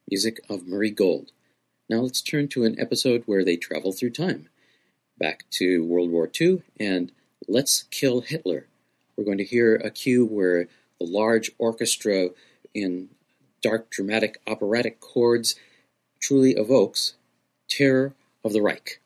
[0.09, 1.31] music of Murray Gold.
[1.89, 4.49] Now let's turn to an episode where they travel through time.
[5.19, 7.11] Back to World War II and
[7.47, 8.65] Let's Kill Hitler.
[9.15, 10.67] We're going to hear a cue where
[10.99, 12.29] the large orchestra
[12.73, 13.09] in
[13.61, 15.53] dark, dramatic, operatic chords
[16.19, 17.13] truly evokes
[17.69, 18.99] Terror of the Reich.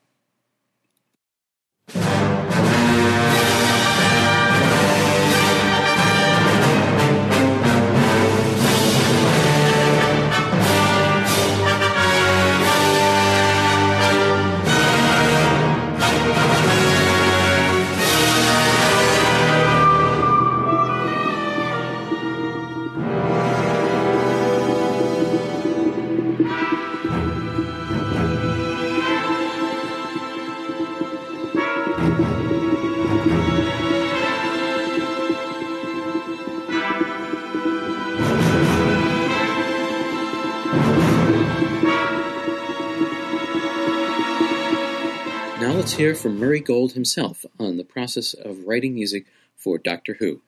[45.83, 50.41] Let's hear from Murray Gold himself on the process of writing music for Doctor Who.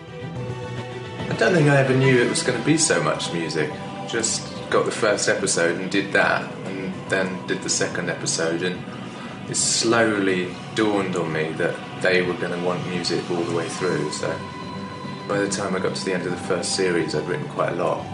[0.00, 3.70] I don't think I ever knew it was going to be so much music.
[4.08, 8.84] Just got the first episode and did that, and then did the second episode, and
[9.48, 13.68] it slowly dawned on me that they were going to want music all the way
[13.68, 14.10] through.
[14.10, 14.36] So
[15.28, 17.74] by the time I got to the end of the first series, I'd written quite
[17.74, 18.04] a lot.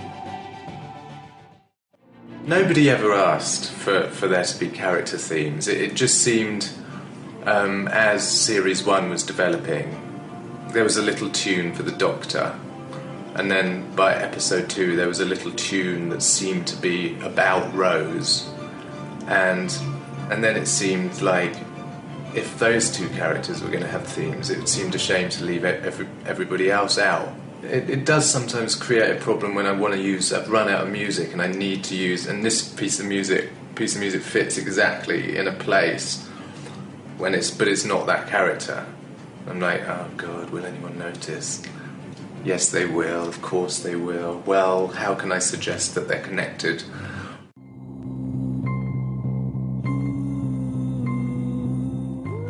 [2.46, 5.68] Nobody ever asked for, for there to be character themes.
[5.68, 6.70] It, it just seemed,
[7.44, 12.58] um, as Series 1 was developing, there was a little tune for the Doctor.
[13.34, 17.72] And then by episode 2, there was a little tune that seemed to be about
[17.74, 18.48] Rose.
[19.26, 19.76] And,
[20.30, 21.54] and then it seemed like
[22.34, 25.64] if those two characters were going to have themes, it seemed a shame to leave
[25.64, 27.28] every, everybody else out
[27.62, 30.32] it, it, does sometimes create a problem when I want to use.
[30.32, 33.50] I've run out of music and I need to use, and this piece of music
[33.78, 36.26] piece of music fits exactly in a place
[37.16, 38.84] when it's, but it's not that character.
[39.46, 41.62] I'm like, oh God, will anyone notice?
[42.44, 43.28] Yes, they will.
[43.28, 44.42] Of course, they will.
[44.44, 46.82] Well, how can I suggest that they're connected?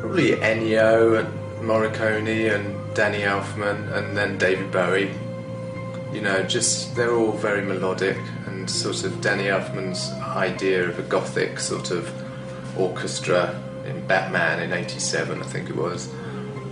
[0.00, 1.28] Probably Ennio and
[1.68, 5.14] Morricone and Danny Elfman, and then David Bowie.
[6.12, 11.02] You know, just they're all very melodic and sort of Danny Elfman's idea of a
[11.02, 12.12] gothic sort of
[12.76, 13.54] orchestra
[13.86, 16.12] in Batman in '87, I think it was.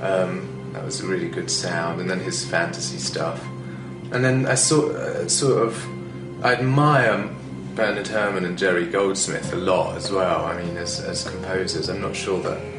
[0.02, 3.40] Um, that was a really good sound, and then his fantasy stuff.
[4.10, 7.30] And then I sort uh, sort of I admire
[7.76, 10.44] Bernard Herrmann and Jerry Goldsmith a lot as well.
[10.44, 12.75] I mean, as as composers, I'm not sure that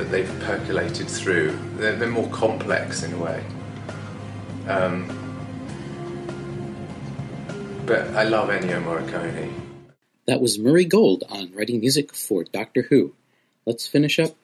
[0.00, 1.58] that they've percolated through.
[1.76, 3.44] They're, they're more complex in a way.
[4.66, 5.04] Um,
[7.84, 9.52] but I love Ennio Morricone.
[10.26, 13.12] That was Murray Gold on writing music for Doctor Who.
[13.66, 14.36] Let's finish up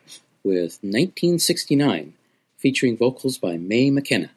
[0.44, 2.12] with 1969,
[2.58, 4.30] featuring vocals by Mae McKenna.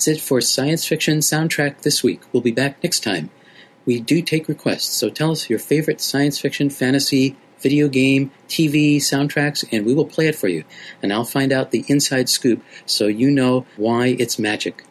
[0.00, 2.22] That's it for Science Fiction Soundtrack this week.
[2.32, 3.28] We'll be back next time.
[3.84, 8.96] We do take requests, so tell us your favorite science fiction, fantasy, video game, TV
[8.96, 10.64] soundtracks, and we will play it for you.
[11.02, 14.86] And I'll find out the inside scoop so you know why it's magic.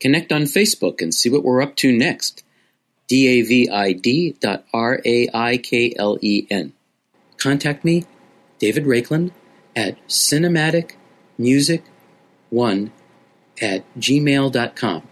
[0.00, 2.42] Connect on Facebook and see what we're up to next.
[3.06, 6.72] D-A-V-I-D dot R-A-I-K-L-E-N.
[7.36, 8.06] Contact me,
[8.58, 9.30] David Raiklen,
[9.76, 12.90] at cinematicmusic1
[13.62, 15.08] at gmail.com.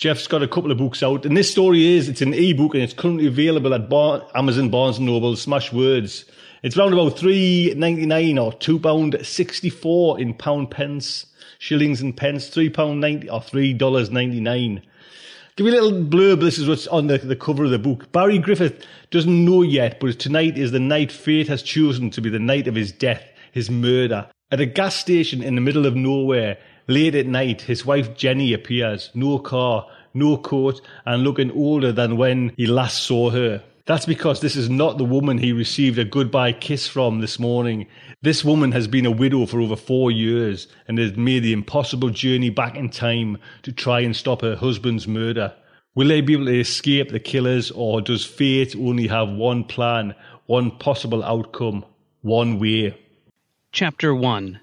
[0.03, 2.83] Jeff's got a couple of books out, and this story is it's an ebook and
[2.83, 6.29] it's currently available at Bar- Amazon, Barnes and Noble, Smashwords.
[6.65, 11.27] It's around about three ninety nine or two pound sixty four in pound pence,
[11.61, 14.83] shillings and pence, three pound ninety or three dollars ninety nine.
[15.55, 16.41] Give you a little blurb.
[16.41, 18.11] This is what's on the, the cover of the book.
[18.11, 22.29] Barry Griffith doesn't know yet, but tonight is the night fate has chosen to be
[22.29, 23.23] the night of his death,
[23.53, 24.29] his murder.
[24.51, 26.59] At a gas station in the middle of nowhere,
[26.89, 29.11] late at night, his wife Jenny appears.
[29.15, 33.63] No car, no coat, and looking older than when he last saw her.
[33.85, 37.89] That's because this is not the woman he received a goodbye kiss from this morning.
[38.23, 42.11] This woman has been a widow for over four years and has made the impossible
[42.11, 45.53] journey back in time to try and stop her husband's murder.
[45.97, 50.15] Will they be able to escape the killers or does fate only have one plan,
[50.47, 51.85] one possible outcome,
[52.21, 52.97] one way?
[53.73, 54.61] Chapter 1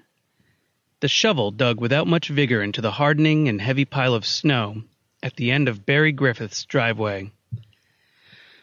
[1.00, 4.82] The shovel dug without much vigor into the hardening and heavy pile of snow
[5.22, 7.30] at the end of Barry Griffith's driveway.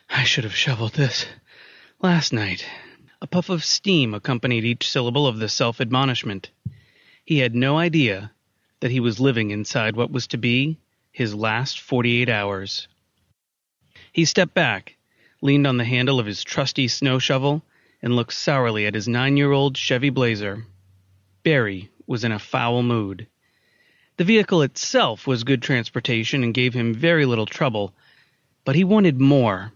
[0.08, 1.26] I should have shoveled this
[2.00, 2.64] last night.
[3.24, 6.52] A puff of steam accompanied each syllable of the self admonishment.
[7.26, 8.32] He had no idea
[8.82, 10.78] that he was living inside what was to be
[11.12, 12.88] his last forty eight hours.
[14.14, 14.96] He stepped back,
[15.42, 17.66] leaned on the handle of his trusty snow shovel,
[18.00, 20.68] and looked sourly at his nine year old Chevy Blazer.
[21.42, 23.28] Barry was in a foul mood.
[24.18, 27.94] The vehicle itself was good transportation and gave him very little trouble,
[28.66, 29.72] but he wanted more.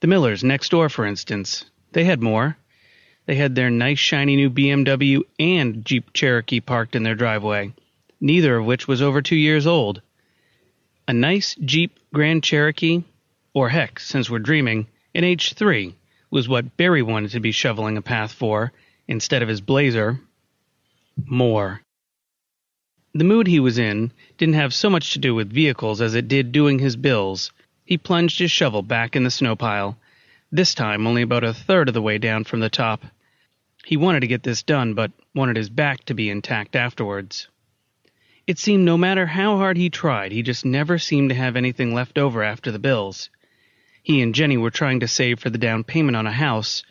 [0.00, 2.56] The Millers next door, for instance, they had more.
[3.26, 7.72] They had their nice shiny new BMW and Jeep Cherokee parked in their driveway,
[8.20, 10.02] neither of which was over two years old.
[11.06, 13.04] A nice Jeep Grand Cherokee,
[13.52, 15.94] or heck, since we're dreaming, an H3
[16.30, 18.72] was what Barry wanted to be shoveling a path for
[19.06, 20.20] instead of his Blazer.
[21.26, 21.82] More.
[23.12, 26.28] The mood he was in didn't have so much to do with vehicles as it
[26.28, 27.50] did doing his bills.
[27.84, 29.98] He plunged his shovel back in the snow pile,
[30.52, 33.04] this time only about a third of the way down from the top.
[33.84, 37.48] He wanted to get this done, but wanted his back to be intact afterwards.
[38.46, 41.92] It seemed no matter how hard he tried, he just never seemed to have anything
[41.92, 43.28] left over after the bills.
[44.02, 46.82] He and Jenny were trying to save for the down payment on a house,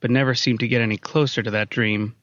[0.00, 2.16] but never seemed to get any closer to that dream.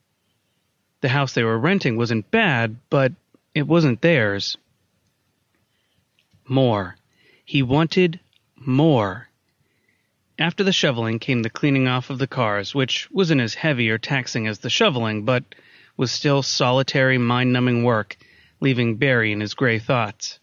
[1.04, 3.12] The house they were renting wasn't bad, but
[3.54, 4.56] it wasn't theirs.
[6.48, 6.96] More.
[7.44, 8.20] He wanted
[8.56, 9.28] more.
[10.38, 13.98] After the shoveling came the cleaning off of the cars, which wasn't as heavy or
[13.98, 15.44] taxing as the shoveling, but
[15.94, 18.16] was still solitary, mind numbing work,
[18.60, 20.38] leaving Barry in his gray thoughts.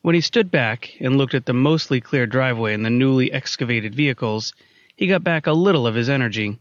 [0.00, 3.94] When he stood back and looked at the mostly clear driveway and the newly excavated
[3.94, 4.54] vehicles,
[4.96, 6.58] he got back a little of his energy,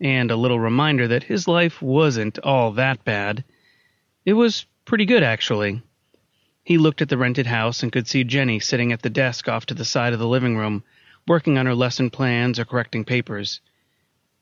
[0.00, 3.44] and a little reminder that his life wasn't all that bad.
[4.24, 5.82] It was pretty good, actually.
[6.64, 9.66] He looked at the rented house and could see Jenny sitting at the desk off
[9.66, 10.82] to the side of the living room,
[11.26, 13.60] working on her lesson plans or correcting papers.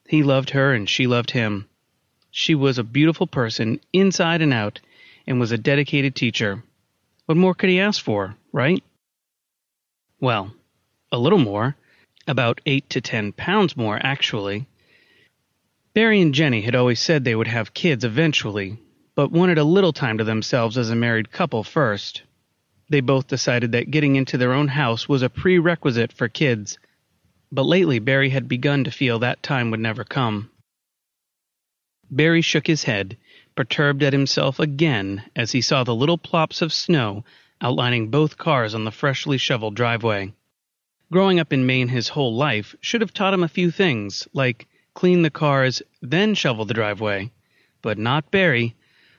[0.09, 1.69] He loved her and she loved him.
[2.31, 4.81] She was a beautiful person, inside and out,
[5.27, 6.63] and was a dedicated teacher.
[7.27, 8.83] What more could he ask for, right?
[10.21, 10.53] Well,
[11.13, 11.77] a little more.
[12.27, 14.67] About eight to ten pounds more, actually.
[15.95, 18.79] Barry and Jenny had always said they would have kids eventually,
[19.15, 22.23] but wanted a little time to themselves as a married couple first.
[22.89, 26.79] They both decided that getting into their own house was a prerequisite for kids,
[27.53, 30.51] but lately Barry had begun to feel that time would never come.
[32.11, 33.17] Barry shook his head,
[33.55, 37.25] perturbed at himself again as he saw the little plops of snow
[37.61, 40.33] outlining both cars on the freshly shoveled driveway.
[41.13, 44.67] Growing up in Maine his whole life should have taught him a few things, like
[44.95, 47.31] clean the cars, then shovel the driveway.
[47.83, 48.75] But not Barry.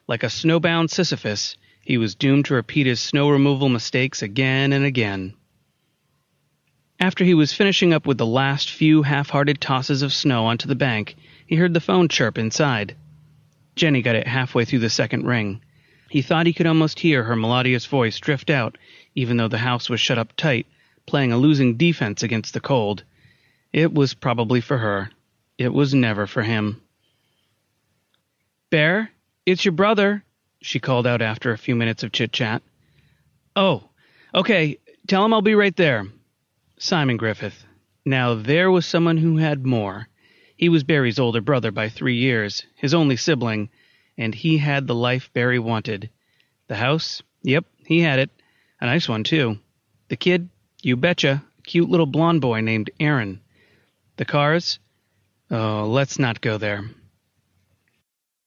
[0.08, 4.86] Like a snowbound Sisyphus, he was doomed to repeat his snow removal mistakes again and
[4.86, 5.34] again.
[7.00, 10.68] After he was finishing up with the last few half hearted tosses of snow onto
[10.68, 11.16] the bank,
[11.46, 12.96] he heard the phone chirp inside.
[13.76, 15.62] Jenny got it halfway through the second ring.
[16.10, 18.78] He thought he could almost hear her melodious voice drift out,
[19.14, 20.66] even though the house was shut up tight,
[21.06, 23.04] playing a losing defense against the cold.
[23.74, 25.10] It was probably for her.
[25.58, 26.82] It was never for him.
[28.70, 29.12] Bear,
[29.46, 30.24] it's your brother,
[30.62, 32.62] she called out after a few minutes of chit chat.
[33.56, 33.90] Oh,
[34.34, 36.08] okay, tell him I'll be right there.
[36.78, 37.66] Simon Griffith.
[38.04, 40.08] Now there was someone who had more.
[40.58, 43.70] He was Barry's older brother by three years, his only sibling,
[44.18, 46.10] and he had the life Barry wanted.
[46.68, 47.22] The house?
[47.44, 48.30] Yep, he had it.
[48.82, 49.60] A nice one, too.
[50.10, 50.50] The kid?
[50.82, 51.44] You betcha.
[51.64, 53.42] Cute little blond boy named Aaron.
[54.18, 54.80] The cars?
[55.58, 56.84] Oh, let's not go there.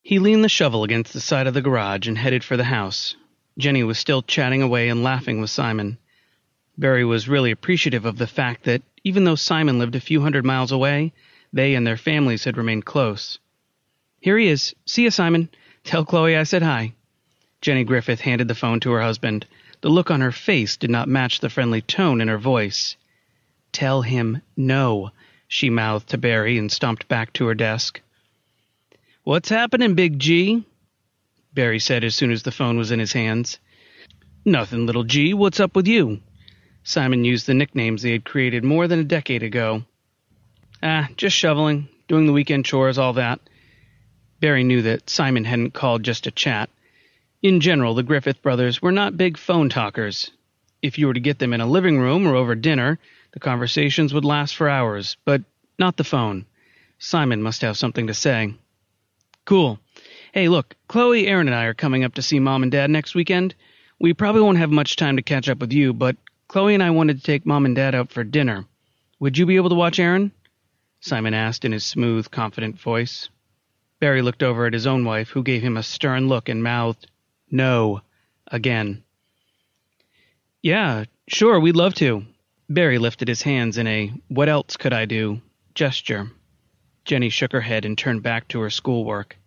[0.03, 3.17] He leaned the shovel against the side of the garage and headed for the house.
[3.57, 5.97] Jenny was still chatting away and laughing with Simon.
[6.77, 10.45] Barry was really appreciative of the fact that, even though Simon lived a few hundred
[10.45, 11.15] miles away,
[11.51, 13.39] they and their families had remained close.
[14.21, 14.75] Here he is.
[14.85, 15.49] See you, Simon.
[15.85, 16.93] Tell Chloe I said hi.
[17.63, 19.47] Jenny Griffith handed the phone to her husband.
[19.81, 22.97] The look on her face did not match the friendly tone in her voice.
[23.73, 25.11] Tell him no,
[25.49, 28.01] she mouthed to Barry and stomped back to her desk.
[29.25, 30.65] What's happening, Big G?
[31.55, 33.59] Barry said as soon as the phone was in his hands.
[34.45, 35.35] Nothing, little G.
[35.35, 36.20] What's up with you?
[36.85, 39.83] Simon used the nicknames they had created more than a decade ago.
[40.83, 43.41] Ah, just shoveling, doing the weekend chores, all that.
[44.41, 46.70] Barry knew that Simon hadn't called just to chat.
[47.43, 50.31] In general, the Griffith brothers were not big phone talkers.
[50.81, 52.99] If you were to get them in a living room or over dinner,
[53.33, 55.43] the conversations would last for hours, but
[55.79, 56.47] not the phone.
[56.99, 58.55] Simon must have something to say.
[59.45, 59.79] Cool.
[60.33, 63.15] Hey, look, Chloe, Aaron, and I are coming up to see Mom and Dad next
[63.15, 63.55] weekend.
[63.99, 66.17] We probably won't have much time to catch up with you, but
[66.49, 68.65] Chloe and I wanted to take Mom and Dad out for dinner.
[69.21, 70.33] Would you be able to watch Aaron?
[71.01, 73.29] Simon asked in his smooth, confident voice.
[74.01, 77.09] Barry looked over at his own wife, who gave him a stern look and mouthed,
[77.51, 78.03] No,
[78.47, 79.03] again.
[80.63, 82.25] Yeah, sure, we'd love to.
[82.69, 85.40] Barry lifted his hands in a what else could I do
[85.74, 86.31] gesture.
[87.05, 89.39] Jenny shook her head and turned back to her schoolwork.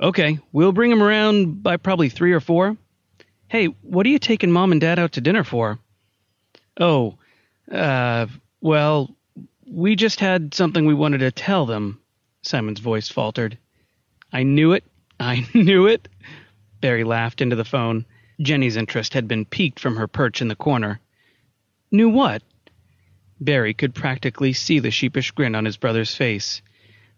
[0.00, 2.76] Okay, we'll bring him around by probably three or four.
[3.46, 5.78] Hey, what are you taking Mom and Dad out to dinner for?
[6.80, 7.18] Oh,
[7.70, 8.26] uh,
[8.60, 9.14] well,
[9.66, 12.00] we just had something we wanted to tell them.
[12.42, 13.58] Simon's voice faltered.
[14.32, 14.84] I knew it.
[15.20, 16.08] I knew it.
[16.80, 18.06] Barry laughed into the phone.
[18.40, 20.98] Jenny's interest had been piqued from her perch in the corner.
[21.94, 22.42] Knew what?
[23.38, 26.62] Barry could practically see the sheepish grin on his brother's face.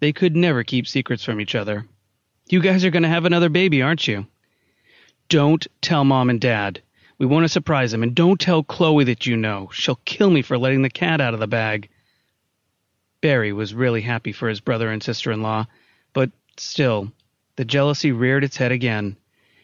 [0.00, 1.86] They could never keep secrets from each other.
[2.48, 4.26] You guys are going to have another baby, aren't you?
[5.28, 6.82] Don't tell Mom and Dad.
[7.18, 9.70] We want to surprise them, and don't tell Chloe that you know.
[9.72, 11.88] She'll kill me for letting the cat out of the bag.
[13.20, 15.68] Barry was really happy for his brother and sister in law,
[16.12, 17.12] but still,
[17.54, 19.16] the jealousy reared its head again.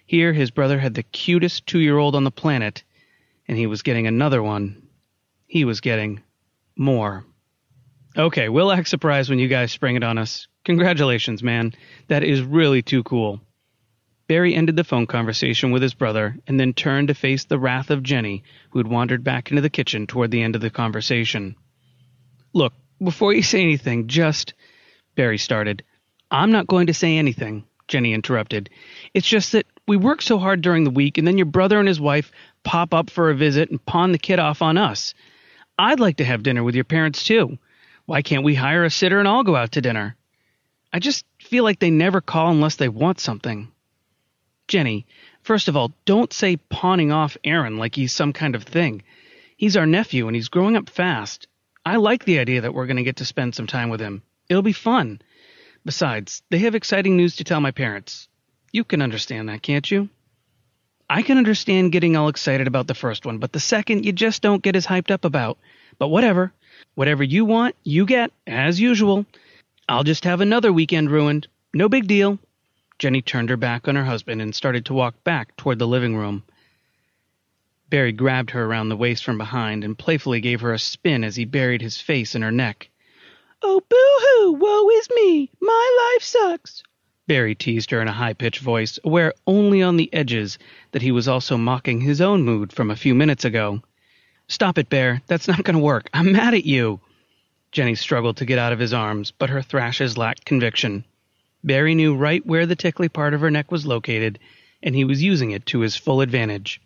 [0.06, 2.84] Here, his brother had the cutest two year old on the planet,
[3.48, 4.86] and he was getting another one.
[5.50, 6.22] He was getting
[6.76, 7.24] more.
[8.16, 10.46] Okay, we'll act surprised when you guys spring it on us.
[10.64, 11.74] Congratulations, man.
[12.06, 13.40] That is really too cool.
[14.28, 17.90] Barry ended the phone conversation with his brother and then turned to face the wrath
[17.90, 21.56] of Jenny, who had wandered back into the kitchen toward the end of the conversation.
[22.52, 22.72] Look,
[23.02, 24.54] before you say anything, just.
[25.16, 25.82] Barry started.
[26.30, 28.70] I'm not going to say anything, Jenny interrupted.
[29.14, 31.88] It's just that we work so hard during the week, and then your brother and
[31.88, 32.30] his wife
[32.62, 35.12] pop up for a visit and pawn the kid off on us.
[35.80, 37.58] I'd like to have dinner with your parents, too.
[38.04, 40.14] Why can't we hire a sitter and all go out to dinner?
[40.92, 43.72] I just feel like they never call unless they want something.
[44.68, 45.06] Jenny,
[45.42, 49.02] first of all, don't say pawning off Aaron like he's some kind of thing.
[49.56, 51.46] He's our nephew and he's growing up fast.
[51.86, 54.22] I like the idea that we're going to get to spend some time with him.
[54.50, 55.22] It'll be fun.
[55.86, 58.28] Besides, they have exciting news to tell my parents.
[58.70, 60.10] You can understand that, can't you?
[61.12, 64.42] I can understand getting all excited about the first one, but the second you just
[64.42, 65.58] don't get as hyped up about.
[65.98, 66.52] But whatever.
[66.94, 69.26] Whatever you want, you get, as usual.
[69.88, 71.48] I'll just have another weekend ruined.
[71.74, 72.38] No big deal.
[73.00, 76.14] Jenny turned her back on her husband and started to walk back toward the living
[76.14, 76.44] room.
[77.88, 81.34] Barry grabbed her around the waist from behind and playfully gave her a spin as
[81.34, 82.88] he buried his face in her neck.
[83.62, 84.52] Oh, boo hoo!
[84.52, 85.50] Woe is me!
[85.60, 86.84] My life sucks!
[87.30, 90.58] Barry teased her in a high pitched voice, aware only on the edges
[90.90, 93.80] that he was also mocking his own mood from a few minutes ago.
[94.48, 95.22] Stop it, Bear.
[95.28, 96.10] That's not going to work.
[96.12, 96.98] I'm mad at you.
[97.70, 101.04] Jenny struggled to get out of his arms, but her thrashes lacked conviction.
[101.62, 104.40] Barry knew right where the tickly part of her neck was located,
[104.82, 106.80] and he was using it to his full advantage.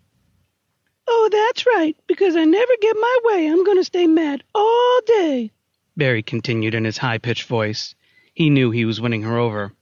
[1.07, 3.47] Oh, that's right, because I never get my way.
[3.47, 5.49] I'm going to stay mad all day.
[5.97, 7.95] Barry continued in his high pitched voice.
[8.35, 9.73] He knew he was winning her over.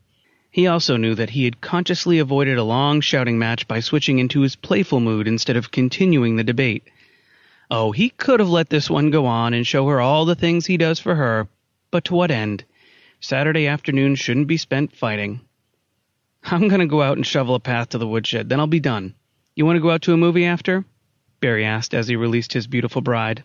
[0.53, 4.41] He also knew that he had consciously avoided a long shouting match by switching into
[4.41, 6.83] his playful mood instead of continuing the debate.
[7.71, 10.67] Oh, he could have let this one go on and show her all the things
[10.67, 11.47] he does for her,
[11.89, 12.65] but to what end?
[13.19, 15.41] Saturday afternoon shouldn't be spent fighting.
[16.43, 18.79] I'm going to go out and shovel a path to the woodshed, then I'll be
[18.79, 19.15] done.
[19.55, 20.85] You want to go out to a movie after?
[21.39, 23.43] Barry asked as he released his beautiful bride.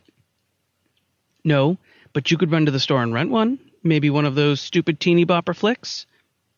[1.42, 1.78] No,
[2.12, 3.58] but you could run to the store and rent one.
[3.82, 6.04] Maybe one of those stupid teeny bopper flicks.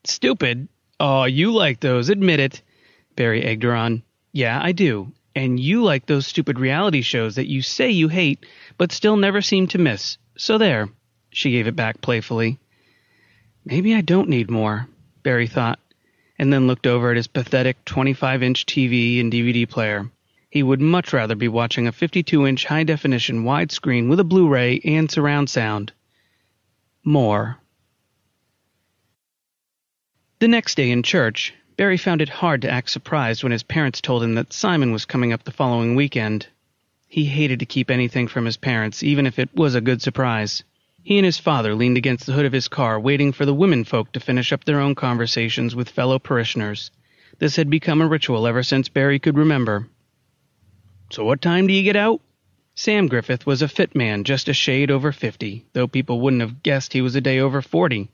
[0.04, 0.68] Stupid?
[0.98, 2.62] Oh, you like those, admit it.
[3.16, 4.02] Barry egged her on.
[4.32, 5.12] Yeah, I do.
[5.34, 8.44] And you like those stupid reality shows that you say you hate,
[8.76, 10.18] but still never seem to miss.
[10.36, 10.88] So there.
[11.30, 12.58] She gave it back playfully.
[13.64, 14.88] Maybe I don't need more,
[15.22, 15.78] Barry thought,
[16.38, 20.10] and then looked over at his pathetic 25 inch TV and DVD player.
[20.48, 24.48] He would much rather be watching a 52 inch high definition widescreen with a Blu
[24.48, 25.92] ray and surround sound.
[27.04, 27.59] More.
[30.40, 34.00] The next day in church, Barry found it hard to act surprised when his parents
[34.00, 36.46] told him that Simon was coming up the following weekend.
[37.06, 40.64] He hated to keep anything from his parents, even if it was a good surprise.
[41.02, 43.84] He and his father leaned against the hood of his car, waiting for the women
[43.84, 46.90] folk to finish up their own conversations with fellow parishioners.
[47.38, 49.88] This had become a ritual ever since Barry could remember.
[51.10, 52.22] So what time do you get out?
[52.74, 56.62] Sam Griffith was a fit man, just a shade over fifty, though people wouldn't have
[56.62, 58.08] guessed he was a day over forty.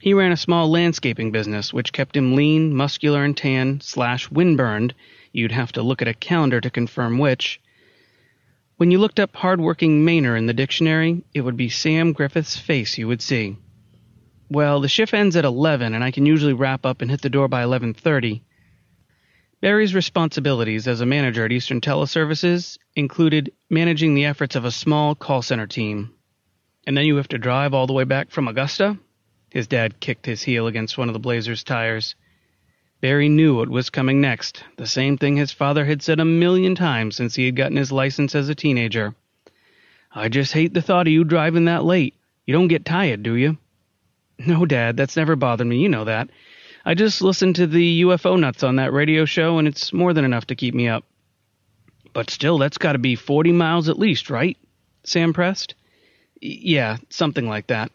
[0.00, 4.94] He ran a small landscaping business, which kept him lean, muscular, and tan, slash windburned.
[5.30, 7.60] You'd have to look at a calendar to confirm which.
[8.78, 12.96] When you looked up hard-working Mainer in the dictionary, it would be Sam Griffith's face
[12.96, 13.58] you would see.
[14.48, 17.28] Well, the shift ends at 11, and I can usually wrap up and hit the
[17.28, 18.40] door by 11.30.
[19.60, 25.14] Barry's responsibilities as a manager at Eastern Teleservices included managing the efforts of a small
[25.14, 26.14] call center team.
[26.86, 28.98] And then you have to drive all the way back from Augusta?
[29.50, 32.14] His dad kicked his heel against one of the Blazer's tires.
[33.00, 36.74] Barry knew what was coming next, the same thing his father had said a million
[36.74, 39.14] times since he had gotten his license as a teenager.
[40.12, 42.14] I just hate the thought of you driving that late.
[42.46, 43.58] You don't get tired, do you?
[44.38, 46.30] No, Dad, that's never bothered me, you know that.
[46.84, 50.24] I just listen to the UFO nuts on that radio show, and it's more than
[50.24, 51.04] enough to keep me up.
[52.12, 54.56] But still, that's got to be 40 miles at least, right?
[55.04, 55.74] Sam pressed.
[56.40, 57.92] Yeah, something like that.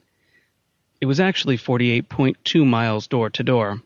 [1.01, 3.81] It was actually 48.2 miles door to door.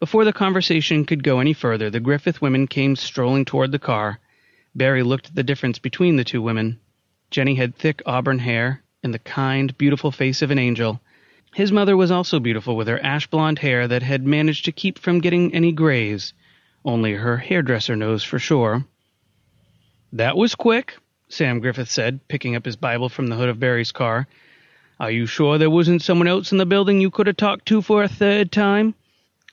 [0.00, 4.20] Before the conversation could go any further, the Griffith women came strolling toward the car.
[4.74, 6.78] Barry looked at the difference between the two women.
[7.30, 11.00] Jenny had thick auburn hair and the kind, beautiful face of an angel,
[11.54, 14.98] his mother was also beautiful with her ash blonde hair that had managed to keep
[14.98, 16.34] from getting any grays.
[16.84, 18.84] Only her hairdresser knows for sure.
[20.12, 20.98] That was quick,
[21.28, 24.28] Sam Griffith said, picking up his Bible from the hood of Barry's car.
[25.00, 27.82] Are you sure there wasn't someone else in the building you could have talked to
[27.82, 28.96] for a third time?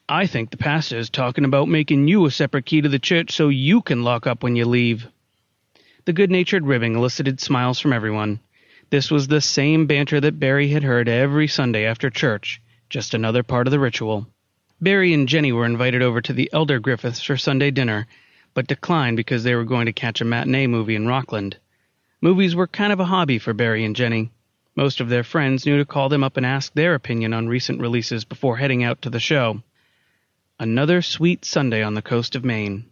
[0.10, 3.32] I think the pastor is talking about making you a separate key to the church
[3.32, 5.08] so you can lock up when you leave.
[6.06, 8.40] The good natured ribbing elicited smiles from everyone.
[8.90, 12.60] This was the same banter that Barry had heard every Sunday after church,
[12.90, 14.26] just another part of the ritual.
[14.82, 18.08] Barry and Jenny were invited over to the elder Griffiths for Sunday dinner,
[18.56, 21.58] but declined because they were going to catch a matinee movie in Rockland.
[22.20, 24.32] Movies were kind of a hobby for Barry and Jenny.
[24.76, 27.80] Most of their friends knew to call them up and ask their opinion on recent
[27.80, 29.64] releases before heading out to the show.
[30.60, 32.86] Another sweet Sunday on the coast of Maine.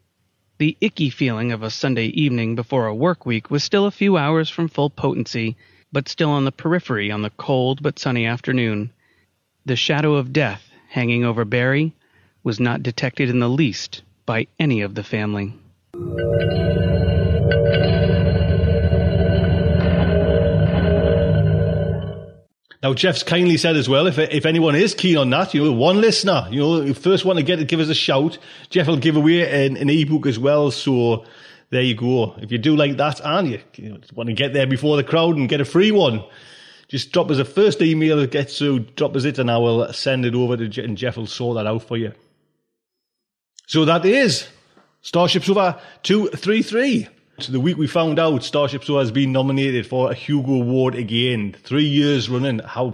[0.59, 4.15] The icky feeling of a Sunday evening before a work week was still a few
[4.15, 5.57] hours from full potency
[5.91, 8.91] but still on the periphery on the cold but sunny afternoon.
[9.65, 11.93] The shadow of death hanging over Barry
[12.43, 15.53] was not detected in the least by any of the family.
[22.83, 25.71] Now, Jeff's kindly said as well, if if anyone is keen on that, you know,
[25.71, 28.37] one listener, you know, first one to get it, give us a shout.
[28.69, 31.23] Jeff will give away an, an ebook as well, so
[31.69, 32.35] there you go.
[32.39, 35.03] If you do like that and you, you know, want to get there before the
[35.05, 36.25] crowd and get a free one,
[36.89, 39.93] just drop us a first email that gets through, drop us it, and I will
[39.93, 42.11] send it over to Jeff, and Jeff will sort that out for you.
[43.65, 44.49] So that is
[45.01, 47.07] Starship Sofa 233.
[47.39, 50.95] So the week we found out Starship Sofa has been nominated for a Hugo Award
[50.95, 52.59] again, three years running.
[52.59, 52.93] How,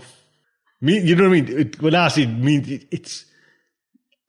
[0.80, 1.60] me, you know what I mean?
[1.60, 3.26] It, When I say, mean, it's,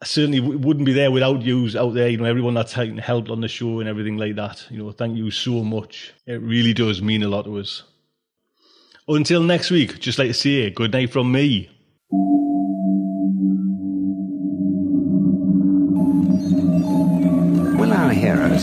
[0.03, 2.09] I certainly wouldn't be there without yous out there.
[2.09, 4.67] You know, everyone that's helped on the show and everything like that.
[4.71, 6.13] You know, thank you so much.
[6.27, 7.85] It really does mean a lot to us.
[9.07, 11.69] Until next week, just like to say good night from me.